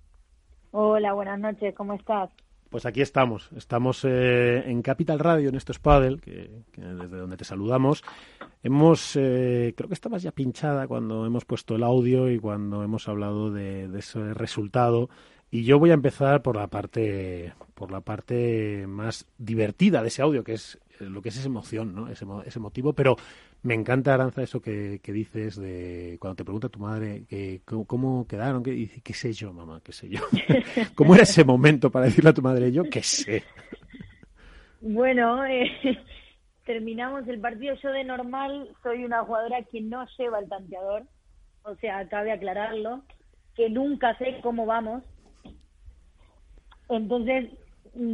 [0.70, 2.30] Hola, buenas noches, ¿cómo estás?
[2.68, 7.16] Pues aquí estamos, estamos eh, en Capital Radio, en esto es Padel, que, que desde
[7.16, 8.02] donde te saludamos.
[8.62, 13.08] Hemos, eh, creo que estabas ya pinchada cuando hemos puesto el audio y cuando hemos
[13.08, 15.08] hablado de, de ese resultado.
[15.50, 20.22] Y yo voy a empezar por la parte, por la parte más divertida de ese
[20.22, 22.08] audio, que es lo que es esa emoción, ¿no?
[22.08, 23.16] Ese, ese motivo, pero
[23.66, 27.84] me encanta, Aranza, eso que, que, dices de cuando te pregunta tu madre que, cómo,
[27.84, 30.20] cómo quedaron, que dice, qué sé yo, mamá, qué sé yo.
[30.94, 33.42] ¿Cómo era ese momento para decirle a tu madre yo qué sé?
[34.80, 35.68] Bueno, eh,
[36.64, 37.74] terminamos el partido.
[37.82, 41.02] Yo de normal soy una jugadora que no lleva el tanteador,
[41.64, 43.02] o sea, cabe aclararlo,
[43.56, 45.02] que nunca sé cómo vamos.
[46.88, 47.50] Entonces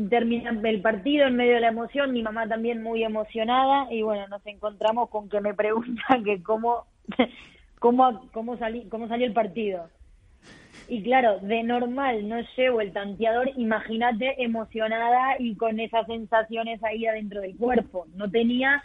[0.09, 4.27] termina el partido en medio de la emoción, mi mamá también muy emocionada y bueno,
[4.29, 6.85] nos encontramos con que me preguntan que cómo
[7.79, 9.89] cómo cómo salí, cómo salió el partido.
[10.89, 17.07] Y claro, de normal no llevo el tanteador, imagínate emocionada y con esas sensaciones ahí
[17.07, 18.07] adentro del cuerpo.
[18.15, 18.83] No tenía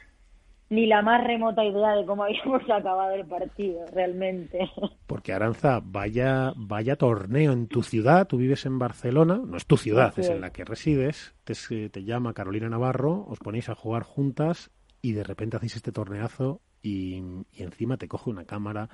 [0.70, 4.70] ni la más remota idea de cómo habíamos acabado el partido, realmente.
[5.06, 9.78] Porque Aranza, vaya, vaya torneo en tu ciudad, tú vives en Barcelona, no es tu
[9.78, 14.04] ciudad, es en la que resides, te, te llama Carolina Navarro, os ponéis a jugar
[14.04, 18.90] juntas y de repente hacéis este torneazo y, y encima te coge una cámara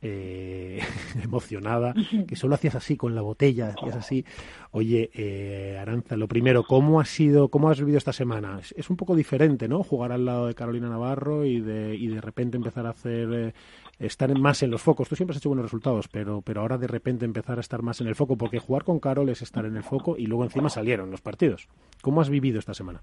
[0.00, 0.80] eh,
[1.22, 1.94] emocionada,
[2.26, 4.24] que solo hacías así con la botella, hacías así.
[4.70, 8.60] Oye, eh, Aranza, lo primero, ¿cómo ha sido, cómo has vivido esta semana?
[8.76, 9.82] Es, un poco diferente, ¿no?
[9.82, 13.52] Jugar al lado de Carolina Navarro y de, y de repente empezar a hacer, eh,
[13.98, 15.08] estar más en los focos.
[15.08, 18.00] Tú siempre has hecho buenos resultados, pero, pero ahora de repente empezar a estar más
[18.00, 20.68] en el foco, porque jugar con Carol es estar en el foco y luego encima
[20.68, 21.68] salieron los partidos.
[22.02, 23.02] ¿Cómo has vivido esta semana?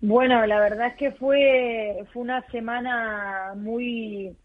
[0.00, 4.36] Bueno, la verdad es que fue, fue una semana muy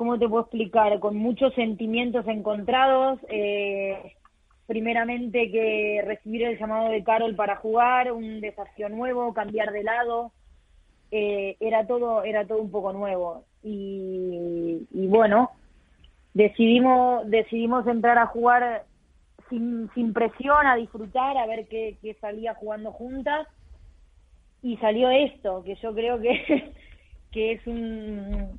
[0.00, 0.98] ¿cómo te puedo explicar?
[0.98, 3.20] Con muchos sentimientos encontrados.
[3.28, 4.14] Eh,
[4.66, 10.32] primeramente que recibir el llamado de Carol para jugar, un desafío nuevo, cambiar de lado,
[11.10, 15.50] eh, era todo era todo un poco nuevo y, bueno
[16.32, 18.84] decidimos decidimos entrar a jugar
[19.50, 23.46] sin, sin presión, a disfrutar, a ver qué, qué salía jugando juntas
[24.62, 26.72] y salió esto que yo creo que
[27.32, 28.58] que es un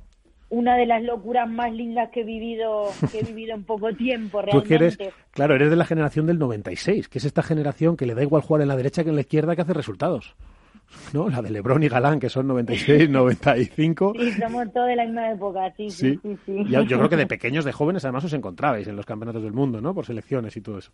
[0.52, 4.42] una de las locuras más lindas que he vivido que he vivido en poco tiempo
[4.42, 4.68] realmente.
[4.68, 4.98] Tú eres,
[5.30, 8.42] claro, eres de la generación del 96, que es esta generación que le da igual
[8.42, 10.36] jugar en la derecha que en la izquierda que hace resultados.
[11.14, 11.30] ¿No?
[11.30, 14.12] La de Lebron y Galán, que son 96, 95.
[14.18, 16.36] Sí, somos todos de la misma época, sí, sí, sí.
[16.44, 19.42] sí, Yo, yo creo que de pequeños, de jóvenes, además os encontrabais en los campeonatos
[19.42, 19.94] del mundo, ¿no?
[19.94, 20.92] Por selecciones y todo eso.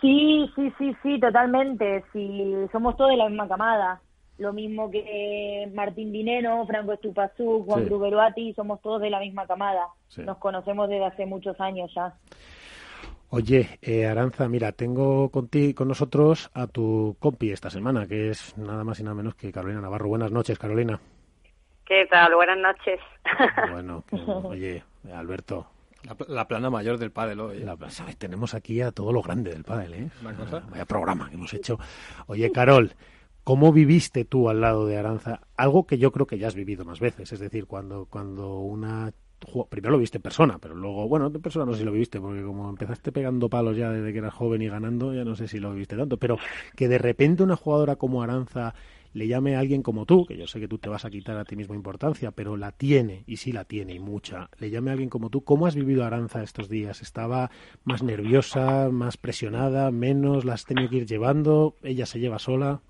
[0.00, 2.04] Sí, sí, sí, sí, totalmente.
[2.12, 4.00] Sí, somos todos de la misma camada
[4.38, 7.88] lo mismo que Martín Dinero, Franco Estupazú, Juan
[8.34, 8.52] sí.
[8.54, 9.88] somos todos de la misma camada.
[10.16, 12.14] Nos conocemos desde hace muchos años ya.
[13.34, 18.56] Oye, eh, Aranza, mira, tengo contigo, con nosotros a tu compi esta semana, que es
[18.58, 20.08] nada más y nada menos que Carolina Navarro.
[20.08, 21.00] Buenas noches, Carolina.
[21.86, 22.34] ¿Qué tal?
[22.34, 23.00] Buenas noches.
[23.70, 24.04] Bueno,
[24.44, 25.66] oye, Alberto,
[26.28, 27.64] la, plana mayor del pádel hoy.
[27.88, 28.18] ¿sabes?
[28.18, 30.10] Tenemos aquí a todo lo grande del pádel, ¿eh?
[30.70, 31.78] Vaya programa que hemos hecho.
[32.26, 32.92] Oye, Carol,
[33.44, 35.40] ¿Cómo viviste tú al lado de Aranza?
[35.56, 39.12] Algo que yo creo que ya has vivido más veces, es decir, cuando, cuando una...
[39.68, 42.20] Primero lo viste en persona, pero luego, bueno, en persona no sé si lo viviste,
[42.20, 45.48] porque como empezaste pegando palos ya desde que eras joven y ganando, ya no sé
[45.48, 46.38] si lo viviste tanto, pero
[46.76, 48.76] que de repente una jugadora como Aranza
[49.12, 51.36] le llame a alguien como tú, que yo sé que tú te vas a quitar
[51.36, 54.90] a ti mismo importancia, pero la tiene, y sí la tiene, y mucha, le llame
[54.90, 57.02] a alguien como tú, ¿cómo has vivido Aranza estos días?
[57.02, 57.50] ¿Estaba
[57.82, 60.44] más nerviosa, más presionada, menos?
[60.44, 61.74] ¿La has tenido que ir llevando?
[61.82, 62.80] ¿Ella se lleva sola?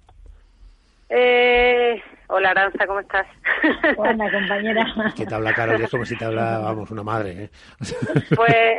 [1.15, 3.27] Eh, hola Aranza, ¿cómo estás?
[3.99, 4.87] Hola compañera.
[5.15, 7.31] Que te habla Carol, es como si te habla, vamos, una madre.
[7.33, 7.51] ¿eh?
[8.35, 8.79] Pues,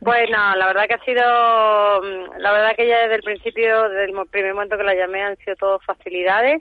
[0.00, 2.02] pues no, la verdad que ha sido,
[2.38, 5.36] la verdad que ya desde el principio, desde el primer momento que la llamé, han
[5.36, 6.60] sido todo facilidades,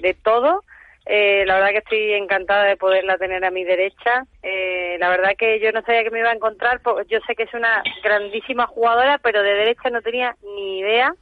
[0.00, 0.64] de todo.
[1.06, 4.24] Eh, la verdad que estoy encantada de poderla tener a mi derecha.
[4.42, 7.36] Eh, la verdad que yo no sabía que me iba a encontrar, porque yo sé
[7.36, 11.14] que es una grandísima jugadora, pero de derecha no tenía ni idea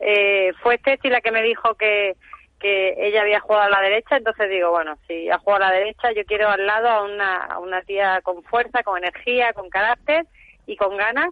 [0.00, 2.14] eh, fue Teti la que me dijo que,
[2.58, 5.74] que ella había jugado a la derecha, entonces digo, bueno, si ha jugado a la
[5.74, 9.68] derecha, yo quiero al lado a una, a una tía con fuerza, con energía, con
[9.68, 10.26] carácter
[10.66, 11.30] y con ganas.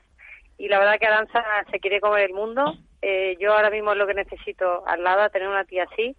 [0.57, 2.75] Y la verdad que Aranza se quiere comer el mundo.
[3.03, 6.17] Eh, yo ahora mismo es lo que necesito al lado, a tener una tía así.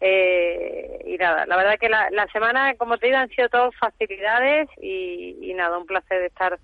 [0.00, 3.74] Eh, y nada, la verdad que la, la semana, como te digo, han sido todas
[3.76, 6.58] facilidades y, y nada, un placer de estar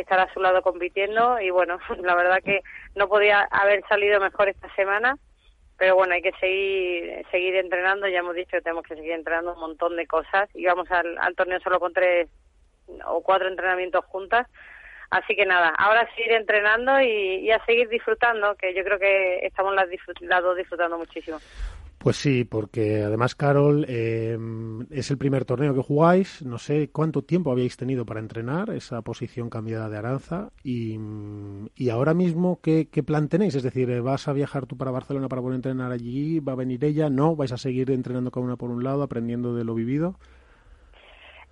[0.00, 2.60] estar a su lado compitiendo y bueno, la verdad que
[2.94, 5.16] no podía haber salido mejor esta semana,
[5.76, 9.54] pero bueno, hay que seguir seguir entrenando, ya hemos dicho que tenemos que seguir entrenando
[9.54, 12.28] un montón de cosas y vamos al, torneo solo con tres
[13.06, 14.46] o cuatro entrenamientos juntas,
[15.10, 19.74] así que nada, ahora seguir entrenando y, a seguir disfrutando, que yo creo que estamos
[19.74, 19.88] las,
[20.20, 21.38] las dos disfrutando muchísimo.
[22.02, 24.38] Pues sí, porque además, Carol, eh,
[24.88, 26.40] es el primer torneo que jugáis.
[26.42, 30.50] No sé cuánto tiempo habíais tenido para entrenar esa posición cambiada de Aranza.
[30.64, 30.98] Y,
[31.76, 33.54] y ahora mismo, ¿qué, ¿qué, plan tenéis?
[33.54, 36.40] Es decir, eh, ¿vas a viajar tú para Barcelona para poder entrenar allí?
[36.40, 37.10] ¿Va a venir ella?
[37.10, 37.36] ¿No?
[37.36, 40.16] ¿Vais a seguir entrenando cada una por un lado, aprendiendo de lo vivido?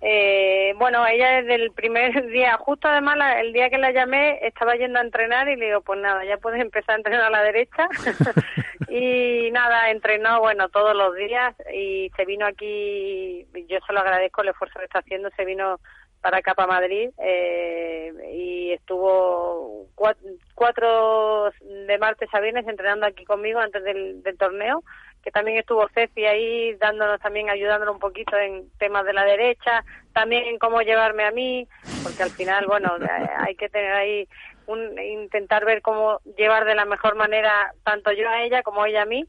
[0.01, 4.75] Eh, bueno, ella desde el primer día, justo además el día que la llamé, estaba
[4.75, 7.43] yendo a entrenar y le digo, pues nada, ya puedes empezar a entrenar a la
[7.43, 7.87] derecha.
[8.89, 14.41] y nada, entrenó, bueno, todos los días y se vino aquí, yo se lo agradezco
[14.41, 15.79] el esfuerzo que está haciendo, se vino
[16.21, 23.59] para acá, para Madrid, eh, y estuvo cuatro, de martes a viernes entrenando aquí conmigo
[23.59, 24.83] antes del torneo
[25.23, 29.83] que también estuvo Ceci ahí dándonos también, ayudándonos un poquito en temas de la derecha,
[30.13, 31.67] también en cómo llevarme a mí,
[32.03, 32.93] porque al final, bueno,
[33.39, 34.27] hay que tener ahí
[34.69, 39.03] un, intentar ver cómo llevar de la mejor manera tanto yo a ella como ella
[39.03, 39.25] a mí.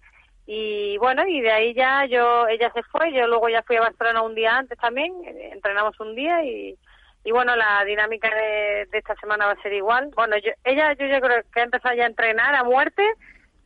[0.47, 3.82] Y bueno y de ahí ya yo ella se fue yo luego ya fui a
[3.82, 6.76] Barcelona un día antes también eh, entrenamos un día y,
[7.22, 10.11] y bueno la dinámica de, de esta semana va a ser igual.
[10.16, 13.05] Bueno yo, ella yo, yo creo que ha empezado ya a entrenar a muerte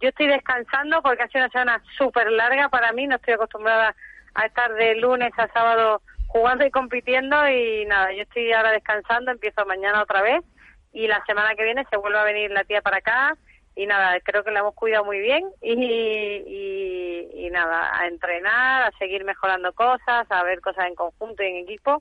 [0.05, 3.97] yo estoy descansando porque ha sido una semana súper larga para mí no estoy acostumbrada
[4.35, 9.31] a estar de lunes a sábado jugando y compitiendo y nada yo estoy ahora descansando
[9.31, 10.43] empiezo mañana otra vez
[10.93, 13.35] y la semana que viene se vuelve a venir la tía para acá
[13.77, 18.83] y nada, creo que la hemos cuidado muy bien y, y, y, nada, a entrenar,
[18.83, 22.01] a seguir mejorando cosas, a ver cosas en conjunto y en equipo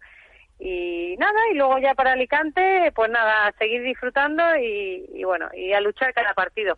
[0.60, 5.50] y nada, y luego ya para Alicante, pues nada, a seguir disfrutando y, y bueno,
[5.54, 6.78] y a luchar cada partido.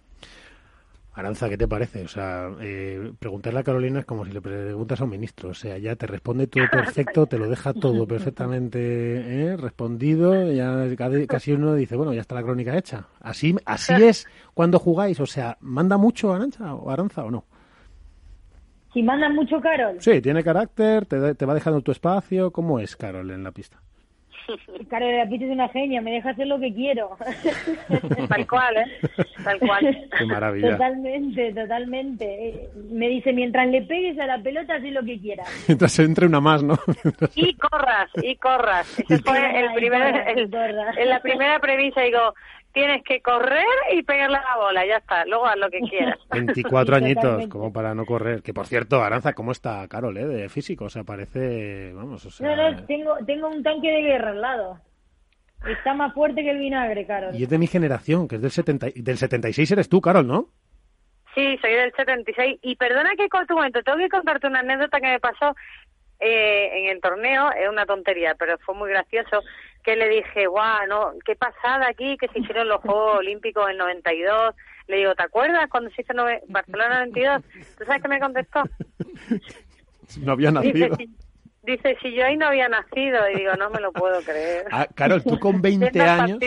[1.15, 2.03] Aranza, ¿qué te parece?
[2.03, 5.49] O sea, eh, preguntarle a Carolina es como si le preguntas a un ministro.
[5.49, 8.79] O sea, ya te responde todo perfecto, te lo deja todo perfectamente
[9.45, 9.55] ¿eh?
[9.55, 10.51] respondido.
[10.51, 10.85] Ya
[11.25, 13.07] casi uno dice, bueno, ya está la crónica hecha.
[13.21, 15.21] Así, así es cuando jugáis.
[15.21, 17.45] O sea, ¿manda mucho Aranza o Aranza o no?
[18.93, 19.95] Si manda mucho Carol.
[20.01, 22.51] Sí, tiene carácter, te, te va dejando tu espacio.
[22.51, 23.79] ¿Cómo es Carol en la pista?
[24.89, 27.17] Carol de la pista es una genia, me deja hacer lo que quiero.
[28.29, 29.25] Tal cual, ¿eh?
[29.43, 30.09] Tal cual.
[30.17, 30.71] Qué maravilla.
[30.71, 32.69] Totalmente, totalmente.
[32.89, 35.47] Me dice, mientras le pegues a la pelota, haz lo que quieras.
[35.67, 36.77] Mientras entre una más, ¿no?
[37.35, 38.99] Y corras, y corras.
[38.99, 40.49] Ese fue el primer, el,
[40.97, 42.33] en la primera premisa, digo,
[42.75, 46.19] tienes que correr y pegarle a la bola, ya está, luego haz lo que quieras.
[46.29, 47.49] 24 Sí, añitos, totalmente.
[47.51, 48.43] como para no correr.
[48.43, 50.25] Que por cierto, Aranza, ¿cómo está Carol, eh?
[50.27, 52.55] De físico, o sea, parece, vamos, o sea...
[52.55, 54.79] No, no, tengo, tengo un tanque de guerra al lado.
[55.67, 57.33] Está más fuerte que el vinagre, Carol.
[57.35, 60.27] Y es de mi generación, que es del, 70, y- del 76 eres tú, Carol,
[60.27, 60.49] ¿no?
[61.33, 62.59] Sí, soy del 76.
[62.61, 65.55] Y perdona que corte un momento, tengo que contarte una anécdota que me pasó
[66.19, 69.41] eh, en el torneo, es una tontería, pero fue muy gracioso,
[69.85, 73.77] que le dije, guau, no, qué pasada aquí, que se hicieron los Juegos Olímpicos en
[73.77, 74.55] 92.
[74.87, 77.41] Le digo, ¿te acuerdas cuando se hizo nove- Barcelona 92?
[77.77, 78.63] ¿Tú sabes qué me contestó?
[80.21, 80.95] No había nacido.
[80.95, 81.15] Dice, si,
[81.63, 84.65] dice, si yo ahí no había nacido, y digo, no me lo puedo creer.
[84.71, 86.37] Ah, Carol, tú con 20 Siendo años...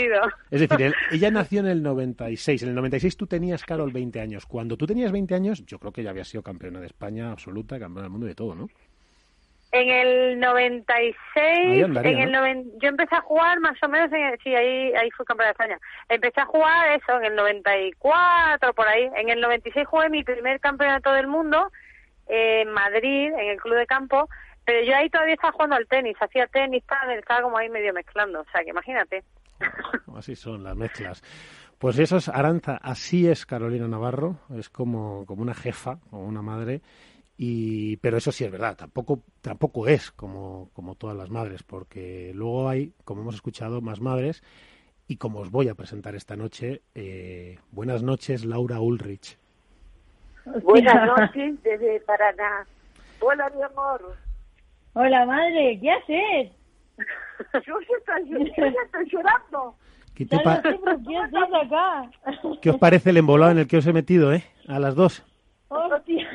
[0.50, 2.62] Es decir, él- ella nació en el 96.
[2.62, 4.46] En el 96 tú tenías, Carol, 20 años.
[4.46, 7.80] Cuando tú tenías 20 años, yo creo que ya había sido campeona de España absoluta,
[7.80, 8.68] campeona del mundo y de todo, ¿no?
[9.70, 12.38] En el 96, Ahí andaría, en el ¿no?
[12.40, 15.48] noven- yo empecé a jugar más o menos, en el- sí, ahí, ahí fui campeona
[15.48, 15.78] de España.
[16.08, 19.10] Empecé a jugar eso en el 94, por ahí.
[19.16, 21.70] En el 96 jugué mi primer campeonato del mundo
[22.28, 24.28] eh, en Madrid, en el club de campo,
[24.64, 27.92] pero yo ahí todavía estaba jugando al tenis, hacía tenis, tal, estaba como ahí medio
[27.94, 29.22] mezclando, o sea, que imagínate.
[30.16, 31.22] Así son las mezclas.
[31.78, 36.42] Pues eso es Aranza, así es Carolina Navarro, es como, como una jefa, como una
[36.42, 36.80] madre,
[37.40, 42.32] y pero eso sí es verdad, tampoco, tampoco es como, como todas las madres, porque
[42.34, 44.42] luego hay, como hemos escuchado, más madres,
[45.06, 49.38] y como os voy a presentar esta noche, eh, buenas noches, Laura Ulrich.
[50.62, 52.66] Buenas noches desde Paraná.
[53.20, 54.16] Hola, mi amor.
[54.94, 56.52] Hola, madre, ¿qué haces?
[57.66, 59.76] Yo ya estoy, yo ya estoy llorando.
[60.14, 62.10] ¿Qué, te Ya pa- lo sé, pero ¿qué haces acá?
[62.60, 64.42] ¿Qué os parece el embolado en el que os he metido, eh?
[64.66, 65.24] A las dos,
[65.68, 66.28] ¡Hostia!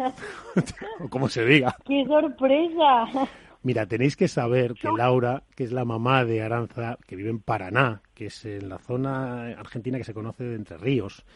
[1.10, 1.76] como se diga.
[1.84, 3.28] ¡Qué sorpresa!
[3.62, 7.40] Mira, tenéis que saber que Laura, que es la mamá de Aranza, que vive en
[7.40, 11.26] Paraná, que es en la zona argentina que se conoce de Entre Ríos.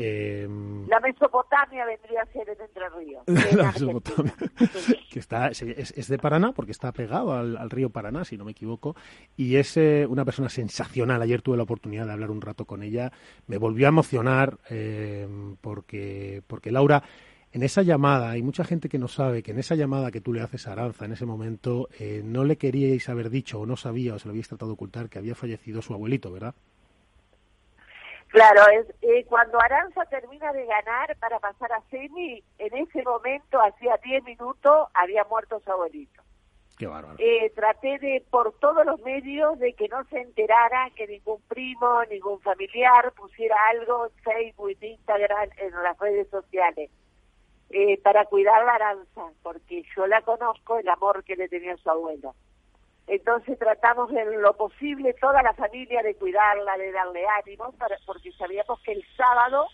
[0.00, 0.48] Eh,
[0.88, 3.22] La Mesopotamia vendría a ser en Entre Ríos.
[3.56, 4.34] la Mesopotamia,
[5.10, 8.44] que está, es, es de Paraná porque está pegado al, al río Paraná, si no
[8.44, 8.94] me equivoco,
[9.36, 11.20] y es eh, una persona sensacional.
[11.20, 13.10] Ayer tuve la oportunidad de hablar un rato con ella,
[13.48, 15.26] me volvió a emocionar eh,
[15.60, 17.02] porque, porque Laura,
[17.50, 20.32] en esa llamada, hay mucha gente que no sabe que en esa llamada que tú
[20.32, 23.76] le haces a Aranza en ese momento, eh, no le queríais haber dicho o no
[23.76, 26.54] sabía o se lo habíais tratado de ocultar que había fallecido su abuelito, ¿verdad?
[28.28, 33.58] Claro, es, eh, cuando Aranza termina de ganar para pasar a semi, en ese momento,
[33.60, 36.22] hacía 10 minutos, había muerto su abuelito.
[36.76, 37.16] Qué bárbaro.
[37.18, 42.04] Eh, traté de, por todos los medios, de que no se enterara que ningún primo,
[42.10, 46.90] ningún familiar pusiera algo en Facebook, en Instagram, en las redes sociales,
[47.70, 51.78] eh, para cuidar la Aranza, porque yo la conozco, el amor que le tenía a
[51.78, 52.34] su abuelo.
[53.08, 58.30] Entonces tratamos en lo posible toda la familia de cuidarla, de darle ánimo, para, porque
[58.32, 59.66] sabíamos que el sábado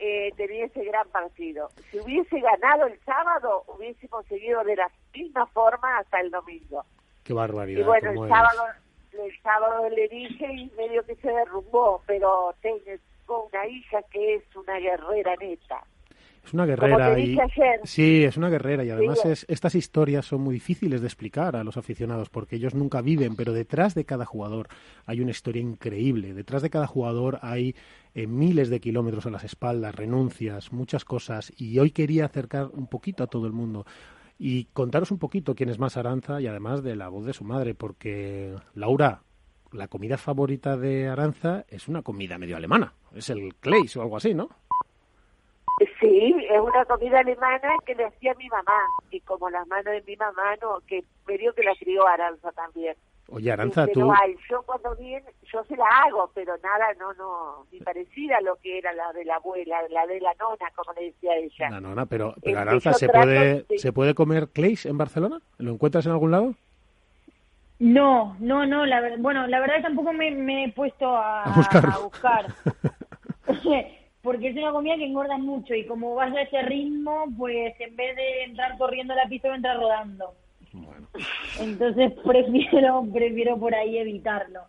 [0.00, 1.70] eh, tenía ese gran partido.
[1.90, 6.84] Si hubiese ganado el sábado, hubiésemos seguido de la misma forma hasta el domingo.
[7.22, 7.80] Qué barbaridad.
[7.80, 8.64] Y bueno, el sábado,
[9.12, 14.56] el sábado le dije y medio que se derrumbó, pero tengo una hija que es
[14.56, 15.84] una guerrera neta.
[16.48, 17.80] Es una Como guerrera y ayer.
[17.84, 19.28] sí, es una guerrera y además Sí.
[19.28, 23.36] es, estas historias son muy difíciles de explicar a los aficionados porque ellos nunca viven,
[23.36, 24.68] pero detrás de cada jugador
[25.04, 26.32] hay una historia increíble.
[26.32, 27.76] Detrás de cada jugador hay
[28.14, 32.86] eh, miles de kilómetros a las espaldas, renuncias, muchas cosas y hoy quería acercar un
[32.86, 33.84] poquito a todo el mundo
[34.38, 37.44] y contaros un poquito quién es más Aranza y además de la voz de su
[37.44, 39.22] madre porque Laura
[39.72, 44.16] la comida favorita de Aranza es una comida medio alemana, es el Kleis o algo
[44.16, 44.48] así, ¿no?
[46.00, 48.80] Sí, es una comida alemana que le hacía mi mamá.
[49.10, 52.96] Y como las manos de mi mamá, no, que medio que la crió Aranza también.
[53.30, 55.22] Oye, Aranza, Pero tú, ay, yo cuando bien,
[55.52, 59.12] yo se la hago, pero nada, no, no, ni parecida a lo que era la
[59.12, 61.68] de la abuela, la de la nona, como le decía ella.
[61.70, 64.96] la nona, pero, pero Este, Aranza, ¿se trato puede, de- ¿se puede comer Kleis en
[64.96, 65.40] Barcelona?
[65.58, 66.54] ¿Lo encuentras en algún lado?
[67.80, 71.48] No, no, no, la bueno, la verdad que tampoco me, me he puesto a, A
[71.94, 72.46] a buscar.
[74.28, 77.96] Porque es una comida que engorda mucho y como vas a ese ritmo, pues en
[77.96, 80.34] vez de entrar corriendo a la pista, entrar rodando.
[81.58, 84.60] Entonces prefiero, prefiero por ahí evitarlo.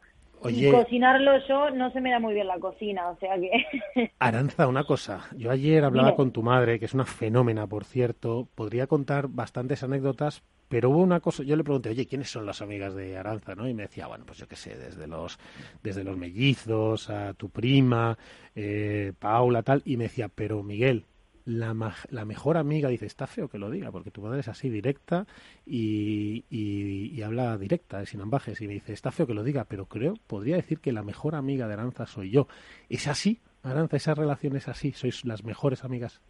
[0.42, 0.70] Oye.
[0.70, 4.12] Y cocinarlo yo no se me da muy bien la cocina, o sea que...
[4.20, 5.28] Aranza, una cosa.
[5.36, 8.48] Yo ayer hablaba con tu madre, que es una fenómena, por cierto.
[8.56, 11.44] Podría contar bastantes anécdotas, pero hubo una cosa.
[11.44, 13.56] Yo le pregunté, oye, ¿quiénes son las amigas de Aranza?
[13.56, 13.68] ¿no?
[13.68, 15.38] Y me decía, bueno, pues yo qué sé, desde los,
[15.84, 18.18] desde los mellizos, a tu prima,
[18.56, 19.82] eh, Paula, tal.
[19.84, 21.06] Y me decía, pero Miguel,
[21.50, 24.70] la, la mejor amiga, dice, está feo que lo diga, porque tu madre es así
[24.70, 25.26] directa
[25.66, 28.62] y, y, habla directa, sin ambajes.
[28.62, 31.36] Y me dice, está feo que lo diga, pero creo, podría decir que la mejor
[31.36, 32.48] amiga de Aranza soy yo.
[32.88, 33.98] ¿Es así, Aranza?
[33.98, 34.92] ¿Esa relación es así?
[34.92, 36.22] ¿Sois las mejores amigas?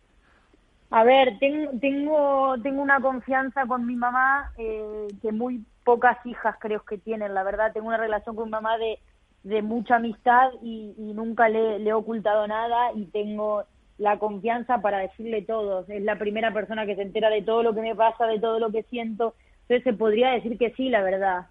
[0.91, 6.55] A ver, tengo, tengo, tengo una confianza con mi mamá eh, que muy pocas hijas
[6.59, 7.73] creo que tienen, la verdad.
[7.73, 8.99] Tengo una relación con mi mamá de,
[9.43, 13.65] de mucha amistad y, nunca le he ocultado nada y tengo
[13.99, 15.85] la confianza para decirle todo.
[15.87, 18.57] Es la primera persona que se entera de todo lo que me pasa, de todo
[18.57, 19.35] lo que siento.
[19.63, 21.47] Entonces se podría decir que sí, la verdad.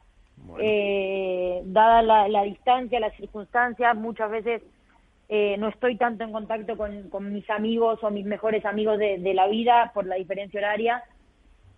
[0.60, 4.62] Eh, dada la, la distancia, las circunstancias, muchas veces
[5.28, 9.18] eh, no estoy tanto en contacto con, con mis amigos o mis mejores amigos de,
[9.18, 11.02] de la vida por la diferencia horaria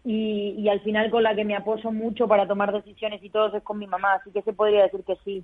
[0.05, 3.57] y, y al final con la que me apoyo mucho para tomar decisiones y todo
[3.57, 5.43] es con mi mamá, así que se podría decir que sí.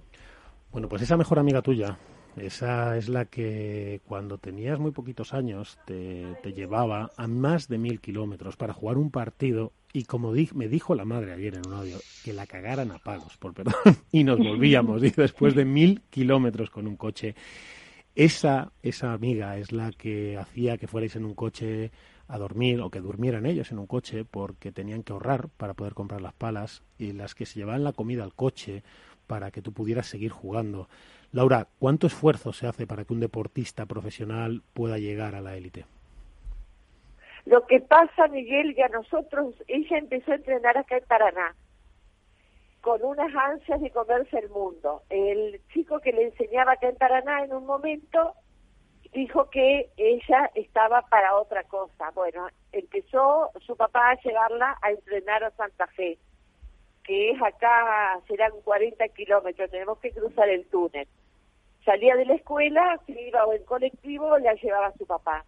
[0.71, 1.97] Bueno, pues esa mejor amiga tuya,
[2.37, 7.79] esa es la que cuando tenías muy poquitos años te, te llevaba a más de
[7.79, 11.65] mil kilómetros para jugar un partido y como di- me dijo la madre ayer en
[11.65, 13.75] un audio, que la cagaran a palos, por perdón,
[14.13, 17.35] y nos volvíamos, y después de mil kilómetros con un coche.
[18.15, 21.91] Esa, esa amiga es la que hacía que fuerais en un coche
[22.29, 25.95] a dormir o que durmieran ellos en un coche porque tenían que ahorrar para poder
[25.95, 28.83] comprar las palas y las que se llevaban la comida al coche
[29.27, 30.89] para que tú pudieras seguir jugando.
[31.37, 35.85] Laura, ¿cuánto esfuerzo se hace para que un deportista profesional pueda llegar a la élite?
[37.45, 41.55] Lo que pasa, Miguel, y a nosotros, ella empezó a entrenar acá en Paraná,
[42.81, 45.03] con unas ansias de comerse el mundo.
[45.11, 48.33] El chico que le enseñaba acá en Paraná en un momento
[49.13, 52.13] dijo que ella estaba para otra cosa.
[52.15, 56.17] Bueno, empezó su papá a llevarla a entrenar a Santa Fe,
[57.05, 61.07] que es acá, serán 40 kilómetros, tenemos que cruzar el túnel.
[61.87, 65.45] Salía de la escuela, se iba o en colectivo, la llevaba su papá.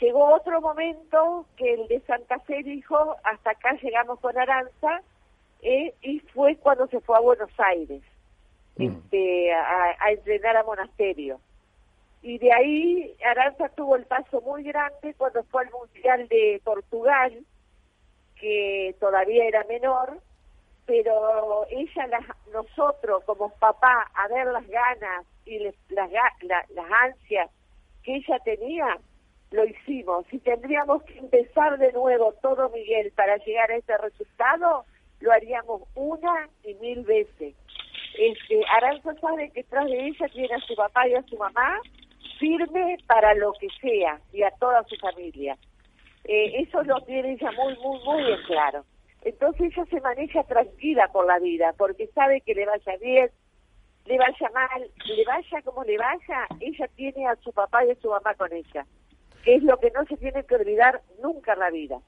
[0.00, 5.02] Llegó otro momento que el de Santa Fe dijo, hasta acá llegamos con Aranza,
[5.62, 8.02] eh, y fue cuando se fue a Buenos Aires
[8.76, 11.40] este, a, a entrenar a monasterio.
[12.22, 17.38] Y de ahí Aranza tuvo el paso muy grande cuando fue al Mundial de Portugal,
[18.40, 20.18] que todavía era menor,
[20.86, 26.90] pero ella, las, nosotros como papá, a ver las ganas y les- las, la- las
[27.04, 27.50] ansias
[28.02, 28.98] que ella tenía,
[29.50, 30.26] lo hicimos.
[30.30, 34.84] Si tendríamos que empezar de nuevo todo, Miguel, para llegar a ese resultado,
[35.20, 37.54] lo haríamos una y mil veces.
[38.18, 41.78] Este, Aranza sabe que tras de ella tiene a su papá y a su mamá
[42.38, 45.56] firme para lo que sea y a toda su familia.
[46.24, 48.84] Eh, eso lo tiene ella muy, muy, muy en claro.
[49.22, 53.30] Entonces ella se maneja tranquila por la vida porque sabe que le vaya bien,
[54.06, 57.94] le vaya mal, le vaya como le vaya, ella tiene a su papá y a
[57.96, 58.86] su mamá con ella,
[59.44, 61.98] que es lo que no se tiene que olvidar nunca en la vida.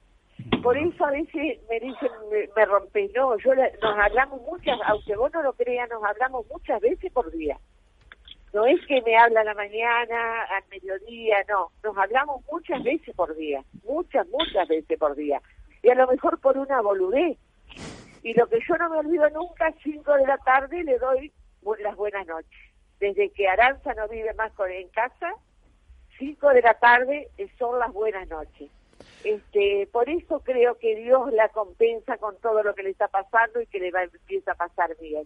[0.63, 5.15] Por eso a veces me dicen, me, me no, yo le- nos hablamos muchas, aunque
[5.17, 7.59] vos no lo creas, nos hablamos muchas veces por día.
[8.53, 13.15] No es que me habla a la mañana, al mediodía, no, nos hablamos muchas veces
[13.15, 15.41] por día, muchas, muchas veces por día.
[15.83, 17.37] Y a lo mejor por una boludez.
[18.23, 21.33] Y lo que yo no me olvido nunca, cinco de la tarde le doy
[21.81, 22.51] las buenas noches.
[23.01, 25.35] Desde que Aranza no vive más con, en casa,
[26.19, 28.71] 5 de la tarde eh, son las buenas noches.
[29.25, 33.61] Este, por eso creo que Dios la compensa con todo lo que le está pasando
[33.61, 35.25] y que le va empieza a pasar bien.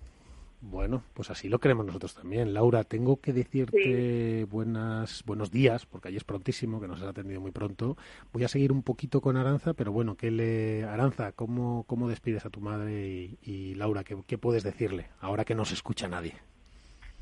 [0.70, 2.52] Bueno, pues así lo creemos nosotros también.
[2.52, 7.40] Laura, tengo que decirte buenas, buenos días, porque ahí es prontísimo, que nos has atendido
[7.40, 7.96] muy pronto.
[8.34, 10.84] Voy a seguir un poquito con Aranza, pero bueno, ¿qué le...
[10.84, 12.92] Aranza, ¿cómo, cómo despides a tu madre?
[13.08, 16.34] Y, y Laura, ¿qué, ¿qué puedes decirle ahora que no se escucha nadie?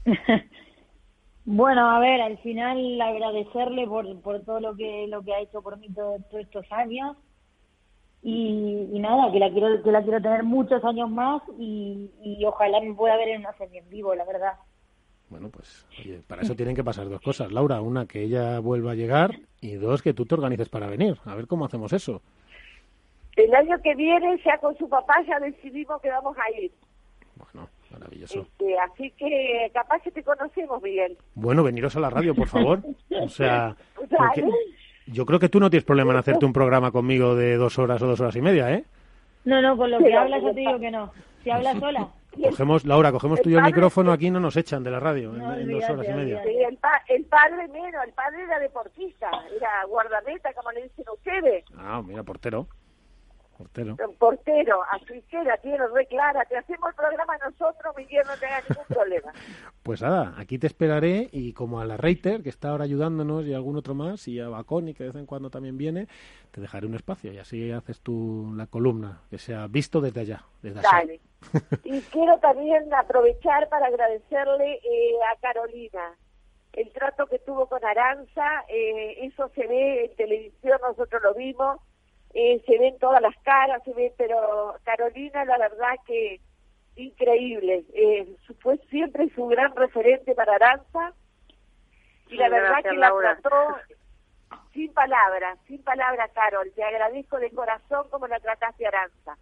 [1.49, 5.62] Bueno, a ver, al final agradecerle por, por todo lo que lo que ha hecho
[5.62, 7.16] por mí todo- todos estos años
[8.23, 12.45] y, y nada, que la quiero que la quiero tener muchos años más y, y
[12.45, 14.55] ojalá me pueda ver en una serie en vivo, la verdad.
[15.29, 17.51] Bueno, pues oye, para eso tienen que pasar dos cosas.
[17.51, 21.19] Laura, una, que ella vuelva a llegar y dos, que tú te organices para venir.
[21.25, 22.23] A ver cómo hacemos eso.
[23.35, 26.73] El año que viene, ya con su papá, ya decidimos que vamos a ir.
[27.91, 28.41] Maravilloso.
[28.41, 31.17] Este, así que capaz que te conocemos, Miguel.
[31.35, 32.81] Bueno, veniros a la radio, por favor.
[33.11, 34.45] O sea, O sea, porque
[35.07, 38.00] yo creo que tú no tienes problema en hacerte un programa conmigo de dos horas
[38.02, 38.84] o dos horas y media, ¿eh?
[39.44, 41.12] No, no, con lo que hablas yo te digo que no.
[41.44, 42.09] Si hablas sola.
[42.50, 45.30] Cogemos, Laura, cogemos tú y yo el micrófono, aquí no nos echan de la radio
[45.32, 46.42] en, No, en dos horas y media.
[46.44, 51.04] Sí, el, pa- el padre menos, el padre era deportista, era guardameta, como le dicen
[51.14, 52.66] ustedes, Ah, mira, portero.
[53.57, 53.96] Portero.
[54.18, 56.44] portero, así que la tiene re clara.
[56.44, 59.32] Te hacemos el programa nosotros, Miguel, no tenga ningún problema.
[59.82, 63.52] Pues nada, aquí te esperaré y como a la Reiter, que está ahora ayudándonos, y
[63.52, 66.09] a algún otro más, y a Baconi, que de vez en cuando también viene,
[66.50, 70.44] te dejaré un espacio y así haces tú la columna, que sea visto desde allá,
[70.61, 70.88] desde allá.
[70.90, 71.20] Dale.
[71.84, 76.16] Y quiero también aprovechar para agradecerle eh, a Carolina
[76.72, 78.64] el trato que tuvo con Aranza.
[78.68, 81.80] eh, eso se ve en televisión, nosotros lo vimos.
[82.39, 86.41] Eh, se ven todas las caras, se ve, pero Carolina, la verdad que
[86.97, 87.84] increíble.
[87.95, 91.12] Eh, su- fue siempre su gran referente para Aranza.
[92.28, 93.39] Y la verdad gracias, que la Laura.
[93.41, 93.76] trató
[94.72, 96.70] sin palabras, sin palabras, Carol.
[96.74, 99.37] Te agradezco de corazón como la trataste a Aranza.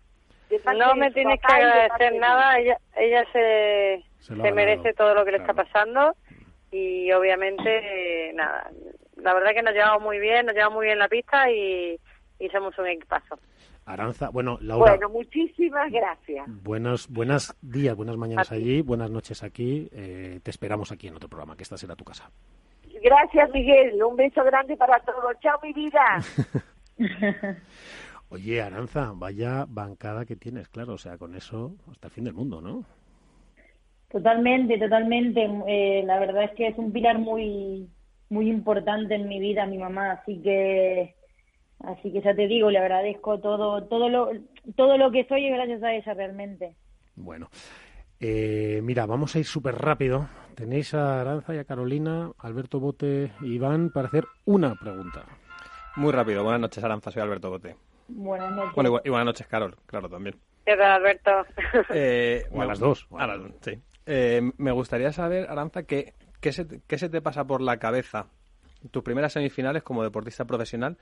[0.76, 5.32] No me tienes que agradecer de nada, ella, ella se, Se merece todo lo que
[5.32, 6.14] le está pasando
[6.70, 8.70] y obviamente, eh, nada,
[9.16, 11.98] la verdad que nos llevamos muy bien, nos llevamos muy bien la pista y,
[12.38, 13.38] y somos un equipazo.
[13.86, 16.46] Aranza, bueno, Laura, Bueno, muchísimas gracias.
[16.62, 19.88] buenos, buenos días, buenas mañanas allí, buenas noches aquí.
[19.92, 22.30] eh, te esperamos aquí en otro programa, que esta será tu casa.
[23.02, 24.02] Gracias, Miguel.
[24.02, 25.38] Un beso grande para todos.
[25.40, 26.22] Chao, mi vida.
[28.30, 32.34] Oye, Aranza, vaya bancada que tienes, claro, o sea, con eso hasta el fin del
[32.34, 32.84] mundo, ¿no?
[34.10, 35.44] Totalmente, totalmente.
[35.66, 37.88] Eh, la verdad es que es un pilar muy
[38.30, 41.14] muy importante en mi vida, mi mamá, así que
[41.80, 44.30] así que ya te digo, le agradezco todo todo lo
[44.76, 46.74] todo lo que soy es gracias a ella realmente.
[47.16, 47.48] Bueno,
[48.20, 50.28] eh, mira, vamos a ir súper rápido.
[50.54, 55.24] Tenéis a Aranza y a Carolina, Alberto Bote y Iván para hacer una pregunta.
[55.96, 56.42] Muy rápido.
[56.42, 57.10] Buenas noches, Aranza.
[57.10, 57.76] Soy Alberto Bote.
[58.08, 58.74] Buenas noches.
[58.74, 59.76] Bueno, y, bu- y buenas noches, Carol.
[59.86, 60.36] Claro, también.
[60.64, 61.30] ¿Qué tal, Alberto?
[61.94, 63.06] Eh, O a me- las dos.
[63.16, 63.78] a las- sí.
[64.06, 68.26] Eh, me gustaría saber, Aranza, ¿qué, qué, se, qué se te pasa por la cabeza
[68.90, 70.98] tus primeras semifinales como deportista profesional?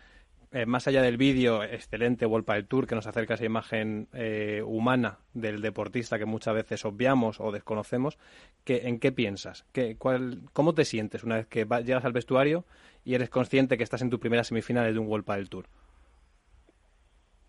[0.55, 4.63] Eh, más allá del vídeo excelente Volpa del Tour que nos acerca esa imagen eh,
[4.63, 8.19] humana del deportista que muchas veces obviamos o desconocemos,
[8.63, 9.65] ¿qué, ¿en qué piensas?
[9.73, 12.67] ¿Qué, cuál, ¿Cómo te sientes una vez que llegas al vestuario
[13.03, 15.65] y eres consciente que estás en tu primera semifinal de un Volpa del Tour?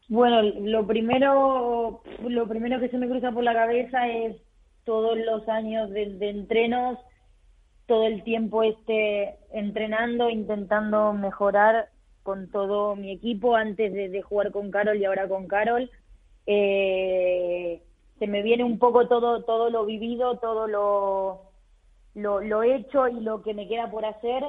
[0.07, 4.37] Bueno, lo primero lo primero que se me cruza por la cabeza es
[4.85, 6.99] todos los años de entrenos,
[7.85, 11.89] todo el tiempo este entrenando, intentando mejorar
[12.23, 15.89] con todo mi equipo antes de, de jugar con Carol y ahora con Carol.
[16.45, 17.81] Eh,
[18.19, 21.51] se me viene un poco todo todo lo vivido, todo lo,
[22.15, 24.43] lo, hecho y lo que me queda por hacer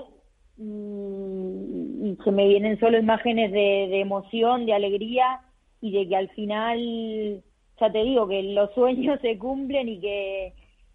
[0.57, 5.41] y, y se me vienen solo imágenes de, de emoción, de alegría
[5.81, 7.43] y de que al final,
[7.81, 10.55] ya te digo, que los sueños se cumplen y que,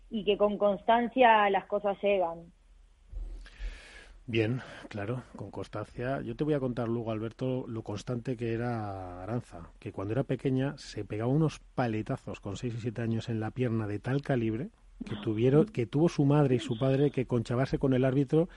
[0.09, 2.51] y que con constancia las cosas llegan.
[4.29, 6.21] Bien, claro, con constancia.
[6.21, 10.23] Yo te voy a contar luego, Alberto, lo constante que era Aranza, que cuando era
[10.23, 14.21] pequeña se pegaba unos paletazos con 6 y 7 años en la pierna de tal
[14.21, 14.69] calibre
[15.03, 18.49] que tuvieron que tuvo su madre y su padre que conchavarse con el árbitro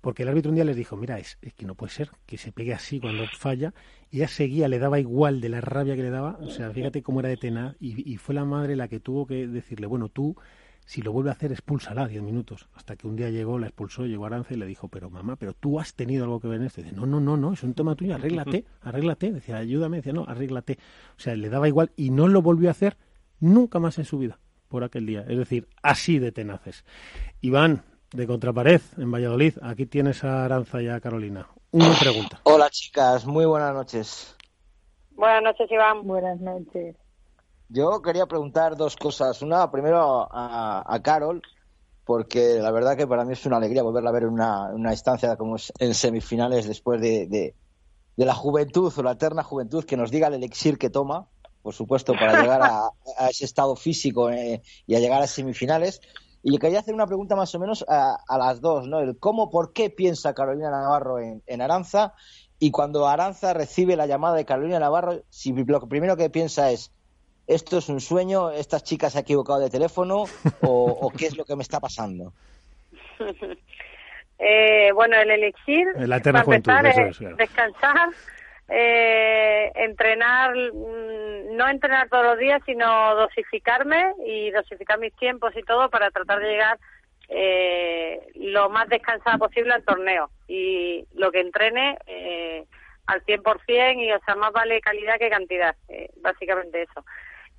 [0.00, 2.38] porque el árbitro un día les dijo, mira, es, es que no puede ser que
[2.38, 3.74] se pegue así cuando falla.
[4.12, 6.38] Y ella seguía, le daba igual de la rabia que le daba.
[6.40, 7.74] O sea, fíjate cómo era de tenaz.
[7.80, 10.36] Y, y fue la madre la que tuvo que decirle, bueno, tú,
[10.86, 12.68] si lo vuelve a hacer, expúlsala 10 minutos.
[12.74, 15.52] Hasta que un día llegó, la expulsó, llegó Aranza y le dijo, pero mamá, pero
[15.52, 16.80] tú has tenido algo que ver en esto.
[16.80, 19.32] Y dice, no, no, no, no, es un tema tuyo, arréglate, arréglate.
[19.32, 19.98] Decía, ayúdame.
[19.98, 20.78] Decía, no, arréglate.
[21.16, 22.96] O sea, le daba igual y no lo volvió a hacer
[23.40, 25.24] nunca más en su vida por aquel día.
[25.28, 26.84] Es decir, así de tenaces.
[27.40, 27.82] Iván,
[28.12, 29.54] de Contrapared, en Valladolid.
[29.62, 31.48] Aquí tienes a Aranza y a Carolina.
[31.72, 32.40] Una pregunta.
[32.44, 34.36] Hola chicas, muy buenas noches.
[35.10, 36.06] Buenas noches, Iván.
[36.06, 36.94] Buenas noches.
[37.68, 39.42] Yo quería preguntar dos cosas.
[39.42, 41.42] Una, primero a, Carol,
[42.04, 44.92] porque la verdad que para mí es una alegría volverla a ver en una, una
[44.92, 47.54] instancia como en semifinales después de, de,
[48.24, 51.26] la juventud o la eterna juventud, que nos diga el elixir que toma,
[51.62, 52.90] por supuesto, para llegar a,
[53.28, 56.00] ese estado físico eh, y a llegar a semifinales.
[56.42, 59.00] Y quería hacer una pregunta más o menos a, a las dos, ¿no?
[59.00, 62.14] El cómo, por qué piensa Carolina Navarro en, en Aranza
[62.58, 66.92] y cuando Aranza recibe la llamada de Carolina Navarro, si lo primero que piensa es
[67.46, 70.24] esto es un sueño, esta chica se ha equivocado de teléfono
[70.62, 72.32] o, o qué es lo que me está pasando.
[74.38, 77.36] Eh, bueno, el elixir, La para empezar, juventud, eso es es, claro.
[77.36, 78.08] descansar,
[78.68, 85.62] eh, entrenar, mm, no entrenar todos los días, sino dosificarme y dosificar mis tiempos y
[85.62, 86.78] todo para tratar de llegar
[87.28, 90.30] eh, lo más descansada posible al torneo.
[90.48, 92.64] Y lo que entrene eh,
[93.06, 97.04] al 100% y, o sea, más vale calidad que cantidad, eh, básicamente eso.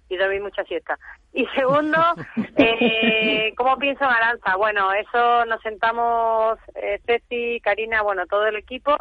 [0.09, 0.97] Y dormir mucha siesta.
[1.33, 1.97] Y segundo,
[2.57, 4.55] eh, ¿cómo pienso en Aranza?
[4.55, 8.95] Bueno, eso nos sentamos, eh, Ceci, Karina, bueno, todo el equipo.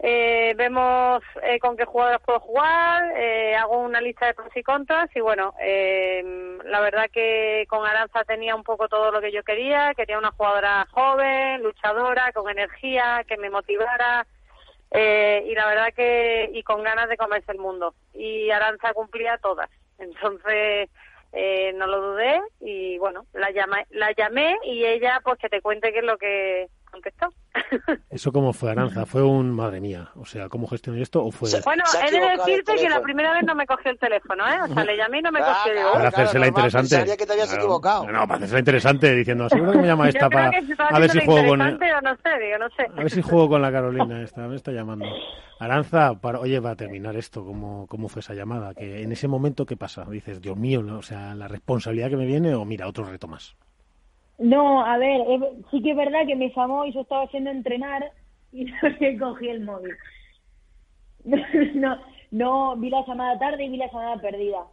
[0.00, 4.62] Eh, vemos eh, con qué jugadores puedo jugar, eh, hago una lista de pros y
[4.62, 6.22] contras y bueno, eh,
[6.66, 10.30] la verdad que con Aranza tenía un poco todo lo que yo quería, quería una
[10.30, 14.24] jugadora joven, luchadora, con energía, que me motivara
[14.92, 19.36] eh, y la verdad que y con ganas de comerse el mundo y Aranza cumplía
[19.38, 19.68] todas,
[19.98, 20.88] entonces
[21.32, 25.60] eh, no lo dudé y bueno, la llamé, la llamé y ella pues que te
[25.60, 26.68] cuente qué es lo que
[26.98, 27.32] contestó.
[28.10, 29.06] ¿Eso cómo fue, Aranza?
[29.06, 31.48] ¿Fue un, madre mía, o sea, cómo gestioné esto o fue...?
[31.64, 34.58] Bueno, he de decirte que la primera vez no me cogió el teléfono, ¿eh?
[34.62, 35.74] O sea, le llamé y no me Ah, cogió.
[35.74, 36.88] Digo, Para hacérsela interesante.
[36.88, 37.62] pensaría que te habías Claro.
[37.62, 38.06] equivocado.
[38.10, 40.50] No, para hacérsela interesante, diciendo, seguro que me llama esta para...
[40.90, 41.60] A ver si juego con...
[41.60, 42.86] interesante no sé, digo, no sé.
[42.96, 45.06] A ver si juego con la Carolina esta, me está llamando.
[45.60, 48.74] Aranza, para, oye, va a terminar esto, ¿cómo, ¿cómo fue esa llamada?
[48.74, 50.04] Que en ese momento, ¿qué pasa?
[50.04, 50.98] Dices, Dios mío, ¿no?
[50.98, 53.56] o sea, la responsabilidad que me viene o mira, otro reto más.
[54.38, 57.50] No, a ver, es- sí que es verdad que me llamó y yo estaba haciendo
[57.50, 58.12] entrenar
[58.52, 59.94] y no le cogí el móvil.
[61.74, 61.98] No,
[62.30, 64.64] no, vi la llamada tarde y vi la llamada perdida.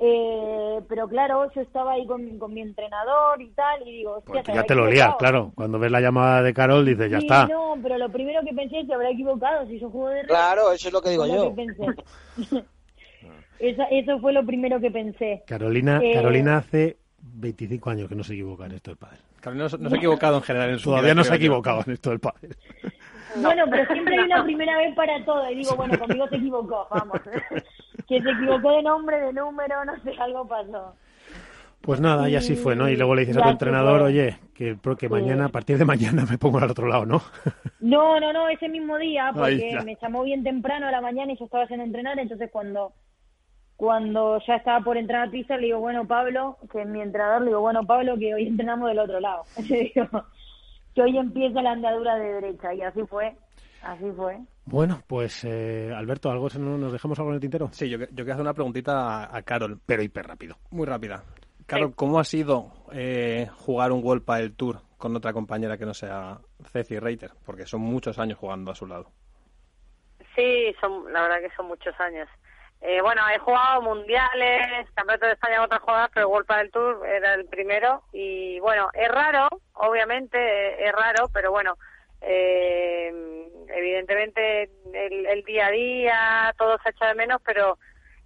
[0.00, 4.44] Eh, pero claro, yo estaba ahí con, con mi entrenador y tal, y digo, hostia,
[4.44, 5.50] se Ya te lo lías, claro.
[5.56, 7.46] Cuando ves la llamada de Carol, dices, ya Sí, está.
[7.48, 10.28] no, pero lo primero que pensé es que habrá equivocado si yo juego de red.
[10.28, 11.54] Claro, eso es lo que digo yo.
[11.56, 12.64] que
[13.90, 15.42] eso fue lo primero que pensé.
[15.46, 19.18] Carolina, Eh, Carolina hace 25 años que no se equivoca en esto del padre.
[19.40, 21.32] Carolina no, se- no se ha equivocado en general en su Todavía vida, no se
[21.32, 22.48] ha equivocado en esto del padre.
[23.36, 25.48] Bueno, pero siempre hay una primera vez para todo.
[25.50, 27.20] Y digo, bueno, conmigo se equivocó, vamos.
[28.08, 30.94] que se equivocó de nombre, de número, no sé, algo pasó.
[31.82, 32.88] Pues nada, y así fue, ¿no?
[32.88, 34.08] Y luego le dices a tu entrenador, fue.
[34.08, 35.12] oye, que, que Sí.
[35.12, 37.22] mañana, a partir de mañana me pongo al otro lado, ¿no?
[37.80, 41.36] No, no, no, ese mismo día, porque me llamó bien temprano a la mañana y
[41.38, 42.92] yo estaba haciendo entrenar, entonces cuando
[43.78, 47.42] cuando ya estaba por entrar a pista, le digo, bueno, Pablo, que es mi entrenador,
[47.42, 49.44] le digo, bueno, Pablo, que hoy entrenamos del otro lado.
[49.68, 50.24] Le digo,
[50.96, 53.36] que hoy empieza la andadura de derecha, y así fue,
[53.82, 54.40] así fue.
[54.64, 57.68] Bueno, pues eh, Alberto, ¿algo se nos, dejamos algo en el tintero?
[57.70, 59.78] Sí, yo, yo quiero hacer una preguntita a, a Carol.
[59.86, 60.56] Pero hiper rápido.
[60.72, 61.22] Muy rápida.
[61.64, 65.94] Carol, ¿cómo ha sido eh, jugar un World del Tour con otra compañera que no
[65.94, 66.40] sea
[66.72, 67.30] Ceci Reiter?
[67.46, 69.12] Porque son muchos años jugando a su lado.
[70.34, 72.28] Sí, son, la verdad que son muchos años.
[72.80, 77.06] Eh, bueno, he jugado mundiales, campeonato de España en otras jugadas, pero World del Tour
[77.06, 78.04] era el primero.
[78.12, 81.76] Y bueno, es raro, obviamente, eh, es raro, pero bueno,
[82.20, 83.12] eh,
[83.68, 87.78] evidentemente el, el día a día, todo se echa de menos, pero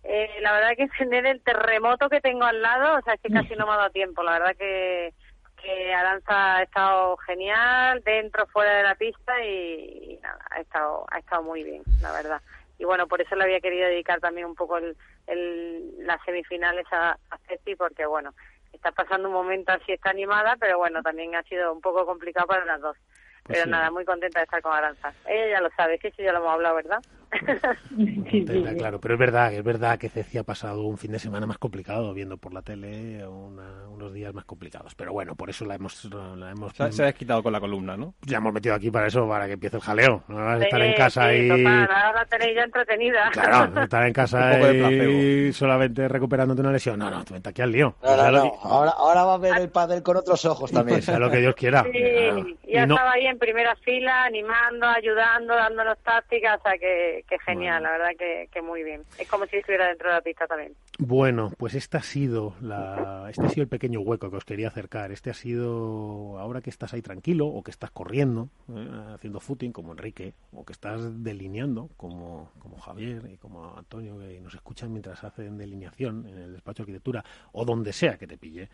[0.04, 3.32] eh, la verdad que tener el terremoto que tengo al lado, o sea, es que
[3.32, 4.22] casi no me ha dado tiempo.
[4.22, 5.14] La verdad que,
[5.62, 11.06] que Aranza ha estado genial, dentro, fuera de la pista y, y nada, ha estado,
[11.10, 12.40] ha estado muy bien, la verdad.
[12.82, 14.96] Y bueno, por eso le había querido dedicar también un poco el,
[15.28, 18.34] el, las semifinales a, a Ceci, porque bueno,
[18.72, 22.48] está pasando un momento así, está animada, pero bueno, también ha sido un poco complicado
[22.48, 22.96] para las dos.
[23.44, 23.70] Pues pero sí.
[23.70, 25.14] nada, muy contenta de estar con Aranza.
[25.28, 26.98] Ella ya lo sabe, que eso ya lo hemos hablado, ¿verdad?
[27.32, 31.46] Está claro, pero es verdad, es verdad que Ceci ha pasado un fin de semana
[31.46, 34.94] más complicado viendo por la tele una- unos días más complicados.
[34.94, 36.04] Pero bueno, por eso la hemos,
[36.36, 38.14] la hemos Se, ha- se ha desquitado con la columna, ¿no?
[38.22, 40.22] ya hemos metido aquí para eso, para que empiece el jaleo.
[40.28, 43.30] No vas a estar en casa sí, y total, ahora la tenéis ya entretenida.
[43.32, 44.52] claro, estar en casa
[44.92, 46.98] y solamente recuperándote una lesión.
[46.98, 47.96] No, no, tú vente aquí al lío.
[48.02, 48.52] No, no.
[48.62, 51.02] Ahora, ahora va a ver el pádel con otros ojos también.
[51.02, 51.84] sea lo que Dios quiera.
[51.84, 57.38] Sí, Ya estaba ahí en primera fila, animando, ayudando, dándonos tácticas, o sea que, que
[57.38, 59.02] genial, la verdad que, que muy bien.
[59.18, 60.74] Es como si estuviera dentro de la pista también.
[60.98, 64.68] Bueno, pues este ha sido la, este ha sido el pequeño hueco que os quería
[64.68, 65.12] acercar.
[65.12, 69.72] Este ha sido ahora que estás ahí tranquilo o que estás corriendo, eh, haciendo footing
[69.72, 74.90] como Enrique, o que estás delineando como, como Javier y como Antonio que nos escuchan
[74.92, 78.68] mientras hacen delineación en el despacho de arquitectura o donde sea que te pille.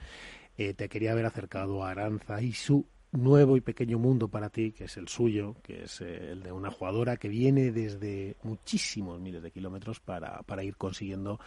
[0.57, 4.73] eh, te quería haber acercado a Aranza y su nuevo y pequeño mundo para ti,
[4.73, 9.21] que es el suyo, que es eh, el de una jugadora que viene desde muchísimos
[9.21, 11.41] miles de kilómetros para, para ir consiguiendo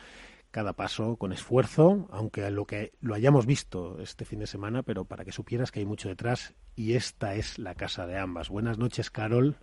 [0.50, 5.06] cada paso con esfuerzo, aunque lo que lo hayamos visto este fin de semana, pero
[5.06, 8.50] para que supieras que hay mucho detrás y esta es la casa de ambas.
[8.50, 9.56] Buenas noches, Carol,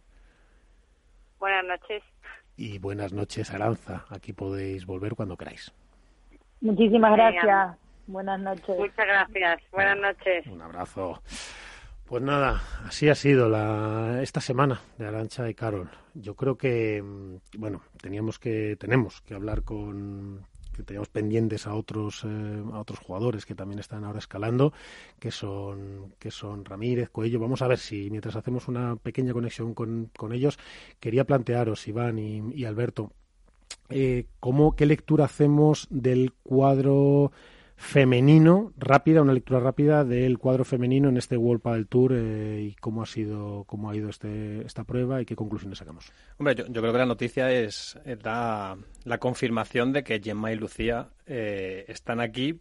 [1.38, 2.02] Buenas noches.
[2.56, 4.06] y buenas noches, Aranza.
[4.08, 5.72] Aquí podéis volver cuando queráis.
[6.60, 7.76] Muchísimas gracias.
[8.06, 8.78] Buenas noches.
[8.78, 9.62] Muchas gracias.
[9.70, 10.46] Buenas noches.
[10.46, 11.22] Un abrazo.
[12.08, 15.90] Pues nada, así ha sido la, esta semana de Arancha y Carol.
[16.14, 21.74] Yo creo que, mm, bueno, teníamos que, tenemos que hablar con, que teníamos pendientes a
[21.74, 24.72] otros, eh, a otros jugadores que también están ahora escalando,
[25.18, 27.40] que son, que son Ramírez, Coello.
[27.40, 30.58] Vamos a ver si mientras hacemos una pequeña conexión con, con ellos,
[31.00, 33.12] quería plantearos, Iván y, y Alberto,
[33.90, 37.32] eh, ¿cómo, ¿qué lectura hacemos del cuadro
[37.78, 42.74] femenino, rápida, una lectura rápida del cuadro femenino en este World Padel Tour eh, y
[42.74, 46.12] cómo ha sido, cómo ha ido este, esta prueba y qué conclusiones sacamos?
[46.38, 48.76] Hombre, yo, creo que la noticia es, es la,
[49.20, 52.60] confirmación de que Gemma y Lucía eh, están aquí,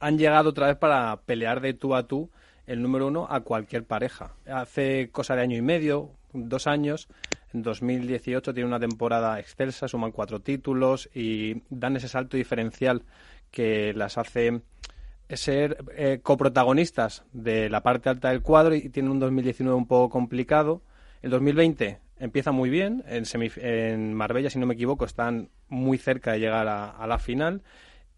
[0.00, 2.30] han llegado otra vez para pelear de tú a tú
[2.66, 4.32] el número uno a cualquier pareja.
[4.46, 7.06] Hace cosa de año y medio, dos años,
[7.52, 13.02] en 2018 tiene una temporada excelsa, suman cuatro títulos y dan ese salto diferencial
[13.52, 14.62] que las hace
[15.28, 20.10] ser eh, coprotagonistas de la parte alta del cuadro y tienen un 2019 un poco
[20.10, 20.82] complicado.
[21.22, 23.04] El 2020 empieza muy bien.
[23.06, 27.06] En, semif- en Marbella, si no me equivoco, están muy cerca de llegar a, a
[27.06, 27.62] la final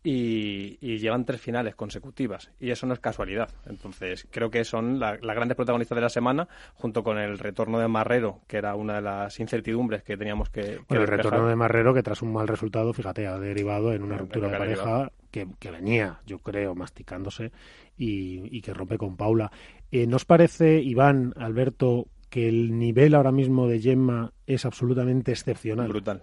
[0.02, 2.50] y, y llevan tres finales consecutivas.
[2.60, 3.48] Y eso no es casualidad.
[3.66, 7.78] Entonces, creo que son la- las grandes protagonistas de la semana, junto con el retorno
[7.78, 10.62] de Marrero, que era una de las incertidumbres que teníamos que.
[10.62, 11.24] que Bueno, el despejar.
[11.24, 14.58] retorno de Marrero, que tras un mal resultado, fíjate, ha derivado en una ruptura de
[14.58, 15.12] pareja derivado.
[15.34, 17.50] Que, que venía, yo creo, masticándose
[17.98, 19.50] y, y que rompe con Paula.
[19.90, 25.32] Eh, ¿No os parece, Iván, Alberto, que el nivel ahora mismo de Gemma es absolutamente
[25.32, 25.88] excepcional?
[25.88, 26.22] Brutal.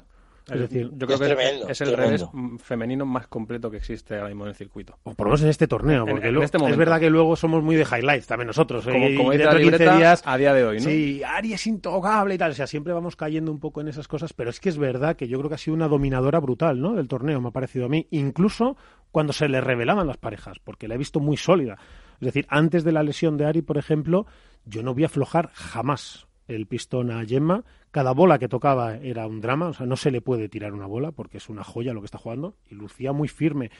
[0.51, 2.25] Es decir, yo creo que es el revés
[2.57, 4.97] femenino más completo que existe ahora mismo en el circuito.
[5.03, 7.35] O por lo menos en este torneo, porque en luego- este es verdad que luego
[7.35, 8.85] somos muy de highlights también nosotros.
[8.87, 8.91] ¿eh?
[8.91, 10.83] Como- Y como dentro de 15 libreta, días, a día de hoy, ¿no?
[10.83, 12.51] Sí, Ari es intocable y tal.
[12.51, 15.15] O sea, siempre vamos cayendo un poco en esas cosas, pero es que es verdad
[15.15, 16.93] que yo creo que ha sido una dominadora brutal, ¿no?
[16.95, 18.07] Del torneo, me ha parecido a mí.
[18.09, 18.75] Incluso
[19.11, 21.77] cuando se le revelaban las parejas, porque la he visto muy sólida.
[22.19, 24.25] Es decir, antes de la lesión de Ari, por ejemplo,
[24.65, 27.63] yo no vi aflojar jamás el pistón a Gemma.
[27.91, 30.85] Cada bola que tocaba era un drama, o sea, no se le puede tirar una
[30.85, 32.55] bola porque es una joya lo que está jugando.
[32.69, 33.71] Y lucía muy firme.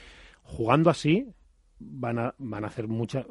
[0.44, 1.28] Jugando así,
[1.80, 3.26] van a, van a hacer muchas.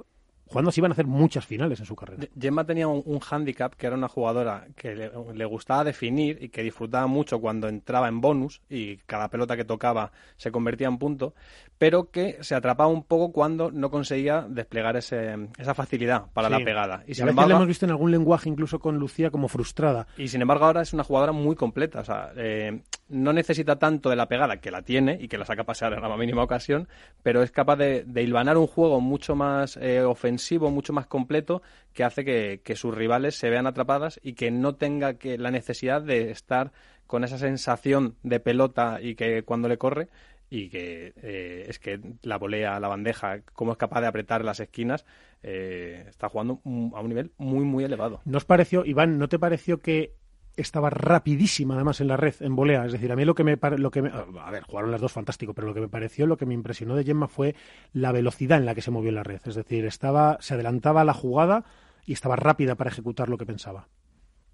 [0.51, 2.27] Jugando así van a hacer muchas finales en su carrera.
[2.39, 6.49] Gemma tenía un, un hándicap que era una jugadora que le, le gustaba definir y
[6.49, 10.99] que disfrutaba mucho cuando entraba en bonus y cada pelota que tocaba se convertía en
[10.99, 11.35] punto,
[11.79, 16.55] pero que se atrapaba un poco cuando no conseguía desplegar ese, esa facilidad para Sí.
[16.59, 17.05] la pegada.
[17.07, 20.07] Y, Y, a veces la hemos visto en algún lenguaje, incluso con Lucía, como frustrada.
[20.19, 22.01] y sin embargo ahora es una jugadora muy completa.
[22.01, 25.45] O sea, eh, no necesita tanto de la pegada, que la tiene y que la
[25.45, 26.89] saca a pasear en la mínima ocasión,
[27.23, 30.40] pero es capaz de, de hilvanar un juego mucho más eh, ofensivo,
[30.71, 31.63] mucho más completo,
[31.93, 36.03] que hace que, sus rivales se vean atrapadas y que no tenga que la necesidad
[36.03, 36.73] de estar
[37.07, 40.09] con esa sensación de pelota y que cuando le corre
[40.49, 44.61] y que eh, es que la volea, la bandeja, cómo es capaz de apretar las
[44.61, 45.05] esquinas,
[45.43, 48.21] eh, está jugando a un nivel muy, muy elevado.
[48.25, 50.15] ¿No os pareció, Iván, no te pareció que
[50.57, 52.85] estaba rapidísima además en la red, en volea?
[52.87, 53.57] Es decir, a mí lo que me...
[53.79, 56.47] Lo que a ver, jugaron las dos fantástico, pero lo que me pareció, lo que
[56.47, 57.55] me impresionó de Gemma fue
[57.93, 59.41] la velocidad en la que se movió en la red.
[59.45, 61.65] Es decir, estaba, se adelantaba a la jugada
[62.05, 63.89] y estaba rápida para ejecutar lo que pensaba.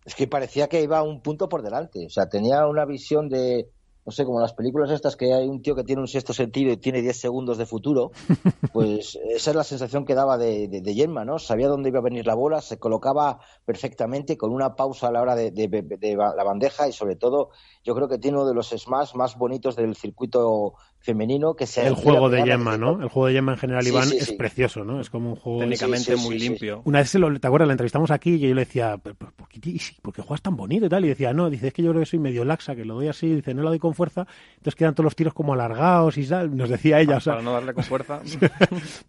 [0.04, 2.06] Es que parecía que iba un punto por delante.
[2.06, 3.70] O sea, tenía una visión de,
[4.06, 6.70] no sé, como las películas estas que hay un tío que tiene un sexto sentido
[6.72, 8.12] y tiene 10 segundos de futuro.
[8.72, 11.38] Pues esa es la sensación que daba de, de, de Gemma, ¿no?
[11.38, 15.22] Sabía dónde iba a venir la bola, se colocaba perfectamente con una pausa a la
[15.22, 17.50] hora de, de- de la bandeja y sobre todo
[17.84, 20.74] yo creo que tiene uno de los smash más bonitos del circuito
[21.06, 23.00] femenino que se El juego de Yemma, ¿no?
[23.02, 24.36] El juego de Yemma en general, Sí, Iván, sí, es sí.
[24.36, 25.00] precioso, ¿no?
[25.00, 25.60] Es como un juego...
[25.60, 26.48] Técnicamente Sí, sí, muy sí, sí.
[26.50, 26.82] limpio.
[26.84, 27.68] Una vez, se lo, ¿te acuerdas?
[27.68, 30.42] La entrevistamos aquí y yo le decía, "¿Pero, pero, ¿por qué, ti- por qué juegas
[30.42, 31.04] tan bonito y tal?
[31.04, 33.08] Y decía, no, dice, es que yo creo que soy medio laxa, que lo doy
[33.08, 34.26] así, dice, no lo doy con fuerza,
[34.56, 37.44] entonces quedan todos los tiros como alargados y tal, nos decía ella, o sea, Para
[37.44, 38.20] no darle con fuerza.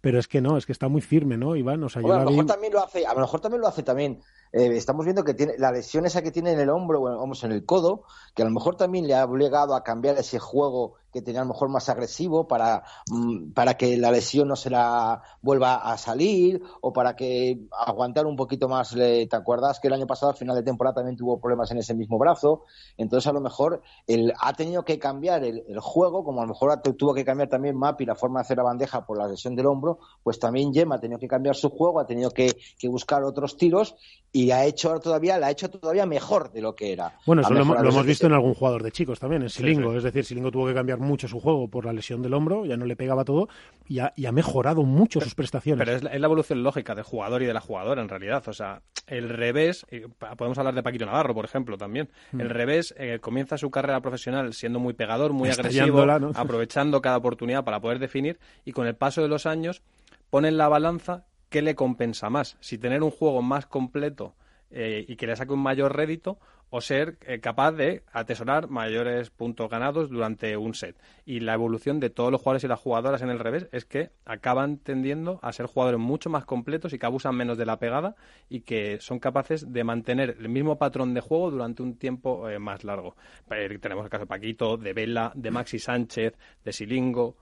[0.00, 1.82] pero es que no, es que está muy firme, ¿no, Iván?
[1.82, 3.68] O sea, yo a lo vi- mejor también lo hace, a lo mejor también lo
[3.68, 4.20] hace también.
[4.52, 7.44] eh, estamos viendo que tiene la lesión esa que tiene en el hombro, bueno, vamos,
[7.44, 8.04] en el codo,
[8.34, 11.44] que a lo mejor también le ha obligado a cambiar ese juego que tenía a
[11.44, 15.96] lo mejor más agresivo para, mm, para que la lesión no se la vuelva a
[15.98, 18.90] salir o para que aguantar un poquito más.
[18.90, 21.94] ¿Te acuerdas que el año pasado, al final de temporada, también tuvo problemas en ese
[21.94, 22.64] mismo brazo?
[22.96, 26.80] Entonces, a lo mejor él ha tenido que cambiar el, juego, como a lo mejor
[26.82, 29.54] tu- tuvo que cambiar también Mapi la forma de hacer la bandeja por la lesión
[29.56, 32.88] del hombro, pues también Gemma ha tenido que cambiar su juego, ha tenido que, que
[32.88, 33.96] buscar otros tiros
[34.30, 37.12] y ha hecho todavía, la ha hecho todavía mejor de lo que era.
[37.24, 39.96] Bueno, eso lo, hemos- lo visto en algún jugador de chicos también, en Silingo.
[39.96, 42.76] Es decir, Silingo tuvo que cambiar mucho su juego por la lesión del hombro, ya
[42.76, 43.48] no le pegaba todo
[43.86, 45.84] y ha, y ha mejorado mucho sus prestaciones.
[45.84, 48.42] Pero es la, es la evolución lógica del jugador y de la jugadora, en realidad.
[48.46, 50.06] O sea, el revés, eh,
[50.36, 52.10] podemos hablar de Paquito Navarro, por ejemplo, también.
[52.32, 52.40] Mm.
[52.42, 57.64] El revés eh, comienza su carrera profesional siendo muy pegador, muy agresivo, aprovechando cada oportunidad
[57.64, 59.82] para poder definir, y con el paso de los años
[60.30, 62.56] pone en la balanza qué le compensa más.
[62.60, 64.34] Si tener un juego más completo
[64.70, 66.38] eh, y que le saque un mayor rédito
[66.70, 70.96] o ser eh, capaz de atesorar mayores puntos ganados durante un set.
[71.24, 74.10] Y la evolución de todos los jugadores y las jugadoras en el revés es que
[74.24, 78.16] acaban tendiendo a ser jugadores mucho más completos y que abusan menos de la pegada
[78.48, 82.58] y que son capaces de mantener el mismo patrón de juego durante un tiempo eh,
[82.58, 83.16] más largo.
[83.50, 86.34] Eh, tenemos el caso de Paquito, de Vela, de Maxi Sánchez,
[86.64, 87.36] de Silingo.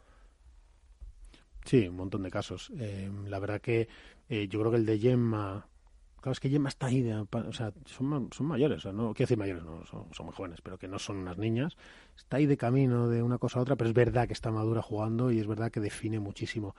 [1.66, 2.70] Sí, un montón de casos.
[2.78, 3.88] Eh, la verdad que
[4.28, 5.66] eh, yo creo que el de Gemma.
[6.20, 9.12] Claro, es que Gemma está ahí, de- o sea, son, son mayores, o sea, no
[9.14, 11.76] quiero decir mayores, no, son, son muy jóvenes, pero que no son unas niñas.
[12.16, 14.82] Está ahí de camino de una cosa a otra, pero es verdad que está madura
[14.82, 16.74] jugando y es verdad que define muchísimo.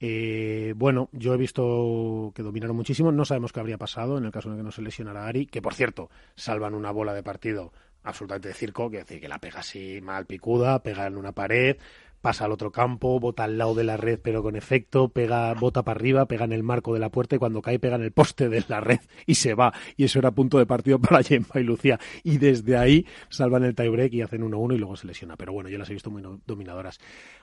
[0.00, 4.30] Eh, bueno, yo he visto que dominaron muchísimo, no sabemos qué habría pasado en el
[4.32, 7.72] caso de que no se lesionara Ari, que por cierto, salvan una bola de partido
[8.02, 11.76] absolutamente de circo, que decir que la pega así mal picuda, pega en una pared,
[12.26, 15.84] pasa al otro campo, bota al lado de la red pero con efecto, pega, bota
[15.84, 18.10] para arriba, pega en el marco de la puerta y cuando cae pega en el
[18.10, 19.72] poste de la red y se va.
[19.96, 22.00] Y eso era punto de partido para Gemma y Lucía.
[22.24, 25.36] Y desde ahí salvan el tiebreak y hacen 1-1 y luego se lesiona.
[25.36, 26.98] Pero bueno, yo las he visto muy dominadoras.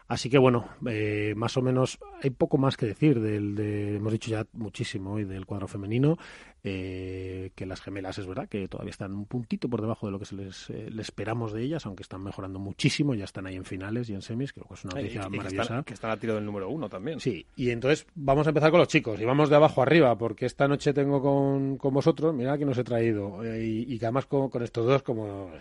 [0.10, 4.12] Así que bueno, eh, más o menos hay poco más que decir del, de, hemos
[4.12, 6.18] dicho ya muchísimo hoy del cuadro femenino,
[6.66, 10.20] eh, que las gemelas es verdad que todavía están un puntito por debajo de lo
[10.20, 13.56] que se les, eh, le esperamos de ellas, aunque están mejorando muchísimo, ya están ahí
[13.56, 15.62] en finales y en semis, creo que es una y- noticia que maravillosa.
[15.64, 17.20] están, que están a tiro del número uno también.
[17.20, 20.46] Sí, y entonces vamos a empezar con los chicos y vamos de abajo arriba, porque
[20.46, 24.06] esta noche tengo con, con vosotros, mira que nos he traído, eh, y, y que
[24.06, 25.52] además con, con estos dos, como,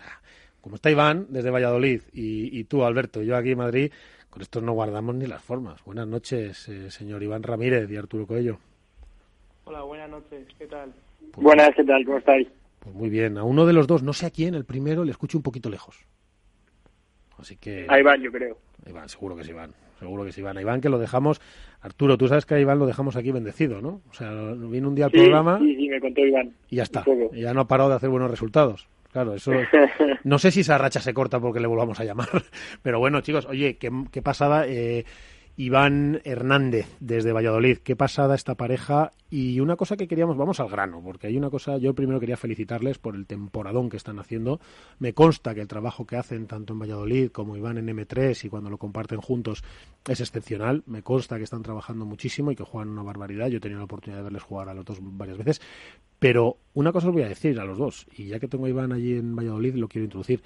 [0.61, 3.91] como está Iván desde Valladolid y, y tú, Alberto, y yo aquí en Madrid,
[4.29, 5.83] con estos no guardamos ni las formas.
[5.83, 8.57] Buenas noches, eh, señor Iván Ramírez y Arturo Coello.
[9.65, 10.93] Hola, buenas noches, ¿qué tal?
[11.37, 12.03] Buenas, ¿qué tal?
[12.05, 12.47] ¿Cómo estáis?
[12.79, 15.11] Pues muy bien, a uno de los dos, no sé a quién, el primero le
[15.11, 16.05] escucho un poquito lejos.
[17.37, 17.85] Así que...
[17.89, 18.57] Ahí van, yo creo.
[18.87, 19.71] Iván, seguro que sí, Iván.
[19.99, 20.57] Seguro que sí, Iván.
[20.57, 21.39] A Iván que lo dejamos...
[21.81, 24.01] Arturo, tú sabes que a Iván lo dejamos aquí bendecido, ¿no?
[24.09, 26.53] O sea, vino un día al Sí, programa sí, sí, me contó Iván.
[26.69, 27.03] y ya está.
[27.33, 28.87] Y ya no ha parado de hacer buenos resultados.
[29.11, 29.51] Claro, eso...
[30.25, 32.29] No sé si esa racha se corta porque le volvamos a llamar.
[32.81, 34.65] Pero bueno, chicos, oye, qué, qué pasada.
[34.67, 35.05] eh,
[35.55, 37.77] Iván Hernández, desde Valladolid.
[37.77, 39.11] Qué pasada esta pareja.
[39.29, 42.37] Y una cosa que queríamos, vamos al grano, porque hay una cosa, yo primero quería
[42.37, 44.59] felicitarles por el temporadón que están haciendo.
[44.97, 48.49] Me consta que el trabajo que hacen tanto en Valladolid como Iván en M3 y
[48.49, 49.63] cuando lo comparten juntos
[50.07, 50.83] es excepcional.
[50.87, 53.47] Me consta que están trabajando muchísimo y que juegan una barbaridad.
[53.47, 55.61] Yo he tenido la oportunidad de verles jugar a los dos varias veces.
[56.17, 58.69] Pero una cosa os voy a decir a los dos, y ya que tengo a
[58.69, 60.41] Iván allí en Valladolid, lo quiero introducir.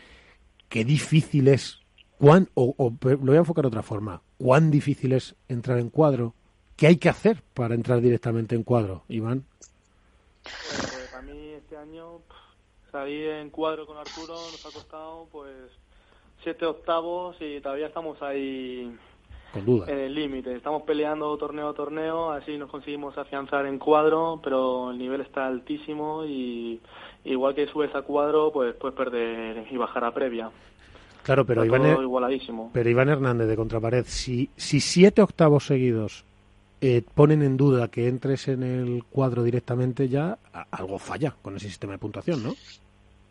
[0.68, 1.80] Qué difícil es,
[2.18, 5.90] cuán, o, o lo voy a enfocar de otra forma, cuán difícil es entrar en
[5.90, 6.34] cuadro.
[6.76, 9.46] ¿Qué hay que hacer para entrar directamente en cuadro, Iván?
[10.44, 12.20] Pues para mí este año
[12.92, 15.54] salir en cuadro con Arturo nos ha costado pues
[16.44, 18.96] siete octavos y todavía estamos ahí
[19.52, 19.92] Con duda.
[19.92, 20.56] en el límite.
[20.56, 25.48] Estamos peleando torneo a torneo, así nos conseguimos afianzar en cuadro, pero el nivel está
[25.48, 26.80] altísimo y
[27.26, 30.52] igual que subes a cuadro, pues puedes perder y bajar a previa.
[31.28, 32.70] Claro, pero Iván, todo igualadísimo.
[32.74, 36.24] pero Iván Hernández de Contrapared, si, si siete octavos seguidos
[36.82, 40.38] eh, ponen en duda que entres en el cuadro directamente, ya
[40.72, 42.56] algo falla con ese sistema de puntuación, ¿no?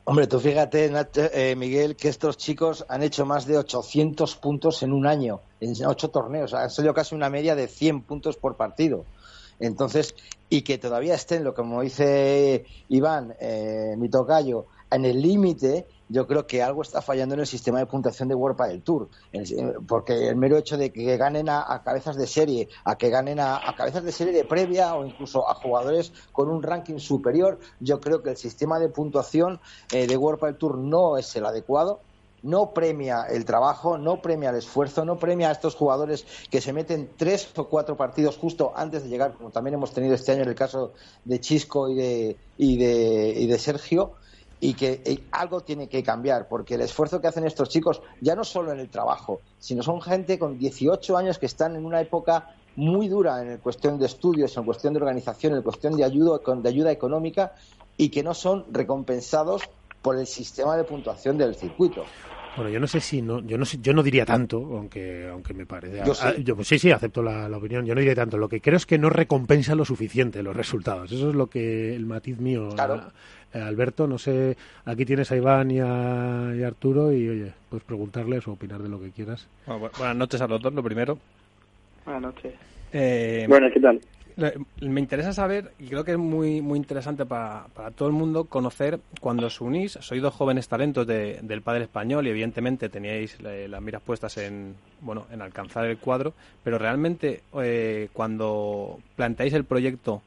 [0.04, 4.82] Hombre, tú fíjate, Nacho- eh, Miguel, que estos chicos han hecho más de 800 puntos
[4.84, 6.54] en un año, en ocho torneos.
[6.54, 9.04] Han salido casi una media de 100 puntos por partido.
[9.58, 10.14] Entonces,
[10.50, 16.26] y que todavía estén, lo como dice Iván, eh, mi tocayo, en el límite, yo
[16.26, 19.08] creo que algo está fallando en el sistema de puntuación de World del Tour.
[19.86, 23.60] Porque el mero hecho de que ganen a, cabezas de serie, a que ganen a,
[23.76, 28.22] cabezas de serie de previa o incluso a jugadores con un ranking superior, yo creo
[28.22, 29.60] que el sistema de puntuación
[29.92, 32.00] eh, de World del Tour no es el adecuado
[32.42, 36.72] no premia el trabajo, no premia el esfuerzo, no premia a estos jugadores que se
[36.72, 40.42] meten tres o cuatro partidos justo antes de llegar, como también hemos tenido este año
[40.42, 40.92] en el caso
[41.24, 44.14] de Chisco y de, y de, y de Sergio
[44.60, 48.34] y que eh, algo tiene que cambiar, porque el esfuerzo que hacen estos chicos, ya
[48.34, 52.00] no solo en el trabajo, sino son gente con 18 años que están en una
[52.00, 56.68] época muy dura en cuestión de estudios, en cuestión de organización, en cuestión de de
[56.68, 57.54] ayuda económica
[57.96, 59.62] y que no son recompensados
[60.02, 62.04] por el sistema de puntuación del circuito.
[62.56, 65.52] Bueno, yo no sé si no, yo no sé, yo no diría tanto, aunque aunque
[65.52, 66.02] me parece.
[66.06, 66.42] Yo, sí.
[66.42, 67.84] yo pues sí, sí, acepto la, opinión.
[67.84, 68.38] Yo no diría tanto.
[68.38, 71.12] Lo que creo es que no recompensa lo suficiente los resultados.
[71.12, 72.70] Eso es lo que el matiz mío.
[72.74, 73.02] Claro.
[73.52, 78.46] Eh, Alberto, no sé, aquí tienes a Iván y a, Arturo y oye, puedes preguntarles
[78.48, 79.46] o opinar de lo que quieras.
[79.66, 81.18] buenas noches a los dos, lo primero.
[82.04, 82.54] Buenas noches.
[82.92, 84.00] Eh, bueno, ¿qué tal?
[84.36, 88.44] Me interesa saber, y creo que es muy, muy interesante para, para todo el mundo,
[88.44, 93.80] conocer cuando os unís, sois dos jóvenes talentos del padre español y evidentemente teníais las
[93.80, 100.20] miras puestas en, bueno, en alcanzar el cuadro, pero realmente eh, cuando planteáis el proyecto,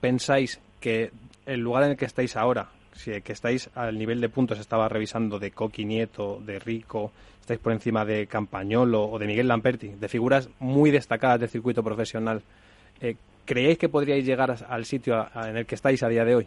[0.00, 1.12] pensáis que
[1.46, 4.88] el lugar en el que estáis ahora, si que estáis al nivel de puntos, estaba
[4.88, 9.90] revisando de Coqui Nieto, de Rico, estáis por encima de Campañolo o de Miguel Lamperti,
[9.90, 12.42] de figuras muy destacadas del circuito profesional
[13.00, 16.46] eh, ¿creéis que podríais llegar al sitio en el que estáis a día de hoy?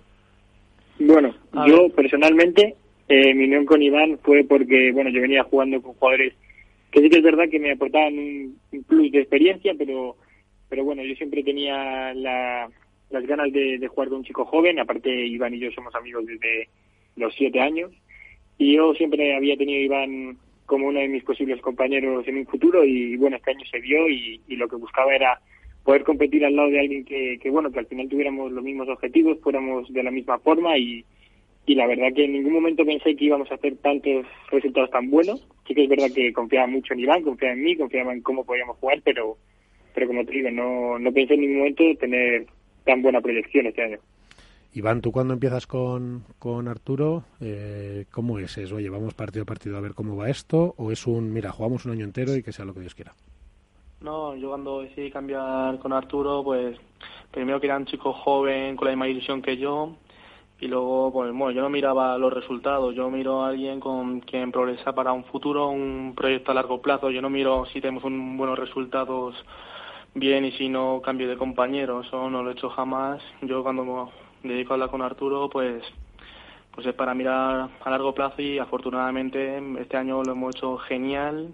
[0.99, 1.33] Bueno,
[1.67, 2.75] yo personalmente,
[3.07, 6.33] eh, mi unión con Iván fue porque, bueno, yo venía jugando con jugadores
[6.91, 10.15] que sí que es verdad que me aportaban un, plus de experiencia, pero,
[10.69, 12.71] pero bueno, yo siempre tenía las
[13.27, 16.69] ganas de, de, jugar con un chico joven, aparte Iván y yo somos amigos desde
[17.15, 17.91] los siete años,
[18.57, 22.47] y yo siempre había tenido a Iván como uno de mis posibles compañeros en un
[22.47, 25.39] futuro, y bueno, este año se vio y lo que buscaba era
[25.87, 28.89] poder competir al lado de alguien que, que, bueno, que al final tuviéramos los mismos
[28.89, 31.05] objetivos, fuéramos de la misma forma y,
[31.65, 35.09] y la verdad que en ningún momento pensé que íbamos a hacer tantos resultados tan
[35.09, 35.47] buenos.
[35.65, 38.43] Sí que es verdad que confiaba mucho en Iván, confiaba en mí, confiaba en cómo
[38.43, 39.37] podíamos jugar, pero,
[39.95, 42.47] pero como te digo, no, no pensé en ningún momento tener
[42.83, 43.99] tan buena proyección este año.
[44.73, 48.75] Iván, tú cuando empiezas con, con Arturo, eh, ¿cómo es eso?
[48.75, 51.85] Oye, vamos partido a partido a ver cómo va esto, o es un, mira, jugamos
[51.85, 53.13] un año entero y que sea lo que Dios quiera.
[54.01, 56.77] No, yo cuando decidí cambiar con Arturo, pues
[57.31, 59.95] primero que era un chico joven con la misma ilusión que yo
[60.59, 64.51] y luego, pues bueno, yo no miraba los resultados, yo miro a alguien con quien
[64.51, 68.37] progresa para un futuro, un proyecto a largo plazo, yo no miro si tenemos un,
[68.37, 69.35] buenos resultados
[70.13, 73.21] bien y si no cambio de compañero, eso no lo he hecho jamás.
[73.41, 74.11] Yo cuando
[74.43, 75.83] me dedico a hablar con Arturo, pues
[76.71, 81.51] pues es para mirar a largo plazo y afortunadamente este año lo hemos hecho genial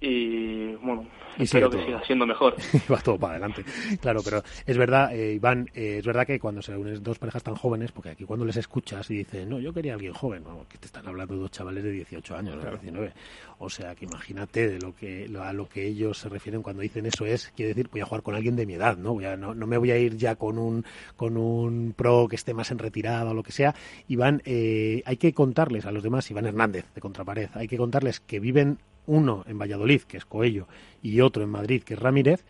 [0.00, 1.06] y bueno,
[1.38, 2.54] y espero que siga siendo mejor.
[2.92, 3.64] Va todo para adelante.
[4.00, 7.42] Claro, pero es verdad, eh, Iván, eh, es verdad que cuando se unen dos parejas
[7.42, 10.44] tan jóvenes, porque aquí cuando les escuchas y dicen, no, yo quería a alguien joven,
[10.68, 13.12] que te están hablando de dos chavales de 18 años, de 19.
[13.58, 17.06] O sea, que imagínate de lo que a lo que ellos se refieren cuando dicen
[17.06, 19.14] eso es, quiere decir, voy a jugar con alguien de mi edad, ¿no?
[19.14, 20.84] Voy a, no, no me voy a ir ya con un,
[21.16, 23.74] con un pro que esté más en retirada o lo que sea.
[24.08, 28.20] Iván, eh, hay que contarles a los demás, Iván Hernández de Contrapared, hay que contarles
[28.20, 30.66] que viven uno en Valladolid, que es Coello,
[31.02, 32.44] y otro en Madrid, que es Ramírez,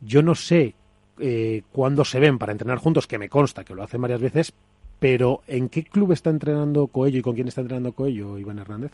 [0.00, 0.74] yo no sé
[1.18, 4.52] eh, cuándo se ven para entrenar juntos, que me consta que lo hacen varias veces,
[4.98, 8.92] pero ¿en qué club está entrenando Coello y con quién está entrenando Coello, Iván Hernández?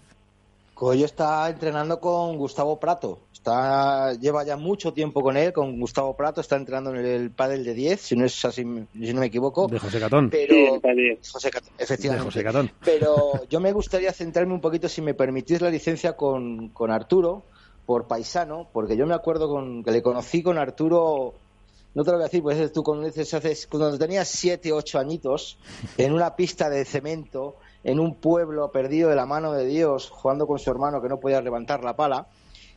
[0.80, 3.18] Coello está entrenando con Gustavo Prato.
[3.34, 6.40] Está, lleva ya mucho tiempo con él, con Gustavo Prato.
[6.40, 9.66] Está entrenando en el pádel de 10, si no es así, si no me equivoco.
[9.68, 10.30] De José Catón.
[10.30, 10.80] Pero,
[11.30, 12.24] José Catón, efectivamente.
[12.24, 12.70] De José Catón.
[12.82, 17.42] Pero yo me gustaría centrarme un poquito, si me permitís la licencia, con, con Arturo,
[17.84, 21.34] por paisano, porque yo me acuerdo con, que le conocí con Arturo
[21.92, 24.98] no te lo voy a decir, pues tú cuando dices, haces, cuando tenías siete, ocho
[24.98, 25.58] añitos,
[25.98, 30.46] en una pista de cemento, en un pueblo perdido de la mano de Dios, jugando
[30.46, 32.26] con su hermano que no podía levantar la pala.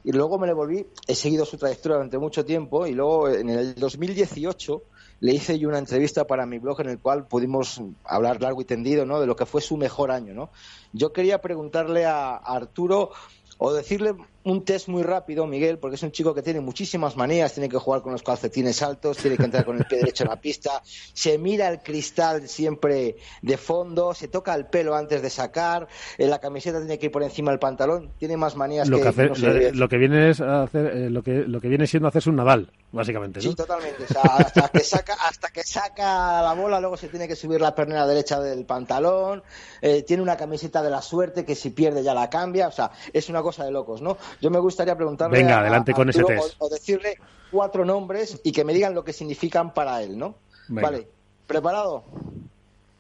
[0.03, 3.49] Y luego me le volví, he seguido su trayectoria durante mucho tiempo y luego en
[3.49, 4.81] el 2018
[5.21, 8.65] le hice yo una entrevista para mi blog en el cual pudimos hablar largo y
[8.65, 9.21] tendido ¿no?
[9.21, 10.34] de lo que fue su mejor año.
[10.34, 10.49] ¿no?
[10.91, 13.11] Yo quería preguntarle a Arturo
[13.57, 17.53] o decirle un test muy rápido, Miguel, porque es un chico que tiene muchísimas manías,
[17.53, 20.29] tiene que jugar con los calcetines altos, tiene que entrar con el pie derecho en
[20.29, 25.29] la pista, se mira el cristal siempre de fondo, se toca el pelo antes de
[25.29, 25.87] sacar,
[26.17, 29.71] en la camiseta tiene que ir por encima del pantalón, tiene más manías lo que,
[29.73, 32.69] lo, que viene es hacer, eh, lo que lo que viene siendo hacerse un Nadal.
[32.93, 33.49] Básicamente, ¿no?
[33.49, 34.03] Sí, totalmente.
[34.03, 37.59] O sea, hasta que saca, hasta que saca la bola, luego se tiene que subir
[37.59, 39.43] la pernera derecha del pantalón.
[39.81, 42.67] eh, tiene una camiseta de la suerte que si pierde ya la cambia.
[42.67, 44.17] O sea, es una cosa de locos, ¿no?
[44.39, 45.39] Yo me gustaría preguntarle.
[45.39, 46.55] Venga, adelante a con ese test.
[46.59, 47.17] O, o decirle
[47.51, 50.35] cuatro nombres y que me digan lo que significan para él, ¿no?
[50.69, 50.89] Venga.
[50.89, 51.07] Vale.
[51.47, 52.03] ¿Preparado?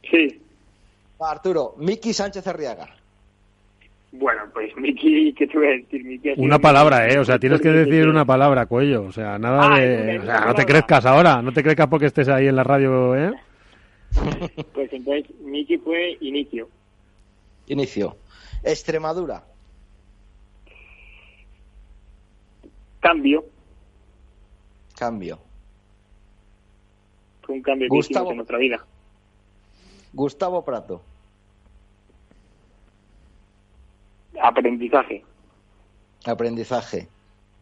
[0.09, 0.41] Sí.
[1.19, 2.93] Arturo, Miki Sánchez Arriaga.
[4.15, 6.03] Bueno, pues Miki, ¿qué te voy a decir?
[6.05, 7.17] Miki Una palabra, ¿eh?
[7.19, 9.03] O sea, tienes que decir una palabra, cuello.
[9.03, 10.19] O sea, nada Ah, de...
[10.19, 11.41] O sea, no te crezcas ahora.
[11.41, 13.33] No te crezcas porque estés ahí en la radio, ¿eh?
[14.73, 16.69] Pues entonces Miki fue inicio.
[17.67, 18.15] Inicio.
[18.63, 19.43] Extremadura.
[22.99, 23.43] Cambio.
[24.97, 25.39] Cambio.
[27.41, 28.25] Fue un cambio que Gustavo.
[28.25, 28.85] hicimos en nuestra vida.
[30.13, 31.01] Gustavo Prato.
[34.41, 35.23] Aprendizaje.
[36.25, 37.07] Aprendizaje.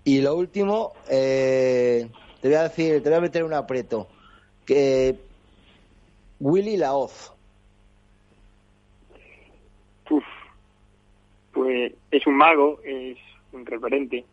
[0.04, 2.10] Y lo último, eh,
[2.42, 4.08] te voy a decir, te voy a meter un aprieto.
[4.66, 5.16] Que
[6.40, 7.34] Willy Laoz.
[10.10, 10.24] Uf.
[11.54, 13.18] Pues es un mago, es
[13.52, 14.26] un referente.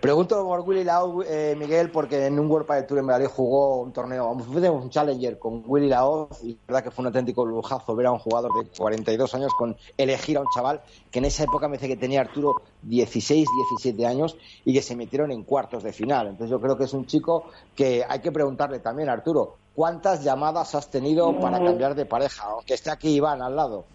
[0.00, 3.80] Pregunto por Willy Laoz, eh, Miguel, porque en un World Padel Tour en Madrid jugó
[3.80, 7.96] un torneo, un Challenger con Willy Laoz y la verdad que fue un auténtico lujazo
[7.96, 11.44] ver a un jugador de 42 años con elegir a un chaval que en esa
[11.44, 13.48] época me dice que tenía Arturo 16,
[13.80, 16.28] 17 años y que se metieron en cuartos de final.
[16.28, 20.74] Entonces yo creo que es un chico que hay que preguntarle también, Arturo, ¿cuántas llamadas
[20.74, 22.44] has tenido para cambiar de pareja?
[22.44, 23.86] Aunque esté aquí Iván al lado.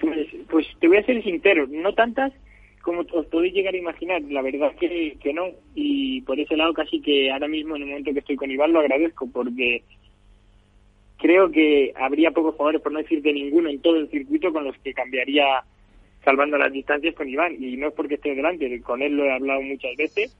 [0.00, 2.32] Pues, pues te voy a ser sincero, no tantas
[2.86, 4.22] como os podéis llegar a imaginar.
[4.30, 5.48] La verdad que, que no.
[5.74, 8.72] Y por ese lado casi que ahora mismo en el momento que estoy con Iván
[8.72, 9.82] lo agradezco porque
[11.18, 14.62] creo que habría pocos jugadores, por no decir de ninguno, en todo el circuito con
[14.62, 15.64] los que cambiaría
[16.24, 17.56] salvando las distancias con Iván.
[17.58, 20.36] Y no es porque esté delante, con él lo he hablado muchas veces.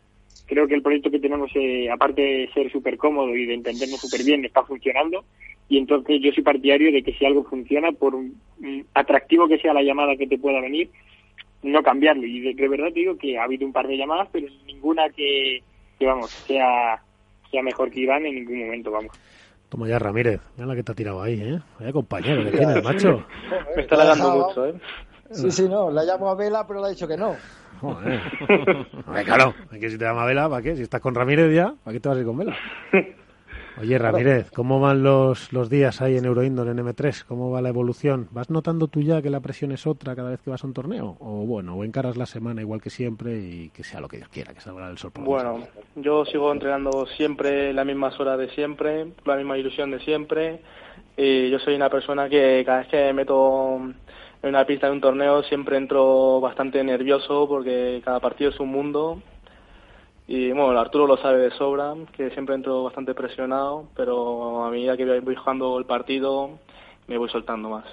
[0.47, 4.01] Creo que el proyecto que tenemos, eh, aparte de ser súper cómodo y de entendernos
[4.01, 5.25] súper bien, está funcionando.
[5.69, 9.75] Y entonces yo soy partidario de que si algo funciona, por mm, atractivo que sea
[9.75, 10.91] la llamada que te pueda venir,
[11.67, 12.25] no cambiarlo.
[12.25, 15.09] Y de, de verdad te digo que ha habido un par de llamadas, pero ninguna
[15.11, 15.63] que,
[15.99, 17.03] que vamos, sea,
[17.51, 19.19] sea mejor que Iván en ningún momento, vamos.
[19.69, 20.41] Toma ya, Ramírez.
[20.57, 21.59] Mira la que te ha tirado ahí, ¿eh?
[21.79, 23.25] Vaya compañero que tienes, macho.
[23.75, 24.75] Me está halagando mucho, ¿eh?
[25.31, 27.35] Sí, sí, no, la llamo a Vela, pero le ha dicho que no.
[27.81, 28.21] Joder.
[29.25, 30.77] Claro, es que si te llama Vela, ¿para qué?
[30.77, 32.57] Si estás con Ramírez ya, ¿para qué te vas a ir con Vela?
[33.79, 37.25] Oye, Ramírez, ¿cómo van los, los días ahí en Euroindoor, en M3?
[37.25, 38.27] ¿Cómo va la evolución?
[38.31, 40.73] ¿Vas notando tú ya que la presión es otra cada vez que vas a un
[40.73, 41.17] torneo?
[41.21, 44.31] ¿O bueno, o encaras la semana igual que siempre y que sea lo que Dios
[44.31, 45.67] quiera, que salga el sol por la Bueno,
[45.97, 50.61] yo sigo entrenando siempre las mismas horas de siempre, la misma ilusión de siempre.
[51.17, 53.77] Y yo soy una persona que cada vez que me meto
[54.43, 58.69] en una pista de un torneo siempre entro bastante nervioso porque cada partido es un
[58.69, 59.21] mundo.
[60.29, 64.97] Y bueno, Arturo lo sabe de sobra, que siempre entro bastante presionado, pero a medida
[64.97, 66.59] que voy jugando el partido
[67.07, 67.85] me voy soltando más.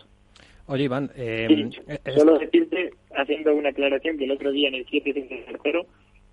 [0.66, 1.82] Oye, Iván, eh, Sí,
[2.16, 5.86] solo decirte, haciendo una aclaración, que el otro día en el 7 del tercero,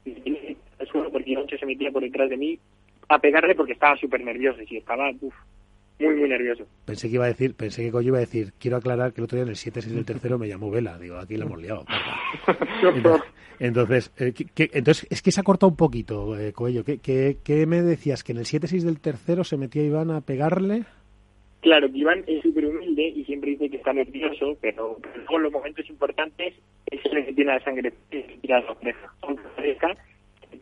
[0.06, 0.56] el
[0.90, 2.58] suelo porque Iván se metía por detrás de mí
[3.08, 5.34] a pegarle porque estaba súper nervioso y estaba uf,
[6.00, 6.64] muy, muy nervioso.
[6.86, 9.24] Pensé que iba a decir, pensé que Coyo iba a decir, quiero aclarar que el
[9.24, 10.98] otro día en el 7 6 del tercero me llamó Vela.
[10.98, 11.84] Digo, aquí lo hemos liado.
[13.58, 16.82] Entonces, eh, ¿qué- qué- entonces, es que se ha cortado un poquito, eh, Coello.
[16.82, 18.24] ¿Qué, qué, qué me decías?
[18.24, 20.84] ¿Que en el 7-6 del tercero se metía Iván a pegarle?
[21.60, 25.42] Claro, que Iván es súper humilde y siempre dice que está nervioso, pero, luego en
[25.42, 26.54] los momentos importantes
[26.86, 27.92] es el que tiene la sangre
[28.40, 29.12] tirada la oreja.
[29.20, 29.42] Aunque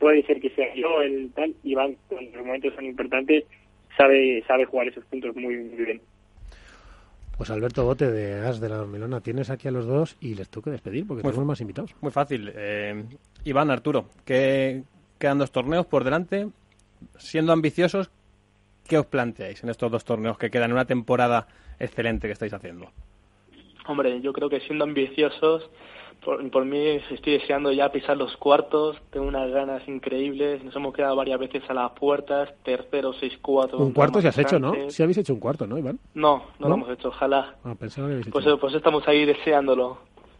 [0.00, 3.44] puede ser que sea yo el tal, Iván cuando los momentos son importantes
[3.98, 6.00] sabe sabe jugar esos puntos muy, muy bien.
[7.36, 10.48] Pues Alberto Bote de As de la Dormilona, tienes aquí a los dos y les
[10.48, 11.94] tengo que despedir porque Muy tenemos más invitados.
[12.00, 12.50] Muy fácil.
[12.52, 13.04] Eh,
[13.44, 14.82] Iván, Arturo, que
[15.20, 16.48] quedan dos torneos por delante.
[17.16, 18.10] Siendo ambiciosos,
[18.88, 21.46] ¿qué os planteáis en estos dos torneos que quedan en una temporada
[21.78, 22.90] excelente que estáis haciendo?
[23.86, 25.70] Hombre, yo creo que siendo ambiciosos,
[26.24, 30.94] por, por mí estoy deseando ya pisar los cuartos, tengo unas ganas increíbles, nos hemos
[30.94, 33.78] quedado varias veces a las puertas, tercero, seis, cuatro.
[33.78, 34.74] Un cuarto si has hecho, ¿no?
[34.88, 35.98] Si habéis hecho un cuarto, ¿no, Iván?
[36.14, 36.68] No, no, ¿No?
[36.68, 37.54] lo hemos hecho, ojalá.
[37.64, 38.32] Ah, pensaba que habéis hecho.
[38.32, 39.98] Pues, pues estamos ahí deseándolo.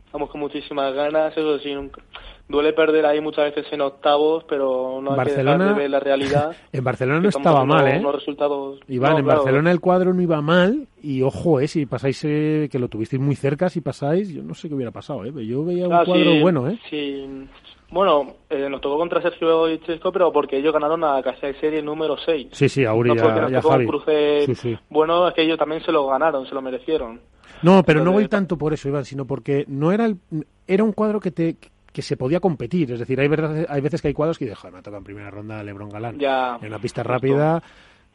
[0.09, 2.01] Estamos con muchísimas ganas, eso sí, nunca-
[2.49, 5.91] duele perder ahí muchas veces en octavos, pero no hay que Barcelona- dejar de ver
[5.91, 6.57] la realidad.
[6.73, 7.99] En Barcelona que no estaba mal, ¿eh?
[8.01, 8.81] unos resultados...
[8.89, 9.41] Iván, No, en claro.
[9.41, 13.21] Barcelona el cuadro no iba mal y ojo, eh, si pasáis, eh, que lo tuvisteis
[13.21, 16.03] muy cerca, si pasáis, yo no sé qué hubiera pasado, eh, yo veía un Ah,
[16.07, 16.79] cuadro sí, bueno, eh.
[16.89, 17.47] sí.
[17.91, 21.55] Bueno, eh, nos tocó contra Sergio y Chesco, pero porque ellos ganaron a Casa de
[21.61, 22.49] Serie número 6.
[22.53, 23.85] Sí, sí, a Uri no porque nos tocó Javi.
[23.85, 24.79] un cruce Sí, sí.
[24.91, 27.21] bueno, es que ellos también se lo ganaron, se lo merecieron.
[27.63, 30.19] No, pero no voy tanto por eso, Iván, sino porque no era el,
[30.67, 31.57] era un cuadro que te
[31.93, 32.93] que se podía competir.
[32.93, 35.05] Es decir, hay, verdad- hay veces que hay cuadros que dices, "Joder, me toca en
[35.05, 36.19] primera ronda Lebron Galán.
[36.19, 37.13] Ya, en una pista justo.
[37.13, 37.63] rápida,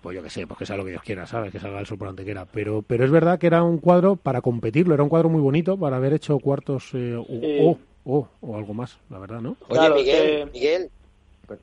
[0.02, 1.52] pues yo que sé, pues que sea lo que Dios quiera, ¿sabes?
[1.52, 2.45] Que salga el sol por donde quiera.
[2.45, 5.76] Pero, pero es verdad que era un cuadro para competirlo, era un cuadro muy bonito
[5.78, 7.57] para haber hecho cuartos eh, o, Sí.
[7.61, 9.57] o- o- o algo más, la verdad, ¿no?
[9.68, 10.90] Oye, Claro, Miguel, que- Miguel.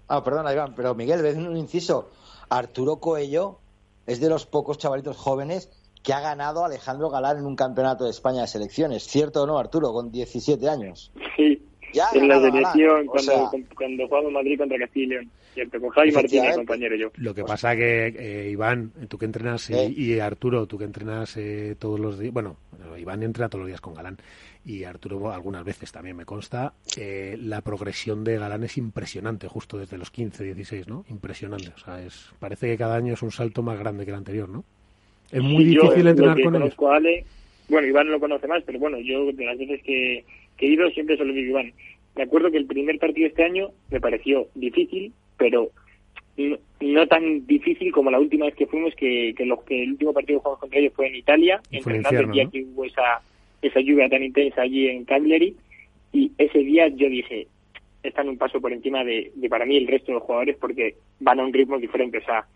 [0.09, 2.11] Ah, perdona, Iván, pero Miguel, ves un inciso.
[2.51, 3.59] Arturo Coello
[4.07, 5.71] es de los pocos chavalitos jóvenes
[6.03, 9.03] que ha ganado a Alejandro Galán en un campeonato de España de selecciones.
[9.07, 9.93] ¿Cierto o no, Arturo?
[9.93, 11.13] Con 17 años.
[11.37, 11.63] Sí,
[11.93, 15.17] Ya en la selección, cuando, sea, cuando jugamos Madrid contra Castilla.
[15.55, 17.09] Cierto, con Javi Martínez, compañero yo.
[17.17, 19.93] Lo que pasa que, eh, Iván, tú que entrenas, y- Eh.
[19.97, 22.57] y, Arturo, tú que entrenas eh, todos los días, bueno,
[22.97, 24.17] Iván entrena todos los días con Galán,
[24.65, 29.77] y Arturo algunas veces también me consta, eh, la progresión de Galán es impresionante, justo
[29.77, 31.05] desde los 15, 16, ¿no?
[31.09, 34.17] Impresionante, o sea, es, parece que cada año es un salto más grande que el
[34.19, 34.63] anterior, ¿no?
[35.33, 36.75] Es muy Sí, difícil lo entrenar con ellos.
[36.81, 37.25] a Ale,
[37.69, 40.25] bueno, Iván lo conoce más, pero bueno, yo de las veces que,
[40.57, 41.73] que he ido siempre se lo digo Iván.
[42.17, 45.71] Me acuerdo que el primer partido este año me pareció difícil, pero
[46.37, 49.93] no, no tan difícil como la última vez que fuimos, que, que, los, que el
[49.93, 52.85] último partido que jugamos contra ellos fue en Italia, Y fue el día que hubo
[52.85, 53.23] esa,
[53.63, 55.55] esa lluvia tan intensa allí en Cagliari,
[56.13, 57.47] y ese día yo dije,
[58.03, 60.97] están un paso por encima de, de para mí el resto de los jugadores porque
[61.21, 62.47] van a un ritmo diferente, o sea,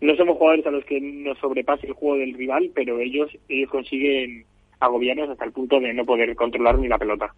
[0.00, 3.70] no somos jugadores a los que nos sobrepase el juego del rival, pero ellos ellos
[3.70, 4.44] consiguen
[4.80, 7.34] agobiarnos hasta el punto de no poder controlar ni la pelota.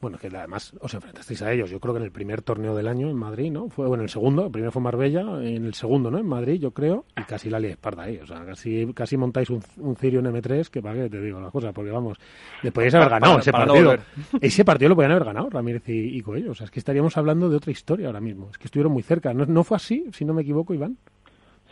[0.00, 1.70] Bueno, que además os enfrentasteis a ellos.
[1.72, 3.68] Yo creo que en el primer torneo del año en Madrid, ¿no?
[3.68, 6.18] Fue bueno, en el segundo, el primero fue Marbella, en el segundo, ¿no?
[6.18, 8.16] En Madrid, yo creo, y casi la Esparta ahí.
[8.18, 11.40] O sea, casi, casi montáis un, un Cirio en M3, que para qué te digo
[11.40, 12.16] las cosas, porque vamos,
[12.62, 13.96] le podíais haber ganado para- ese para partido.
[14.40, 16.52] ese partido lo podían haber ganado Ramírez y, y Coello.
[16.52, 18.50] O sea, es que estaríamos hablando de otra historia ahora mismo.
[18.52, 19.34] Es que estuvieron muy cerca.
[19.34, 20.96] ¿No, no fue así, si no me equivoco, Iván?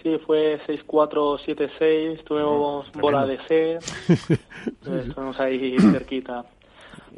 [0.06, 3.38] Sí, fue 6-4, 7-6, tuvimos bola de.
[3.48, 3.78] C,
[5.08, 6.44] estuvimos ahí cerquita.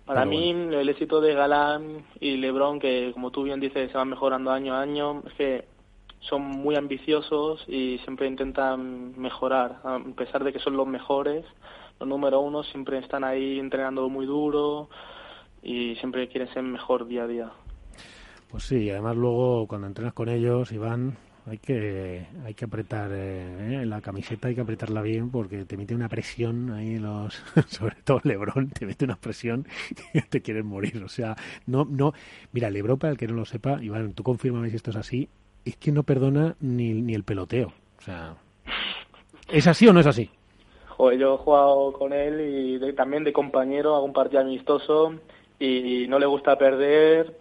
[0.06, 3.98] Para Pero mí, el éxito de Galán y Lebron, que como tú bien dices, se
[3.98, 5.64] van mejorando año a año, es que
[6.20, 11.44] son muy ambiciosos y siempre intentan mejorar, a pesar de que son los mejores,
[12.00, 14.88] los número uno siempre están ahí entrenando muy duro
[15.62, 17.50] y siempre quieren ser mejor día a día.
[18.50, 23.10] Pues sí, y además luego cuando entrenas con ellos, Iván, hay que hay que apretar
[23.12, 23.86] eh, ¿eh?
[23.86, 27.34] la camiseta, hay que apretarla bien porque te mete una presión ahí los,
[27.68, 29.66] sobre todo Lebron, te mete una presión
[30.12, 31.02] que te quieren morir.
[31.04, 32.12] O sea, no, no,
[32.52, 35.28] mira, Lebron para el que no lo sepa, Iván, tú confírmame si esto es así,
[35.64, 37.72] es que no perdona ni, ni el peloteo.
[37.98, 38.36] O sea,
[39.50, 40.30] ¿es así o no es así?
[40.98, 45.14] Yo he jugado con él y de- también de compañero, hago un partido amistoso
[45.60, 47.36] y no le gusta perder.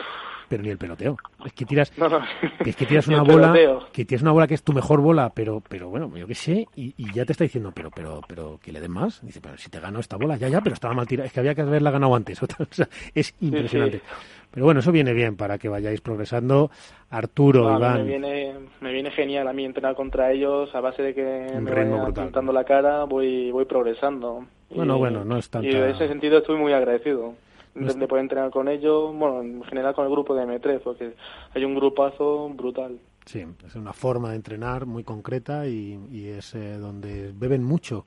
[0.50, 1.18] Pero ni el peloteo.
[1.46, 2.20] Es que tiras, No, no.
[2.66, 3.88] es que tiras una bola, peloteo.
[3.92, 6.68] que tienes una bola que es tu mejor bola, pero, pero bueno, yo qué sé,
[6.76, 9.20] y, y ya te está diciendo, pero, pero, pero que le den más.
[9.26, 11.40] Dice, pero si te ganó esta bola, ya, ya, pero estaba mal tirada, es que
[11.42, 12.40] había que haberla ganado antes.
[12.60, 13.98] O sea, es impresionante.
[14.00, 14.04] sí.
[14.52, 16.72] Pero bueno, eso viene bien para que vayáis progresando.
[17.10, 21.14] Arturo, Iván, me viene, me viene genial a mí entrenar contra ellos a base de
[21.14, 21.22] que
[21.54, 24.46] Un me vayan la cara, voy, voy progresando.
[24.70, 27.34] Bueno, Y- bueno, no es tanta- Y en ese sentido estoy muy agradecido
[27.78, 30.44] No de, es- de poder entrenar con ellos, bueno, en general con el grupo de
[30.44, 31.14] M3, porque
[31.54, 33.00] hay un grupazo brutal.
[33.26, 38.06] Sí, es una forma de entrenar muy concreta y, y es eh, donde beben mucho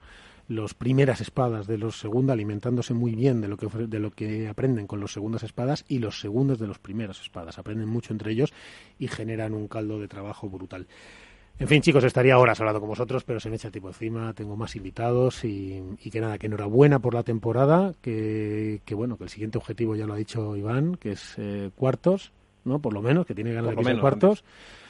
[0.48, 4.48] los primeras espadas de los segundos, alimentándose muy bien de lo que de lo que
[4.48, 7.58] aprenden con los segundas espadas y los segundos de los primeras espadas.
[7.58, 8.52] Aprenden mucho entre ellos
[8.98, 10.88] y generan un caldo de trabajo brutal.
[11.60, 14.32] En fin, chicos, estaría horas hablando con vosotros, pero se me echa el tipo encima,
[14.32, 19.18] tengo más invitados y, y que nada, que enhorabuena por la temporada, que, que bueno,
[19.18, 22.32] que el siguiente objetivo ya lo ha dicho Iván, que es eh, cuartos,
[22.64, 22.78] ¿no?
[22.78, 24.42] Por lo menos, que tiene ganas Por de que cuartos.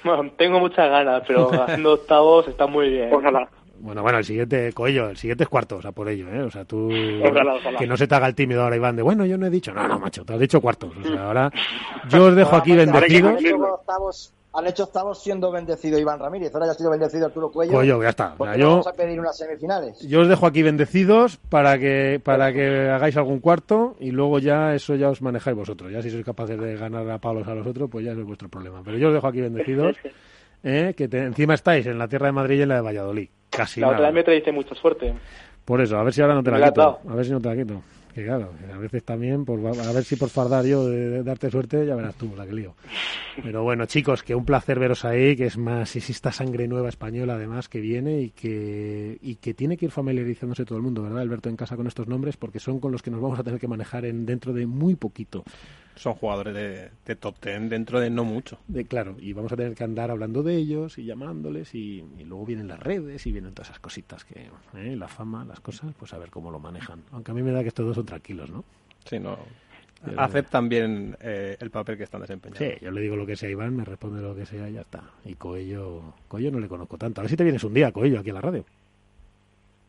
[0.04, 3.12] Bueno, tengo muchas ganas, pero haciendo octavos está muy bien.
[3.12, 3.48] Ojalá.
[3.80, 6.42] Bueno, bueno, el siguiente, Coello, el siguiente es cuarto, o sea, por ello, ¿eh?
[6.42, 6.88] O sea, tú...
[7.24, 7.78] Ojalá, ojalá.
[7.80, 9.74] Que no se te haga el tímido ahora, Iván, de, bueno, yo no he dicho,
[9.74, 10.96] no, no, macho, te has dicho cuartos.
[10.96, 11.50] O sea, ahora
[12.08, 13.42] yo os dejo aquí bendecidos.
[14.52, 16.52] Han hecho octavos, siendo bendecido Iván Ramírez.
[16.52, 17.72] Ahora ya ha sido bendecido Arturo Cuello.
[17.72, 18.34] Cuello, ya está.
[18.34, 20.00] ¿Por Ya, qué yo- vamos a pedir unas semifinales?
[20.00, 24.74] Yo os dejo aquí bendecidos para que para que hagáis algún cuarto y luego ya
[24.74, 25.92] eso ya os manejáis vosotros.
[25.92, 28.48] Ya si sois capaces de ganar a palos a los otros, pues ya es vuestro
[28.48, 28.82] problema.
[28.84, 29.96] Pero yo os dejo aquí bendecidos,
[30.64, 30.94] ¿eh?
[30.96, 33.28] que te- encima estáis en la tierra de Madrid y en la de Valladolid.
[33.50, 34.08] Casi la otra nada.
[34.08, 35.14] vez me traíste mucha suerte.
[35.64, 36.98] Por eso, a ver si ahora no te Me la quito.
[37.08, 37.80] A ver si no te la quito.
[38.14, 41.50] Que claro, a veces también, por, a ver si por fardar yo de, de darte
[41.50, 42.74] suerte, ya verás tú la que lío.
[43.42, 46.88] Pero bueno, chicos, que un placer veros ahí, que es más, es esta sangre nueva
[46.88, 51.02] española además que viene y que, y que tiene que ir familiarizándose todo el mundo,
[51.02, 52.36] ¿verdad, Alberto, en casa con estos nombres?
[52.36, 54.96] Porque son con los que nos vamos a tener que manejar en, dentro de muy
[54.96, 55.44] poquito.
[55.96, 58.58] Son jugadores de, de top ten dentro de no mucho.
[58.68, 62.24] De, claro, y vamos a tener que andar hablando de ellos y llamándoles y, y
[62.24, 64.96] luego vienen las redes y vienen todas esas cositas que, ¿eh?
[64.96, 67.02] la fama, las cosas, pues a ver cómo lo manejan.
[67.12, 68.64] Aunque a mí me da que estos dos son tranquilos, ¿no?
[69.04, 69.38] Sí, no.
[70.16, 72.64] aceptan bien eh, el papel que están desempeñando.
[72.64, 74.74] Sí, yo le digo lo que sea a Iván, me responde lo que sea y
[74.74, 75.02] ya está.
[75.24, 77.20] Y Coello, Coello no le conozco tanto.
[77.20, 78.64] A ver si te vienes un día, Coello, aquí a la radio.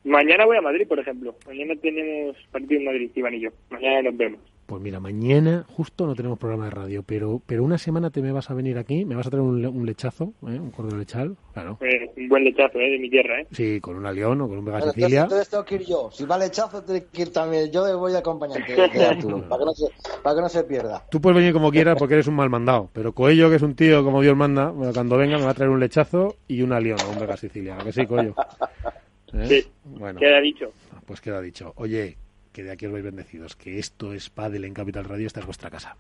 [0.04, 1.36] Mañana voy a Madrid, por ejemplo.
[1.46, 3.50] Mañana tenemos partido en Madrid, Iván y yo.
[3.70, 4.40] Mañana nos vemos.
[4.72, 8.32] Pues mira, mañana justo no tenemos programa de radio, pero pero una semana te me
[8.32, 10.58] vas a venir aquí, me vas a traer un, un lechazo, ¿eh?
[10.58, 11.78] un cordero lechal, claro.
[11.82, 12.92] Eh, un buen lechazo ¿eh?
[12.92, 13.48] de mi tierra, ¿eh?
[13.52, 15.24] Sí, con una león o con un Vega Bueno, Sicilia.
[15.24, 16.10] entonces, entonces tengo que ir yo.
[16.14, 17.70] Si va lechazo, tengo que ir también.
[17.70, 18.18] Yo voy de
[19.06, 19.88] Arturo, para que, no se,
[20.24, 21.06] para que no se pierda.
[21.12, 23.76] Tú puedes venir como quieras porque eres un mal mandado, pero Coello, que es un
[23.76, 26.80] tío como Dios manda, bueno, cuando venga me va a traer un lechazo y una
[26.80, 27.76] león o un Vega Sicilia.
[27.78, 28.36] ¿A que sí, Coello?
[29.34, 29.48] ¿Eh?
[29.48, 30.72] Sí, Bueno, queda dicho.
[31.06, 31.74] pues queda dicho.
[31.76, 32.16] Oye,
[32.52, 35.46] que de aquí os vais bendecidos, que esto es Padel en Capital Radio, esta es
[35.46, 35.96] vuestra casa.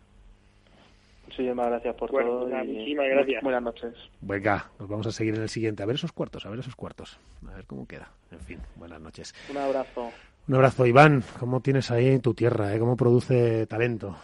[1.25, 2.47] Muchísimas gracias por Bueno, todo.
[2.49, 3.43] nada, y muchísimas gracias.
[3.43, 3.93] Buenas noches.
[4.19, 5.81] Venga, nos vamos a seguir en el siguiente.
[5.81, 7.17] A ver esos cuartos, a ver esos cuartos.
[7.49, 8.11] A ver cómo queda.
[8.31, 9.33] En fin, buenas noches.
[9.49, 10.11] Un abrazo.
[10.47, 11.23] Un abrazo, Iván.
[11.39, 12.75] ¿Cómo tienes ahí tu tierra?
[12.75, 12.79] Eh?
[12.79, 14.17] ¿Cómo produce talento?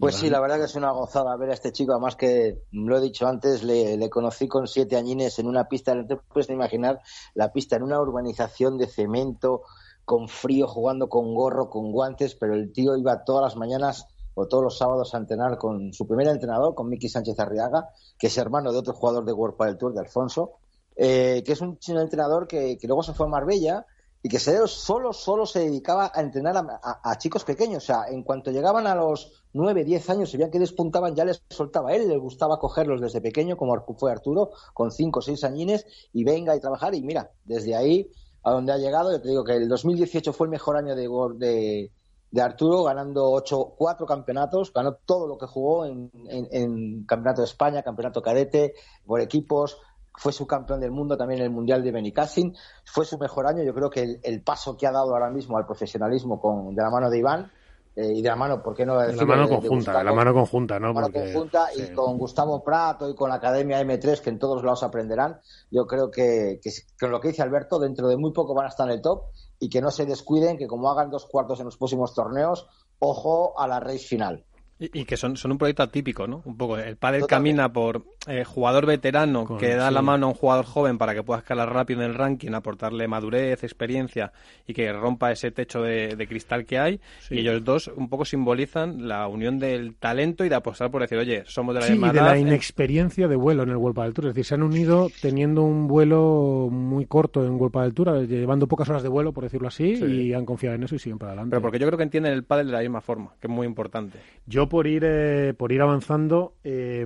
[0.00, 1.92] Pues sí, la verdad que es una gozada ver a este chico.
[1.92, 5.94] Además que, lo he dicho antes, le, le conocí con siete añines en una pista.
[5.94, 7.00] No te puedes imaginar
[7.34, 9.62] la pista en una urbanización de cemento,
[10.10, 14.48] con frío, jugando con gorro, con guantes, pero el tío iba todas las mañanas o
[14.48, 18.36] todos los sábados a entrenar con su primer entrenador, con Miki Sánchez Arriaga, que es
[18.36, 20.54] hermano de otro jugador de World del Tour, de Alfonso,
[20.96, 23.86] eh, que es un chino entrenador que, que luego se fue a Marbella
[24.20, 27.84] y que solo, solo se dedicaba a entrenar a, chicos pequeños.
[27.84, 31.24] O sea, en cuanto llegaban a los 9, 10 años, se veían que despuntaban, ya
[31.24, 35.44] les soltaba él, le gustaba cogerlos desde pequeño, como fue Arturo, con 5 o 6
[35.44, 36.96] añines, y venga y trabajar.
[36.96, 38.10] Y mira, desde ahí
[38.42, 41.90] a donde ha llegado, yo te digo que el 2018 fue el mejor año de,
[42.30, 47.82] de, Arturo, ganando ocho, cuatro campeonatos, ganó todo lo que jugó en Campeonato de España,
[47.82, 49.78] Campeonato Cadete, por equipos,
[50.16, 52.54] fue subcampeón del mundo también en el Mundial de Benicassin,
[52.84, 55.56] fue su mejor año, yo creo que el, el paso que ha dado ahora mismo
[55.56, 57.50] al profesionalismo con, de la mano de Iván,
[57.96, 60.04] eh, y de la mano, ¿por qué no De la mano de- de conjunta, de
[60.04, 60.92] la mano conjunta, ¿no?
[60.94, 61.82] mano Porque, conjunta sí.
[61.90, 65.40] y con Gustavo Prato y con la Academia M3 que en todos lados aprenderán
[65.70, 68.68] yo creo que, que, con lo que dice Alberto dentro de muy poco van a
[68.68, 69.24] estar en el top
[69.58, 72.68] y que no se descuiden que como hagan dos cuartos en los próximos torneos
[73.00, 74.44] ojo a la race final
[74.78, 76.42] Y, y que son, son un proyecto atípico, ¿no?
[76.46, 76.78] Un poco.
[76.78, 79.94] El pádel camina por eh, jugador veterano Con- que da sí.
[79.94, 83.08] la mano a un jugador joven para que pueda escalar rápido en el ranking, aportarle
[83.08, 84.30] madurez, experiencia
[84.66, 87.00] y que rompa ese techo de, de cristal que hay.
[87.20, 87.36] Sí.
[87.36, 91.16] Y ellos dos un poco simbolizan la unión del talento y de apostar por decir,
[91.18, 93.70] oye, somos de la Sí, y misma de edad, la eh, inexperiencia de vuelo en
[93.70, 94.26] el World del Tour.
[94.26, 98.68] Es decir, se han unido teniendo un vuelo muy corto en World del Tour, llevando
[98.68, 100.04] pocas horas de vuelo, por decirlo así, Sí.
[100.04, 101.50] y han confiado en eso y siguen para adelante.
[101.52, 103.66] Pero porque yo creo que entienden el pádel de la misma forma, que es muy
[103.66, 104.18] importante.
[104.46, 107.04] Yo por ir eh, por ir avanzando, eh,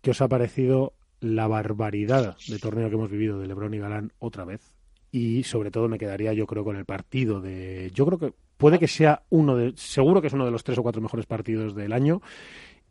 [0.00, 4.12] ¿qué os ha parecido la barbaridad de torneo que hemos vivido de LeBron y Galán
[4.18, 4.74] otra vez?
[5.10, 7.90] Y sobre todo me quedaría yo creo con el partido de...
[7.94, 9.72] Yo creo que puede que sea uno de...
[9.76, 12.22] Seguro que es uno de los tres o cuatro mejores partidos del año.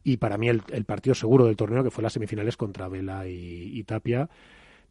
[0.03, 3.83] Y para mí el, partido seguro del torneo, que fue las semifinales contra Vela y
[3.83, 4.29] Tapia.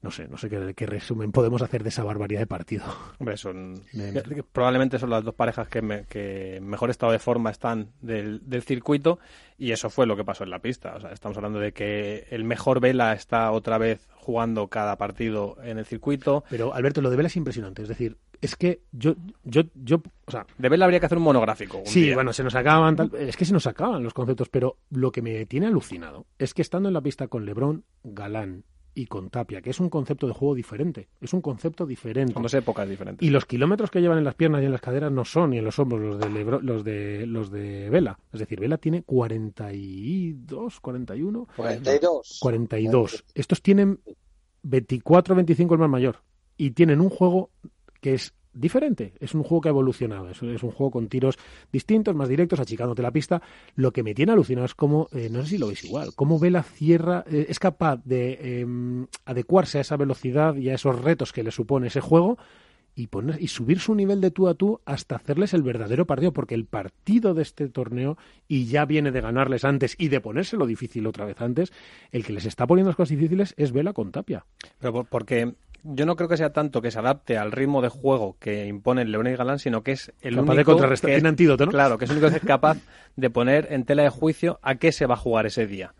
[0.02, 2.84] No sé, no sé qué, qué resumen podemos hacer de esa barbaridad de partido.
[3.18, 4.12] Hombre, son Me-
[4.50, 8.40] probablemente son las dos parejas que, me- que en mejor estado de forma están del,
[8.48, 9.18] del circuito
[9.58, 10.94] y eso fue lo que pasó en la pista.
[10.96, 15.58] O sea, estamos hablando de que el mejor Vela está otra vez jugando cada partido
[15.62, 16.44] en el circuito.
[16.48, 17.82] Pero Alberto, lo de Vela es impresionante.
[17.82, 21.24] Es decir, es que yo, yo, yo, o sea, De Vela habría que hacer un
[21.24, 21.76] monográfico.
[21.76, 22.14] un Sí, día.
[22.14, 25.20] bueno, se nos acaban, tal- es que se nos acaban los conceptos, pero lo que
[25.20, 28.64] me tiene alucinado es que estando en la pista con Lebron, Galán
[28.94, 32.32] y con Tapia, que es un concepto de juego diferente, es un concepto diferente.
[32.34, 33.26] Son dos épocas diferentes.
[33.26, 35.58] Y los kilómetros que llevan en las piernas y en las caderas no son ni
[35.58, 38.18] en los hombros los de Lebron- los de los de Vela.
[38.32, 43.24] Es decir, Vela tiene 42, 41, 42 42.
[43.34, 44.00] Estos tienen
[44.62, 46.16] 24, 25 el más mayor
[46.56, 47.50] y tienen un juego
[48.00, 49.14] que es diferente.
[49.20, 50.28] Es un juego que ha evolucionado.
[50.30, 51.38] Es, un juego con tiros
[51.72, 53.40] distintos, más directos, achicándote la pista.
[53.76, 56.38] Lo que me tiene alucinado es cómo, eh, no sé si lo veis igual, cómo
[56.38, 58.66] Vela cierra, eh, es capaz de eh,
[59.24, 62.38] adecuarse a esa velocidad y a esos retos que le supone ese juego
[62.96, 66.32] y poner y subir su nivel de tú a tú hasta hacerles el verdadero partido,
[66.32, 68.18] porque el partido de este torneo,
[68.48, 71.72] y ya viene de ganarles antes y de ponérselo difícil otra vez antes,
[72.10, 74.44] el que les está poniendo las cosas difíciles es Vela con Tapia.
[74.80, 75.54] Pero por- porque
[75.84, 79.10] yo no creo que sea tanto que se adapte al ritmo de juego que imponen
[79.10, 81.72] León y Galán, sino que es el Capaz de único que es- tiene antídoto, ¿no?
[81.72, 82.78] Claro, que es el único que es capaz
[83.16, 85.94] de poner en tela de juicio a qué se va a jugar ese día.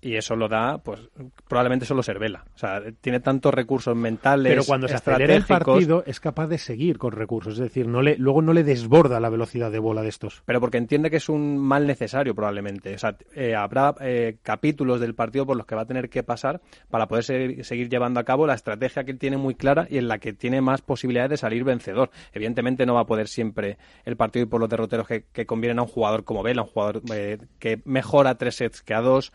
[0.00, 1.00] Y eso lo da, pues
[1.48, 2.44] probablemente solo Cervela.
[2.54, 6.58] O sea, tiene tantos recursos mentales, Pero cuando se acelera el partido es capaz de
[6.58, 10.02] seguir con recursos, es decir, no le, luego no le desborda la velocidad de bola
[10.02, 10.42] de estos.
[10.46, 12.94] Pero porque entiende que es un mal necesario probablemente.
[12.94, 16.22] O sea, eh, habrá eh, capítulos del partido por los que va a tener que
[16.22, 19.86] pasar para poder seguir, seguir llevando a cabo la estrategia que él tiene muy clara
[19.90, 22.10] y en la que tiene más posibilidades de salir vencedor.
[22.32, 25.78] Evidentemente no va a poder siempre el partido y por los derroteros que, que convienen
[25.78, 29.32] a un jugador como Vela, un jugador eh, que mejora tres sets que a dos,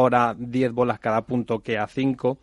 [0.00, 2.38] mejor a 10 bolas cada punto que a 5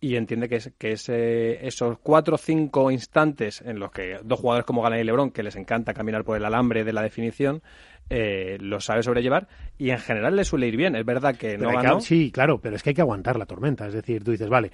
[0.00, 4.38] y entiende que, es, que ese, esos 4 o 5 instantes en los que dos
[4.38, 7.62] jugadores como Galán y Lebron, que les encanta caminar por el alambre de la definición,
[8.10, 9.48] eh, lo sabe sobrellevar
[9.78, 10.94] y en general le suele ir bien.
[10.94, 12.00] Es verdad que no ganó.
[12.00, 13.86] sí, claro, pero es que hay que aguantar la tormenta.
[13.86, 14.70] Es decir, tú dices, vale,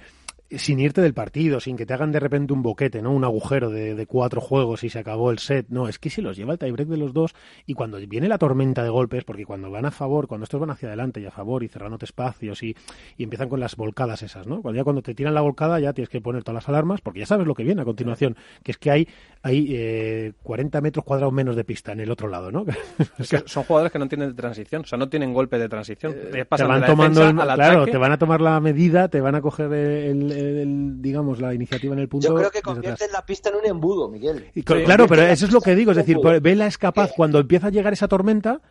[0.57, 3.11] sin irte del partido, sin que te hagan de repente un boquete, ¿no?
[3.11, 5.67] Un agujero de, de, cuatro juegos y se acabó el set.
[5.69, 7.33] No, es que si los lleva el tiebreak de los dos
[7.65, 10.71] y cuando viene la tormenta de golpes, porque cuando van a favor, cuando estos van
[10.71, 12.75] hacia adelante y a favor y cerrándote espacios y,
[13.17, 14.61] y empiezan con las volcadas esas, ¿no?
[14.61, 17.19] Cuando ya cuando te tiran la volcada ya tienes que poner todas las alarmas porque
[17.19, 19.07] ya sabes lo que viene a continuación, que es que hay,
[19.43, 22.65] hay eh, 40 metros cuadrados menos de pista en el otro lado, ¿no?
[23.17, 26.13] Es que son jugadores que no tienen transición, o sea, no tienen golpe de transición.
[26.13, 29.41] Eh, te van tomando el, claro, te van a tomar la medida, te van a
[29.41, 32.27] coger el, el, el digamos, la iniciativa en el punto.
[32.27, 34.45] Yo creo que convierten la pista en un embudo, Miguel.
[34.53, 37.67] Y, claro, pero eso es lo que digo, es decir, Vela es capaz, cuando empieza
[37.67, 38.61] a llegar esa tormenta,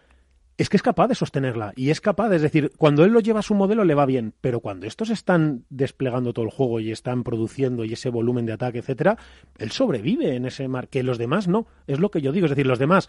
[0.61, 3.41] es que es capaz de sostenerla y es capaz, es decir, cuando él lo lleva
[3.41, 6.93] a su modelo le va bien, pero cuando estos están desplegando todo el juego y
[6.93, 9.17] están produciendo y ese volumen de ataque, etcétera,
[9.57, 12.51] él sobrevive en ese mar, que los demás no, es lo que yo digo, es
[12.51, 13.09] decir, los demás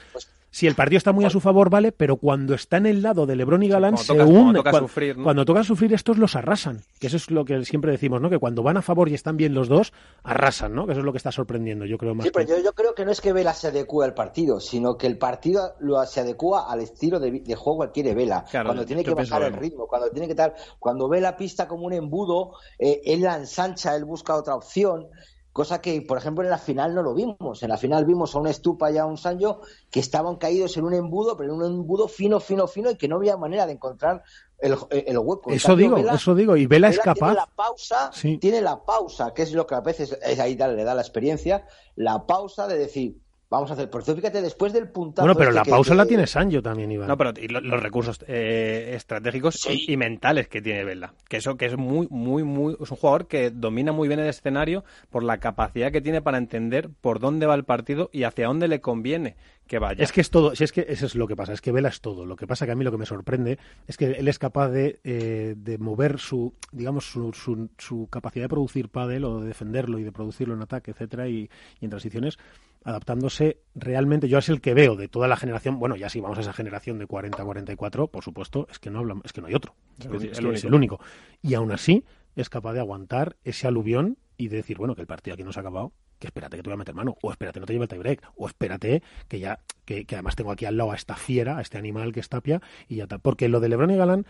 [0.51, 3.25] si el partido está muy a su favor, vale, pero cuando está en el lado
[3.25, 4.35] de Lebron y Galán, sí, se toca, une.
[4.35, 5.23] Cuando toca, cuando, sufrir, ¿no?
[5.23, 6.81] cuando toca sufrir, estos los arrasan.
[6.99, 8.29] Que eso es lo que siempre decimos, ¿no?
[8.29, 10.85] Que cuando van a favor y están bien los dos, arrasan, ¿no?
[10.85, 12.25] Que eso es lo que está sorprendiendo, yo creo más.
[12.25, 14.97] Sí, pero yo, yo, creo que no es que Vela se adecue al partido, sino
[14.97, 18.43] que el partido lo, se adecua al estilo de, de juego que quiere Vela.
[18.51, 20.53] Claro, cuando tiene que bajar el ritmo, cuando tiene que tal.
[20.79, 25.07] Cuando ve la pista como un embudo, eh, él la ensancha, él busca otra opción.
[25.53, 27.61] Cosa que, por ejemplo, en la final no lo vimos.
[27.61, 29.59] En la final vimos a un Estupa y a un Sancho
[29.89, 33.09] que estaban caídos en un embudo, pero en un embudo fino, fino, fino y que
[33.09, 34.23] no había manera de encontrar
[34.59, 35.51] el, el hueco.
[35.51, 36.55] Eso cambio, digo, Vela, eso digo.
[36.55, 37.33] Y Vela, Vela es capaz.
[37.33, 38.37] Tiene la pausa, sí.
[38.37, 41.65] tiene la pausa, que es lo que a veces es ahí le da la experiencia,
[41.95, 43.17] la pausa de decir,
[43.51, 43.89] vamos a hacer.
[43.89, 45.27] Por eso fíjate, después del puntazo.
[45.27, 47.07] Bueno, pero este la que, pausa que, la tiene Sancho también, Iván.
[47.07, 49.85] No, pero y lo, los recursos eh, estratégicos sí.
[49.87, 51.13] y, y, mentales que tiene Vela.
[51.29, 52.75] Que eso que es muy, muy, muy.
[52.81, 56.37] Es un jugador que domina muy bien el escenario por la capacidad que tiene para
[56.37, 59.35] entender por dónde va el partido y hacia dónde le conviene
[59.67, 60.03] que vaya.
[60.03, 61.89] Es que es todo, si es que eso es lo que pasa, es que Vela
[61.89, 62.25] es todo.
[62.25, 64.69] Lo que pasa que a mí lo que me sorprende es que él es capaz
[64.69, 69.47] de, eh, de mover su, digamos, su, su, su, capacidad de producir pádel o de
[69.47, 71.49] defenderlo y de producirlo en ataque, etcétera, y,
[71.79, 72.37] y en transiciones
[72.83, 76.37] adaptándose realmente, yo es el que veo de toda la generación, bueno, ya si vamos
[76.37, 79.53] a esa generación de 40-44, por supuesto, es que no hablamos, es que no hay
[79.53, 80.99] otro, es, es, que es el único.
[81.41, 82.03] Y aún así
[82.35, 85.51] es capaz de aguantar ese aluvión y de decir, bueno, que el partido aquí no
[85.51, 87.73] se ha acabado, que espérate que te voy a meter mano, o espérate no te
[87.73, 90.95] lleve el tiebreak, o espérate que ya, que, que, además tengo aquí al lado a
[90.95, 93.17] esta fiera, a este animal que es Tapia, y ya está.
[93.17, 94.25] Porque lo de Lebron y Galán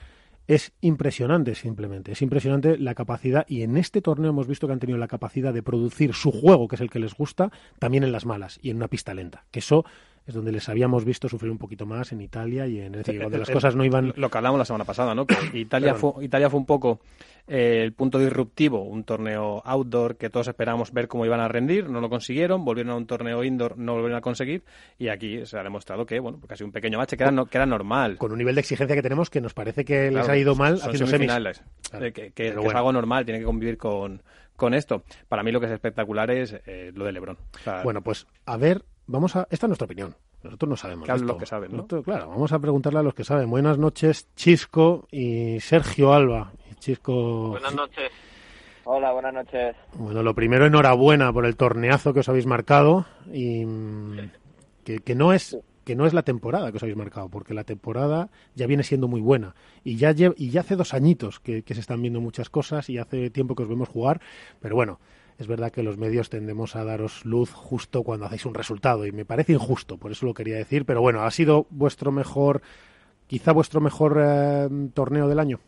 [0.56, 4.80] es impresionante simplemente, es impresionante la capacidad, y en este torneo hemos visto que han
[4.80, 8.12] tenido la capacidad de producir su juego, que es el que les gusta, también en
[8.12, 9.86] las malas y en una pista lenta, que eso
[10.32, 13.50] es donde les habíamos visto sufrir un poquito más en Italia y en decir, las
[13.50, 16.60] cosas no iban lo que hablamos la semana pasada no que Italia fue Italia fue
[16.60, 17.00] un poco
[17.48, 21.90] eh, el punto disruptivo un torneo outdoor que todos esperábamos ver cómo iban a rendir
[21.90, 24.64] no lo consiguieron volvieron a un torneo indoor no lo volvieron a conseguir
[24.98, 27.58] y aquí se ha demostrado que bueno casi un pequeño bache que era, no, que
[27.58, 28.18] era normal.
[28.18, 30.56] Con un nivel de exigencia que tenemos que nos parece que claro, les ha ido
[30.56, 31.64] mal haciendo semifinales.
[31.90, 32.70] Claro, eh, que, que, que bueno.
[32.70, 34.22] es algo normal tiene que convivir con
[34.56, 35.04] con esto.
[35.28, 37.38] Para mí lo que es espectacular es eh, lo de LeBron.
[37.56, 41.08] O sea, bueno pues a ver vamos a esta es nuestra opinión nosotros no sabemos.
[41.08, 41.78] Que lo que saben, ¿no?
[41.78, 43.50] Nosotros, claro, vamos a preguntarle a los que saben.
[43.50, 46.52] Buenas noches, Chisco y Sergio Alba.
[46.80, 47.50] Chisco.
[47.50, 48.12] Buenas noches.
[48.86, 49.76] Hola, buenas noches.
[49.94, 53.66] Bueno, lo primero, enhorabuena por el torneazo que os habéis marcado y
[54.84, 57.64] que, que no es que no es la temporada que os habéis marcado, porque la
[57.64, 59.56] temporada ya viene siendo muy buena.
[59.84, 62.98] Y ya, y ya hace dos añitos que, que se están viendo muchas cosas y
[62.98, 64.22] hace tiempo que os vemos jugar,
[64.60, 65.00] pero bueno,
[65.42, 69.12] es verdad que los medios tendemos a daros luz justo cuando hacéis un resultado y
[69.12, 72.62] me parece injusto, por eso lo quería decir, pero bueno, ha sido vuestro mejor,
[73.26, 75.60] quizá vuestro mejor eh, torneo del año.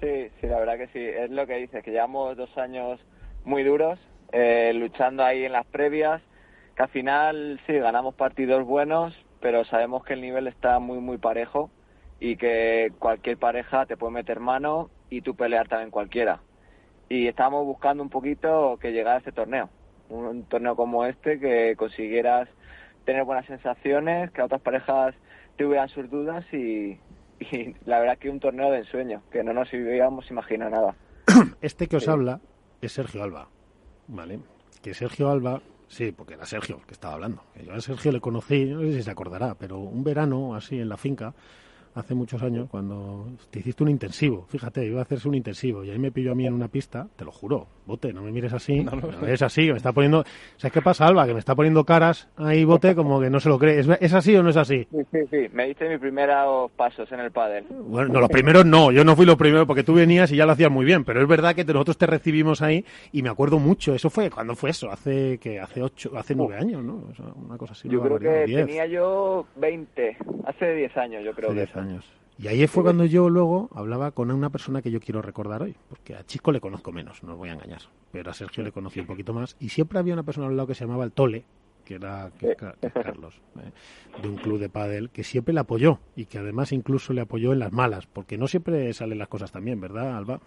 [0.00, 2.98] Sí, sí, la verdad que sí, es lo que dices, que llevamos dos años
[3.44, 3.98] muy duros,
[4.32, 6.22] eh, luchando ahí en las previas,
[6.74, 11.18] que al final sí, ganamos partidos buenos, pero sabemos que el nivel está muy, muy
[11.18, 11.70] parejo
[12.18, 16.40] y que cualquier pareja te puede meter mano y tú pelear también cualquiera
[17.10, 19.68] y estábamos buscando un poquito que llegara a este torneo.
[20.08, 22.48] Un, un, torneo como este, que consiguieras
[23.04, 25.14] tener buenas sensaciones, que otras parejas
[25.56, 26.98] tuvieran sus dudas y,
[27.40, 30.94] y la verdad que un torneo de ensueño, que no nos habíamos imaginado nada.
[31.60, 32.10] Este que os Sí.
[32.10, 32.40] habla
[32.80, 33.48] es Sergio Alba,
[34.08, 34.38] ¿vale?
[34.82, 37.42] Que Sergio Alba, sí, porque era Sergio el que estaba hablando.
[37.66, 40.88] Yo a Sergio le conocí, no sé si se acordará, pero un verano así en
[40.88, 41.34] la finca,
[41.94, 45.90] hace muchos años, cuando te hiciste un intensivo, fíjate, iba a hacerse un intensivo y
[45.90, 48.52] ahí me pilló a mí en una pista, te lo juro, bote, no me mires
[48.52, 50.24] así, no, me mires así, que me está poniendo,
[50.56, 51.26] ¿sabes qué pasa, Alba?
[51.26, 53.80] Que me está poniendo caras ahí, bote, como que no se lo cree.
[53.80, 54.86] ¿Es, es así o no es así?
[54.90, 55.48] Sí, sí, sí.
[55.52, 57.64] Me diste mis primeros pasos en el pádel.
[57.68, 60.46] Bueno, no, los primeros no, yo no fui los primeros porque tú venías y ya
[60.46, 63.58] lo hacías muy bien, pero es verdad que nosotros te recibimos ahí y me acuerdo
[63.58, 64.90] mucho, eso fue, ¿cuándo fue eso?
[64.90, 67.04] Hace que hace ocho, hace nueve años, ¿no?
[67.10, 67.88] O sea, una cosa así.
[67.88, 71.76] Yo creo que diez, tenía yo 20, hace 10 años yo creo hace que diez
[71.80, 72.04] años.
[72.38, 75.76] Y ahí fue cuando yo luego hablaba con una persona que yo quiero recordar hoy,
[75.88, 77.82] porque a Chisco le conozco menos, no os voy a engañar,
[78.12, 80.66] pero a Sergio le conocí un poquito más y siempre había una persona al lado
[80.66, 81.44] que se llamaba el Tole,
[81.84, 83.72] que era que es Ca- que es Carlos, eh,
[84.22, 87.52] de un club de pádel, que siempre le apoyó y que además incluso le apoyó
[87.52, 90.40] en las malas, porque no siempre salen las cosas tan bien, ¿verdad, Alba?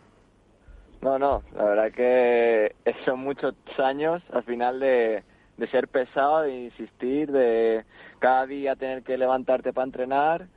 [1.01, 5.23] No, no, la verdad que son muchos años al final de,
[5.57, 7.83] de ser pesado, de insistir, de
[8.19, 10.47] cada día tener que levantarte para entrenar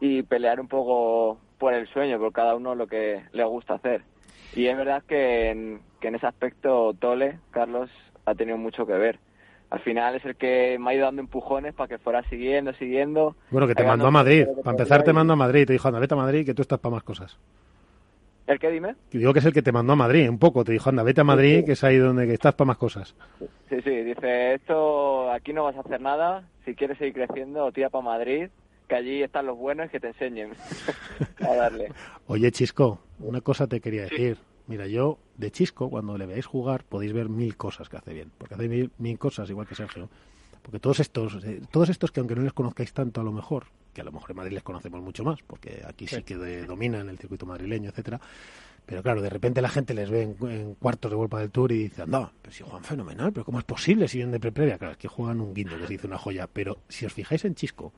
[0.00, 4.02] y pelear un poco por el sueño, por cada uno lo que le gusta hacer.
[4.54, 7.90] Y es verdad que en, que en ese aspecto Tole, Carlos,
[8.24, 9.18] ha tenido mucho que ver.
[9.70, 13.34] Al final es el que me ha ido dando empujones para que fuera siguiendo, siguiendo.
[13.50, 15.98] Bueno, que te mandó a Madrid, para empezar te mandó a Madrid, te dijo, anda,
[15.98, 17.36] vete a Madrid, que tú estás para más cosas.
[18.46, 18.94] ¿El qué dime?
[19.10, 21.22] Digo que es el que te mandó a Madrid, un poco, te dijo, anda, vete
[21.22, 23.16] a Madrid, que es ahí donde que estás para más cosas.
[23.70, 27.88] Sí, sí, dice, esto aquí no vas a hacer nada, si quieres seguir creciendo, tira
[27.88, 28.50] para Madrid,
[28.88, 30.52] que allí están los buenos y que te enseñen
[31.40, 31.92] a darle.
[32.26, 34.38] Oye, Chisco, una cosa te quería decir.
[34.66, 38.30] Mira, yo de Chisco, cuando le veáis jugar, podéis ver mil cosas que hace bien.
[38.38, 40.08] Porque hace mil, mil cosas, igual que Sergio.
[40.62, 43.66] Porque todos estos, eh, todos estos que aunque no les conozcáis tanto a lo mejor,
[43.92, 46.64] que a lo mejor en Madrid les conocemos mucho más, porque aquí sí, que de-
[46.64, 48.18] dominan el circuito madrileño, etcétera.
[48.86, 51.72] Pero claro, de repente la gente les ve en, en cuartos de Vuelta del Tour
[51.72, 54.78] y dice, anda, pero si juegan fenomenal, pero ¿cómo es posible si vienen de pre-previa?
[54.78, 56.46] Claro, es que juegan un guindo, que se dice una joya.
[56.50, 57.92] Pero si os fijáis en Chisco,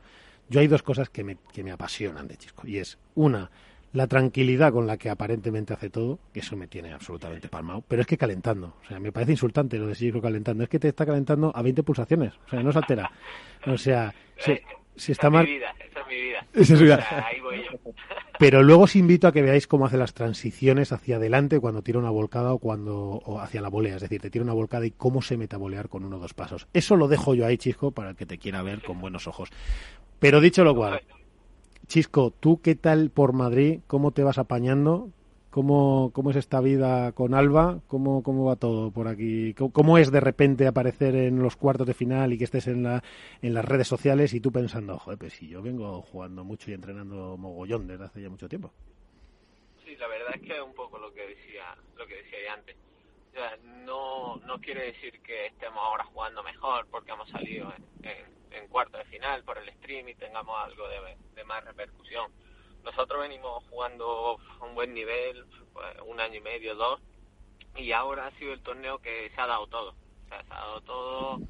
[0.48, 2.66] yo hay dos cosas que me, que me apasionan de Chisco.
[2.66, 3.51] Y es, una,
[3.93, 8.02] la tranquilidad con la que aparentemente hace todo, que eso me tiene absolutamente palmado, pero
[8.02, 8.74] es que calentando.
[8.85, 10.64] O sea, me parece insultante lo de Chisco calentando.
[10.64, 12.35] Es que te está calentando a 20 pulsaciones.
[12.47, 13.10] O sea, no se altera.
[13.66, 14.59] O sea, si,
[14.97, 15.47] si está mal...
[15.47, 16.47] Mi vida, esa es mi vida.
[16.52, 16.97] Esa es su vida.
[16.97, 17.93] O sea, ahí voy yo.
[18.39, 21.98] Pero luego os invito a que veáis cómo hace las transiciones hacia adelante cuando tira
[21.98, 24.90] una volcada o cuando o hacia la volea, es decir, te tira una volcada y
[24.90, 26.66] cómo se mete a volear con uno o dos pasos.
[26.74, 29.51] Eso lo dejo yo ahí, Chisco, para el que te quiera ver con buenos ojos.
[30.18, 31.01] Pero dicho lo cual,
[31.86, 33.81] Chisco, ¿tú qué tal por Madrid?
[33.86, 35.10] ¿Cómo te vas apañando?
[35.57, 37.81] ¿Cómo, cómo es esta vida con Alba?
[37.87, 39.55] ¿Cómo, ¿Cómo va todo por aquí?
[39.55, 43.03] ¿Cómo, es de repente aparecer en los cuartos de final y que estés en, la,
[43.41, 46.74] en las redes sociales y tú pensando, joder, pues si yo vengo jugando mucho y
[46.74, 48.70] entrenando mogollón desde hace ya mucho tiempo?
[49.83, 52.77] Sí, la verdad es que es un poco lo que decía, lo que decía antes.
[53.31, 53.57] O sea,
[53.87, 58.69] no, no quiere decir que estemos ahora jugando mejor porque hemos salido en, en, en
[58.69, 62.31] cuarto de final por el stream y tengamos algo de más repercusión.
[62.87, 67.01] Nosotros venimos jugando a un buen nivel, pues, un año y medio, dos,
[67.75, 69.97] y ahora ha sido el torneo que se ha dado todo.
[70.29, 71.41] Se ha dado todo,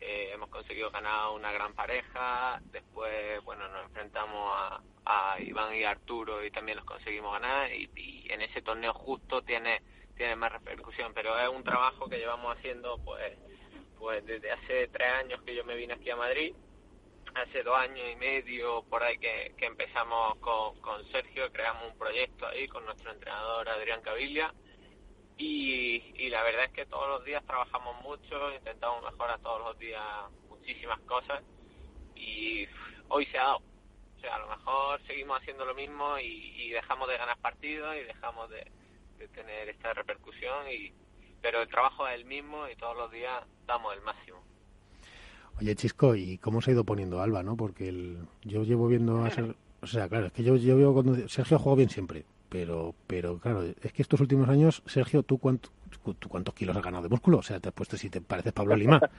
[0.00, 5.84] eh, hemos conseguido ganar una gran pareja, después, bueno, nos enfrentamos a, a Iván y
[5.84, 9.82] Arturo y también los conseguimos ganar, y, y en ese torneo justo tiene,
[10.16, 13.38] tiene más repercusión, pero es un trabajo que llevamos haciendo, pues,
[13.98, 16.54] pues desde hace tres años que yo me vine aquí a Madrid,
[17.34, 21.98] hace dos años y medio por ahí que, que empezamos con, con Sergio, creamos un
[21.98, 24.52] proyecto ahí con nuestro entrenador Adrián Cavilla
[25.36, 29.78] y, y la verdad es que todos los días trabajamos mucho, intentamos mejorar todos los
[29.78, 30.02] días
[30.48, 31.42] muchísimas cosas
[32.14, 32.66] y
[33.08, 33.62] hoy se ha dado.
[34.16, 37.96] O sea, a lo mejor seguimos haciendo lo mismo y, y dejamos de ganar partidos
[37.96, 38.70] y dejamos de,
[39.16, 40.92] de tener esta repercusión, y
[41.40, 44.42] pero el trabajo es el mismo y todos los días damos el máximo.
[45.60, 47.56] Oye, Chisco, ¿y cómo se ha ido poniendo Alba, no?
[47.56, 50.92] Porque el, yo llevo viendo a Ser- O sea, claro, es que yo, yo veo
[50.94, 51.28] cuando...
[51.28, 55.38] Sergio ha jugado bien siempre, pero, pero claro, es que estos últimos años, Sergio, ¿tú,
[55.38, 55.70] cuánto,
[56.18, 57.38] tú cuántos kilos has ganado de músculo?
[57.38, 59.00] O sea, te has puesto si te pareces Pablo Lima.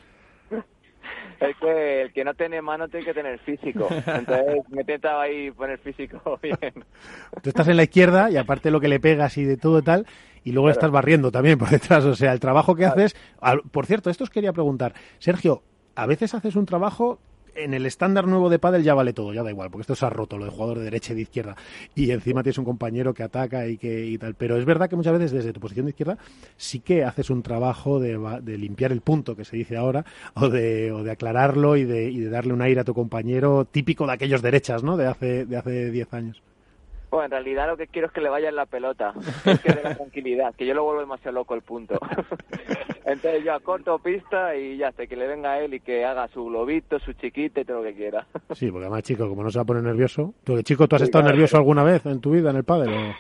[1.40, 3.88] Es que el que no tiene mano tiene que tener físico.
[3.90, 6.86] Entonces me intentaba ahí poner físico bien.
[7.42, 9.82] Tú estás en la izquierda y aparte lo que le pegas y de todo y
[9.82, 10.06] tal,
[10.44, 12.06] y luego le estás barriendo también por detrás.
[12.06, 13.16] O sea, el trabajo que haces...
[13.72, 14.94] Por cierto, esto os quería preguntar.
[15.18, 15.64] Sergio,
[15.96, 17.20] a veces haces un trabajo...
[17.54, 20.06] En el estándar nuevo de pádel ya vale todo, ya da igual, porque esto se
[20.06, 21.58] ha roto, lo de jugador de derecha y de izquierda,
[21.96, 24.36] y encima tienes un compañero que ataca y que y tal.
[24.36, 26.18] Pero es verdad que muchas veces desde tu posición de izquierda
[26.56, 30.48] sí que haces un trabajo de, de limpiar el punto, que se dice ahora, o
[30.48, 34.08] de, o de aclararlo y de, y de darle un aire a tu compañero típico
[34.08, 34.96] de aquellos derechas, ¿no?
[34.96, 36.42] De hace de hace 10 años.
[37.10, 39.14] Bueno, en realidad lo que quiero es que le vaya en la pelota,
[39.44, 42.00] es que dé la tranquilidad, que yo lo vuelvo demasiado loco el punto.
[43.12, 46.28] Entonces yo acorto pista y ya sé, que le venga a él y que haga
[46.30, 48.26] su globito, su chiquita y todo lo que quiera.
[48.56, 50.34] Sí, porque además, chico, como no se va a poner nervioso.
[50.44, 51.36] ¿Tú, chico, ¿tú has Sí, estado claro.
[51.36, 52.90] nervioso alguna vez en tu vida en el pádel?
[52.90, 53.16] o?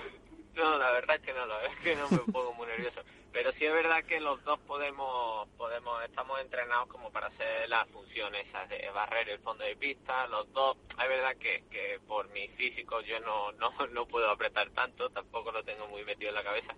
[0.56, 3.02] No, la verdad es que no, la verdad es que no me pongo muy nervioso.
[3.32, 7.88] Pero sí es verdad que los dos podemos, podemos, estamos entrenados como para hacer las
[7.88, 10.28] funciones esas de barrer el fondo de pista.
[10.28, 14.70] Los dos, es verdad que, que por mi físico yo no, no, no puedo apretar
[14.72, 16.76] tanto, tampoco lo tengo muy metido en la cabeza.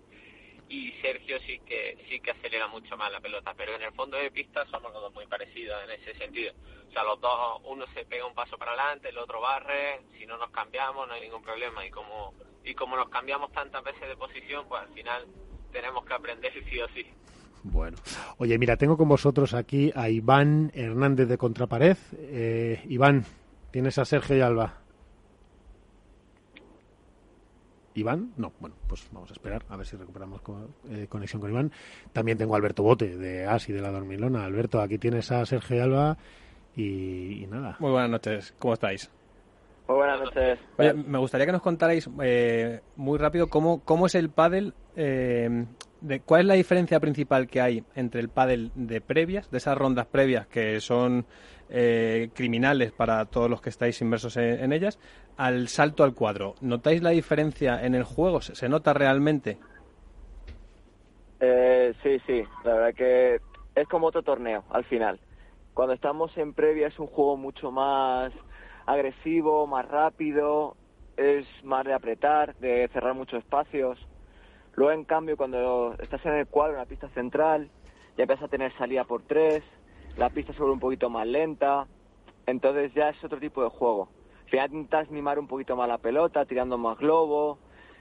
[0.68, 4.16] Y Sergio sí que sí que acelera mucho más la pelota, pero en el fondo
[4.16, 6.52] de pista somos los dos muy parecidos en ese sentido.
[6.88, 10.26] O sea, los dos, uno se pega un paso para adelante, el otro barre, si
[10.26, 11.84] no nos cambiamos no hay ningún problema.
[11.86, 12.34] Y como,
[12.64, 15.26] y como nos cambiamos tantas veces de posición, pues al final
[15.70, 17.06] tenemos que aprender sí o sí.
[17.64, 17.96] Bueno.
[18.38, 21.96] Oye, mira, tengo con vosotros aquí a Iván Hernández de Contrapared.
[22.12, 23.24] Eh, Iván,
[23.70, 24.83] tienes a Sergio y Alba.
[27.94, 30.40] Iván, no, bueno, pues vamos a esperar a ver si recuperamos
[30.90, 31.72] eh, conexión con Iván.
[32.12, 34.44] También tengo a Alberto Bote de ASI de la Dormilona.
[34.44, 36.18] Alberto, aquí tienes a Sergio Alba
[36.74, 37.76] y, y nada.
[37.78, 39.10] Muy buenas noches, ¿cómo estáis?
[39.86, 40.58] Muy buenas noches.
[40.78, 45.66] Oye, me gustaría que nos contarais eh, muy rápido cómo, cómo es el pádel, eh,
[46.00, 49.76] de, cuál es la diferencia principal que hay entre el pádel de previas, de esas
[49.76, 51.26] rondas previas que son
[51.68, 54.98] eh, criminales para todos los que estáis inmersos en, en ellas,
[55.36, 56.54] al salto al cuadro.
[56.62, 58.40] ¿Notáis la diferencia en el juego?
[58.40, 59.58] ¿Se, se nota realmente?
[61.40, 63.40] Eh, sí, sí, la verdad que
[63.74, 65.20] es como otro torneo al final.
[65.74, 68.32] Cuando estamos en previa es un juego mucho más
[68.86, 70.76] agresivo, más rápido,
[71.16, 73.98] es más de apretar, de cerrar muchos espacios.
[74.74, 77.70] Luego, en cambio, cuando estás en el cuadro, en la pista central,
[78.16, 79.62] ya empiezas a tener salida por tres,
[80.16, 81.86] la pista se vuelve un poquito más lenta,
[82.46, 84.08] entonces ya es otro tipo de juego.
[84.44, 87.58] Al final intentas mimar un poquito más la pelota, tirando más globo,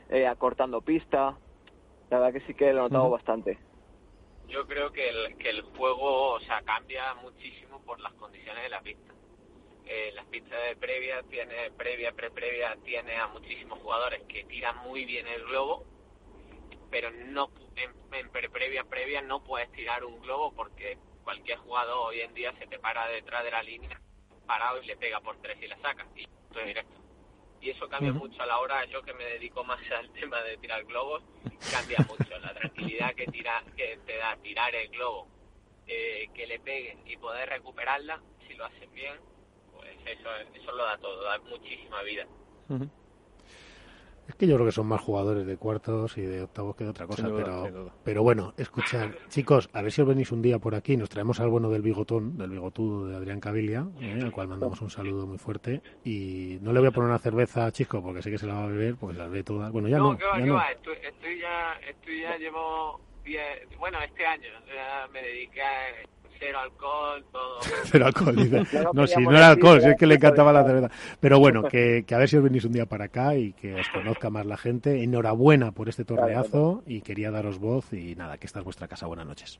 [0.09, 1.37] eh, acortando pista.
[2.09, 3.57] La verdad que sí que lo he notado bastante.
[4.47, 8.69] Yo creo que el, que el juego o sea, cambia muchísimo por las condiciones de
[8.69, 9.13] la pista.
[9.85, 15.05] Eh, las pistas de previa, tiene previa, pre-previa, tiene a muchísimos jugadores que tiran muy
[15.05, 15.85] bien el globo,
[16.89, 22.21] pero no en, en pre-previa, previa no puedes tirar un globo porque cualquier jugador hoy
[22.21, 23.99] en día se te para detrás de la línea
[24.45, 27.01] parado y le pega por tres y la saca y de directo.
[27.61, 30.57] Y eso cambia mucho a la hora, yo que me dedico más al tema de
[30.57, 31.23] tirar globos,
[31.71, 35.27] cambia mucho la tranquilidad que tira que te da tirar el globo,
[35.87, 39.17] eh, que le peguen y poder recuperarla, si lo haces bien,
[40.05, 42.25] eso, eso lo da todo, da muchísima vida.
[44.25, 46.91] Es que yo creo que son más jugadores de cuartos y de octavos que de
[46.91, 50.59] otra cosa, duda, pero, pero bueno, escuchad, chicos, a ver si os venís un día
[50.59, 54.21] por aquí, nos traemos al bueno del bigotón, del bigotudo de Adrián Cavilla, ¿eh?
[54.23, 57.65] al cual mandamos un saludo muy fuerte, y no le voy a poner una cerveza
[57.65, 59.89] a Chico, porque sé que se la va a beber, porque las ve todas, bueno,
[59.89, 60.55] ya no, que va, ya que no.
[60.55, 65.89] va, estoy, estoy ya, estoy ya llevo, diez- bueno, este año ya me dediqué a
[66.39, 67.59] cero alcohol, todo.
[67.85, 68.63] Cero alcohol, dice.
[68.93, 70.89] No si no era alcohol, si es que le encantaba la cerveza.
[71.19, 73.75] Pero bueno, que, que a ver si os venís un día para acá y que
[73.75, 75.03] os conozca más la gente.
[75.03, 79.07] Enhorabuena por este torneazo y quería daros voz y nada, que esta es vuestra casa.
[79.07, 79.59] Buenas noches.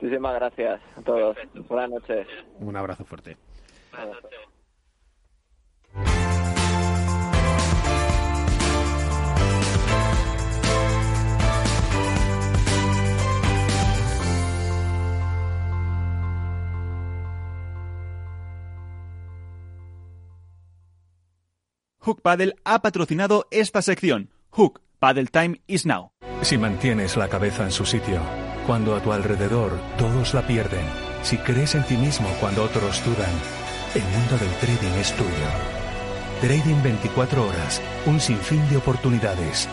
[0.00, 1.36] Muchísimas gracias a todos.
[1.68, 2.26] Buenas noches.
[2.60, 3.36] Un abrazo fuerte.
[22.06, 24.30] Hook Paddle ha patrocinado esta sección.
[24.52, 26.12] Hook Paddle Time is now.
[26.42, 28.20] Si mantienes la cabeza en su sitio,
[28.64, 30.86] cuando a tu alrededor todos la pierden,
[31.22, 33.34] si crees en ti mismo cuando otros dudan,
[33.96, 35.48] el mundo del trading es tuyo.
[36.40, 39.68] Trading 24 horas, un sinfín de oportunidades.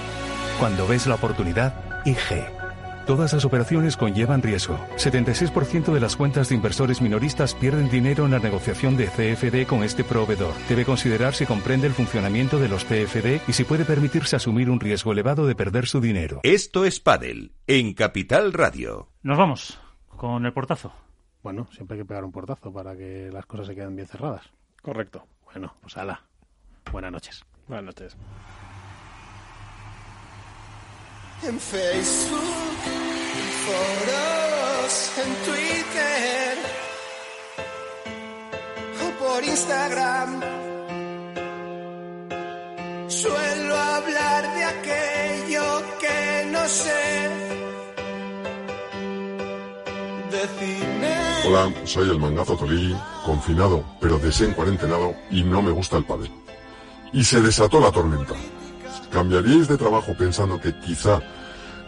[0.60, 2.63] Cuando ves la oportunidad, IG.
[3.06, 4.78] Todas las operaciones conllevan riesgo.
[4.96, 9.84] 76% de las cuentas de inversores minoristas pierden dinero en la negociación de CFD con
[9.84, 10.54] este proveedor.
[10.70, 14.80] Debe considerar si comprende el funcionamiento de los CFD y si puede permitirse asumir un
[14.80, 16.40] riesgo elevado de perder su dinero.
[16.44, 19.10] Esto es Padel en Capital Radio.
[19.22, 20.94] Nos vamos con el portazo.
[21.42, 24.50] Bueno, siempre hay que pegar un portazo para que las cosas se queden bien cerradas.
[24.82, 25.28] Correcto.
[25.44, 26.24] Bueno, pues ala.
[26.90, 27.44] Buenas noches.
[27.68, 28.16] Buenas noches.
[31.46, 32.40] En Facebook,
[32.86, 36.58] en foros, en Twitter
[39.02, 40.42] o por Instagram.
[43.10, 47.30] Suelo hablar de aquello que no sé.
[50.32, 51.18] De cine.
[51.46, 52.96] Hola, soy el mangazo Torigi,
[53.26, 56.32] confinado, pero desencuarentenado y no me gusta el pádel.
[57.12, 58.34] Y se desató la tormenta.
[59.14, 61.22] ¿Cambiaríais de trabajo pensando que quizá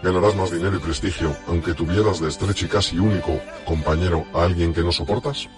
[0.03, 4.75] ganarás más dinero y prestigio, aunque tuvieras de estrecho y casi único compañero a alguien
[4.75, 5.49] que no soportas?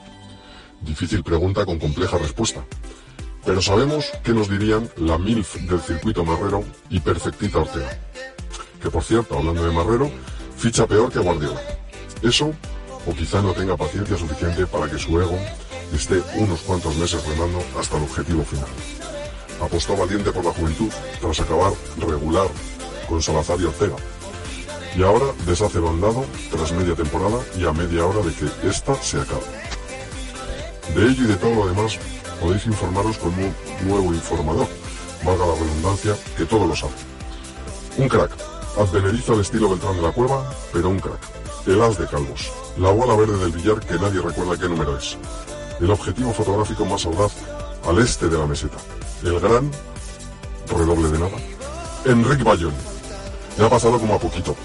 [0.79, 2.63] Difícil pregunta con compleja respuesta.
[3.43, 7.99] Pero sabemos qué nos dirían la MILF del circuito marrero y Perfectita Ortega.
[8.81, 10.09] Que por cierto, hablando de marrero,
[10.55, 11.59] ficha peor que Guardiola.
[12.21, 12.53] Eso,
[13.05, 15.37] o quizá no tenga paciencia suficiente para que su ego
[15.93, 18.69] esté unos cuantos meses remando hasta el objetivo final.
[19.61, 20.89] Apostó valiente por la juventud
[21.19, 22.47] tras acabar regular
[23.07, 23.95] con Salazar y Ortega.
[24.95, 29.19] Y ahora deshace bandado tras media temporada y a media hora de que esta se
[29.19, 29.45] acabe.
[30.95, 31.99] De ello y de todo lo demás
[32.39, 33.53] podéis informaros con un
[33.83, 34.67] nuevo informador,
[35.23, 36.93] valga la redundancia, que todo lo sabe.
[37.97, 38.31] Un crack,
[38.77, 41.19] advenedizo al estilo Beltrán de la Cueva, pero un crack.
[41.65, 45.17] El as de calvos, la bola verde del billar que nadie recuerda qué número es.
[45.81, 47.33] El objetivo fotográfico más audaz
[47.85, 48.77] al este de la meseta.
[49.23, 49.71] El gran,
[50.67, 51.37] redoble de nada,
[52.05, 52.73] Enrique Bayón.
[53.57, 54.55] Me ha pasado como a poquito.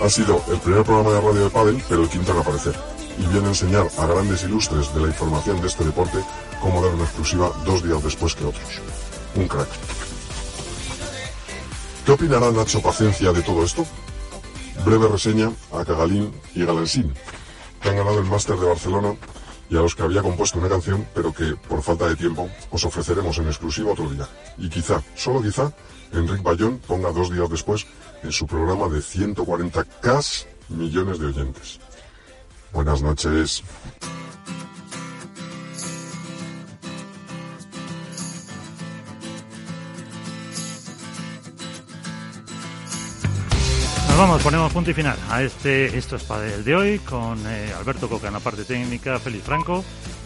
[0.00, 2.74] Ha sido el primer programa de radio de pádel, pero el quinto en aparecer.
[3.18, 6.18] Y viene a enseñar a grandes ilustres de la información de este deporte
[6.62, 8.80] cómo dar una exclusiva dos días después que otros.
[9.34, 9.68] Un crack.
[12.06, 13.86] ¿Qué opinará Nacho Paciencia de todo esto?
[14.86, 17.12] Breve reseña a Cagalín y Galensín,
[17.80, 19.14] que han ganado el Máster de Barcelona
[19.72, 22.84] y a los que había compuesto una canción, pero que, por falta de tiempo, os
[22.84, 24.28] ofreceremos en exclusiva otro día.
[24.58, 25.72] Y quizá, solo quizá,
[26.12, 27.86] Enrique Bayón ponga dos días después
[28.22, 30.20] en su programa de 140 K
[30.68, 31.80] millones de oyentes.
[32.70, 33.62] Buenas noches.
[44.12, 47.38] Nos vamos, ponemos punto y final a este Esto es para el de hoy con
[47.46, 49.82] eh, Alberto Coca en la parte técnica, Félix Franco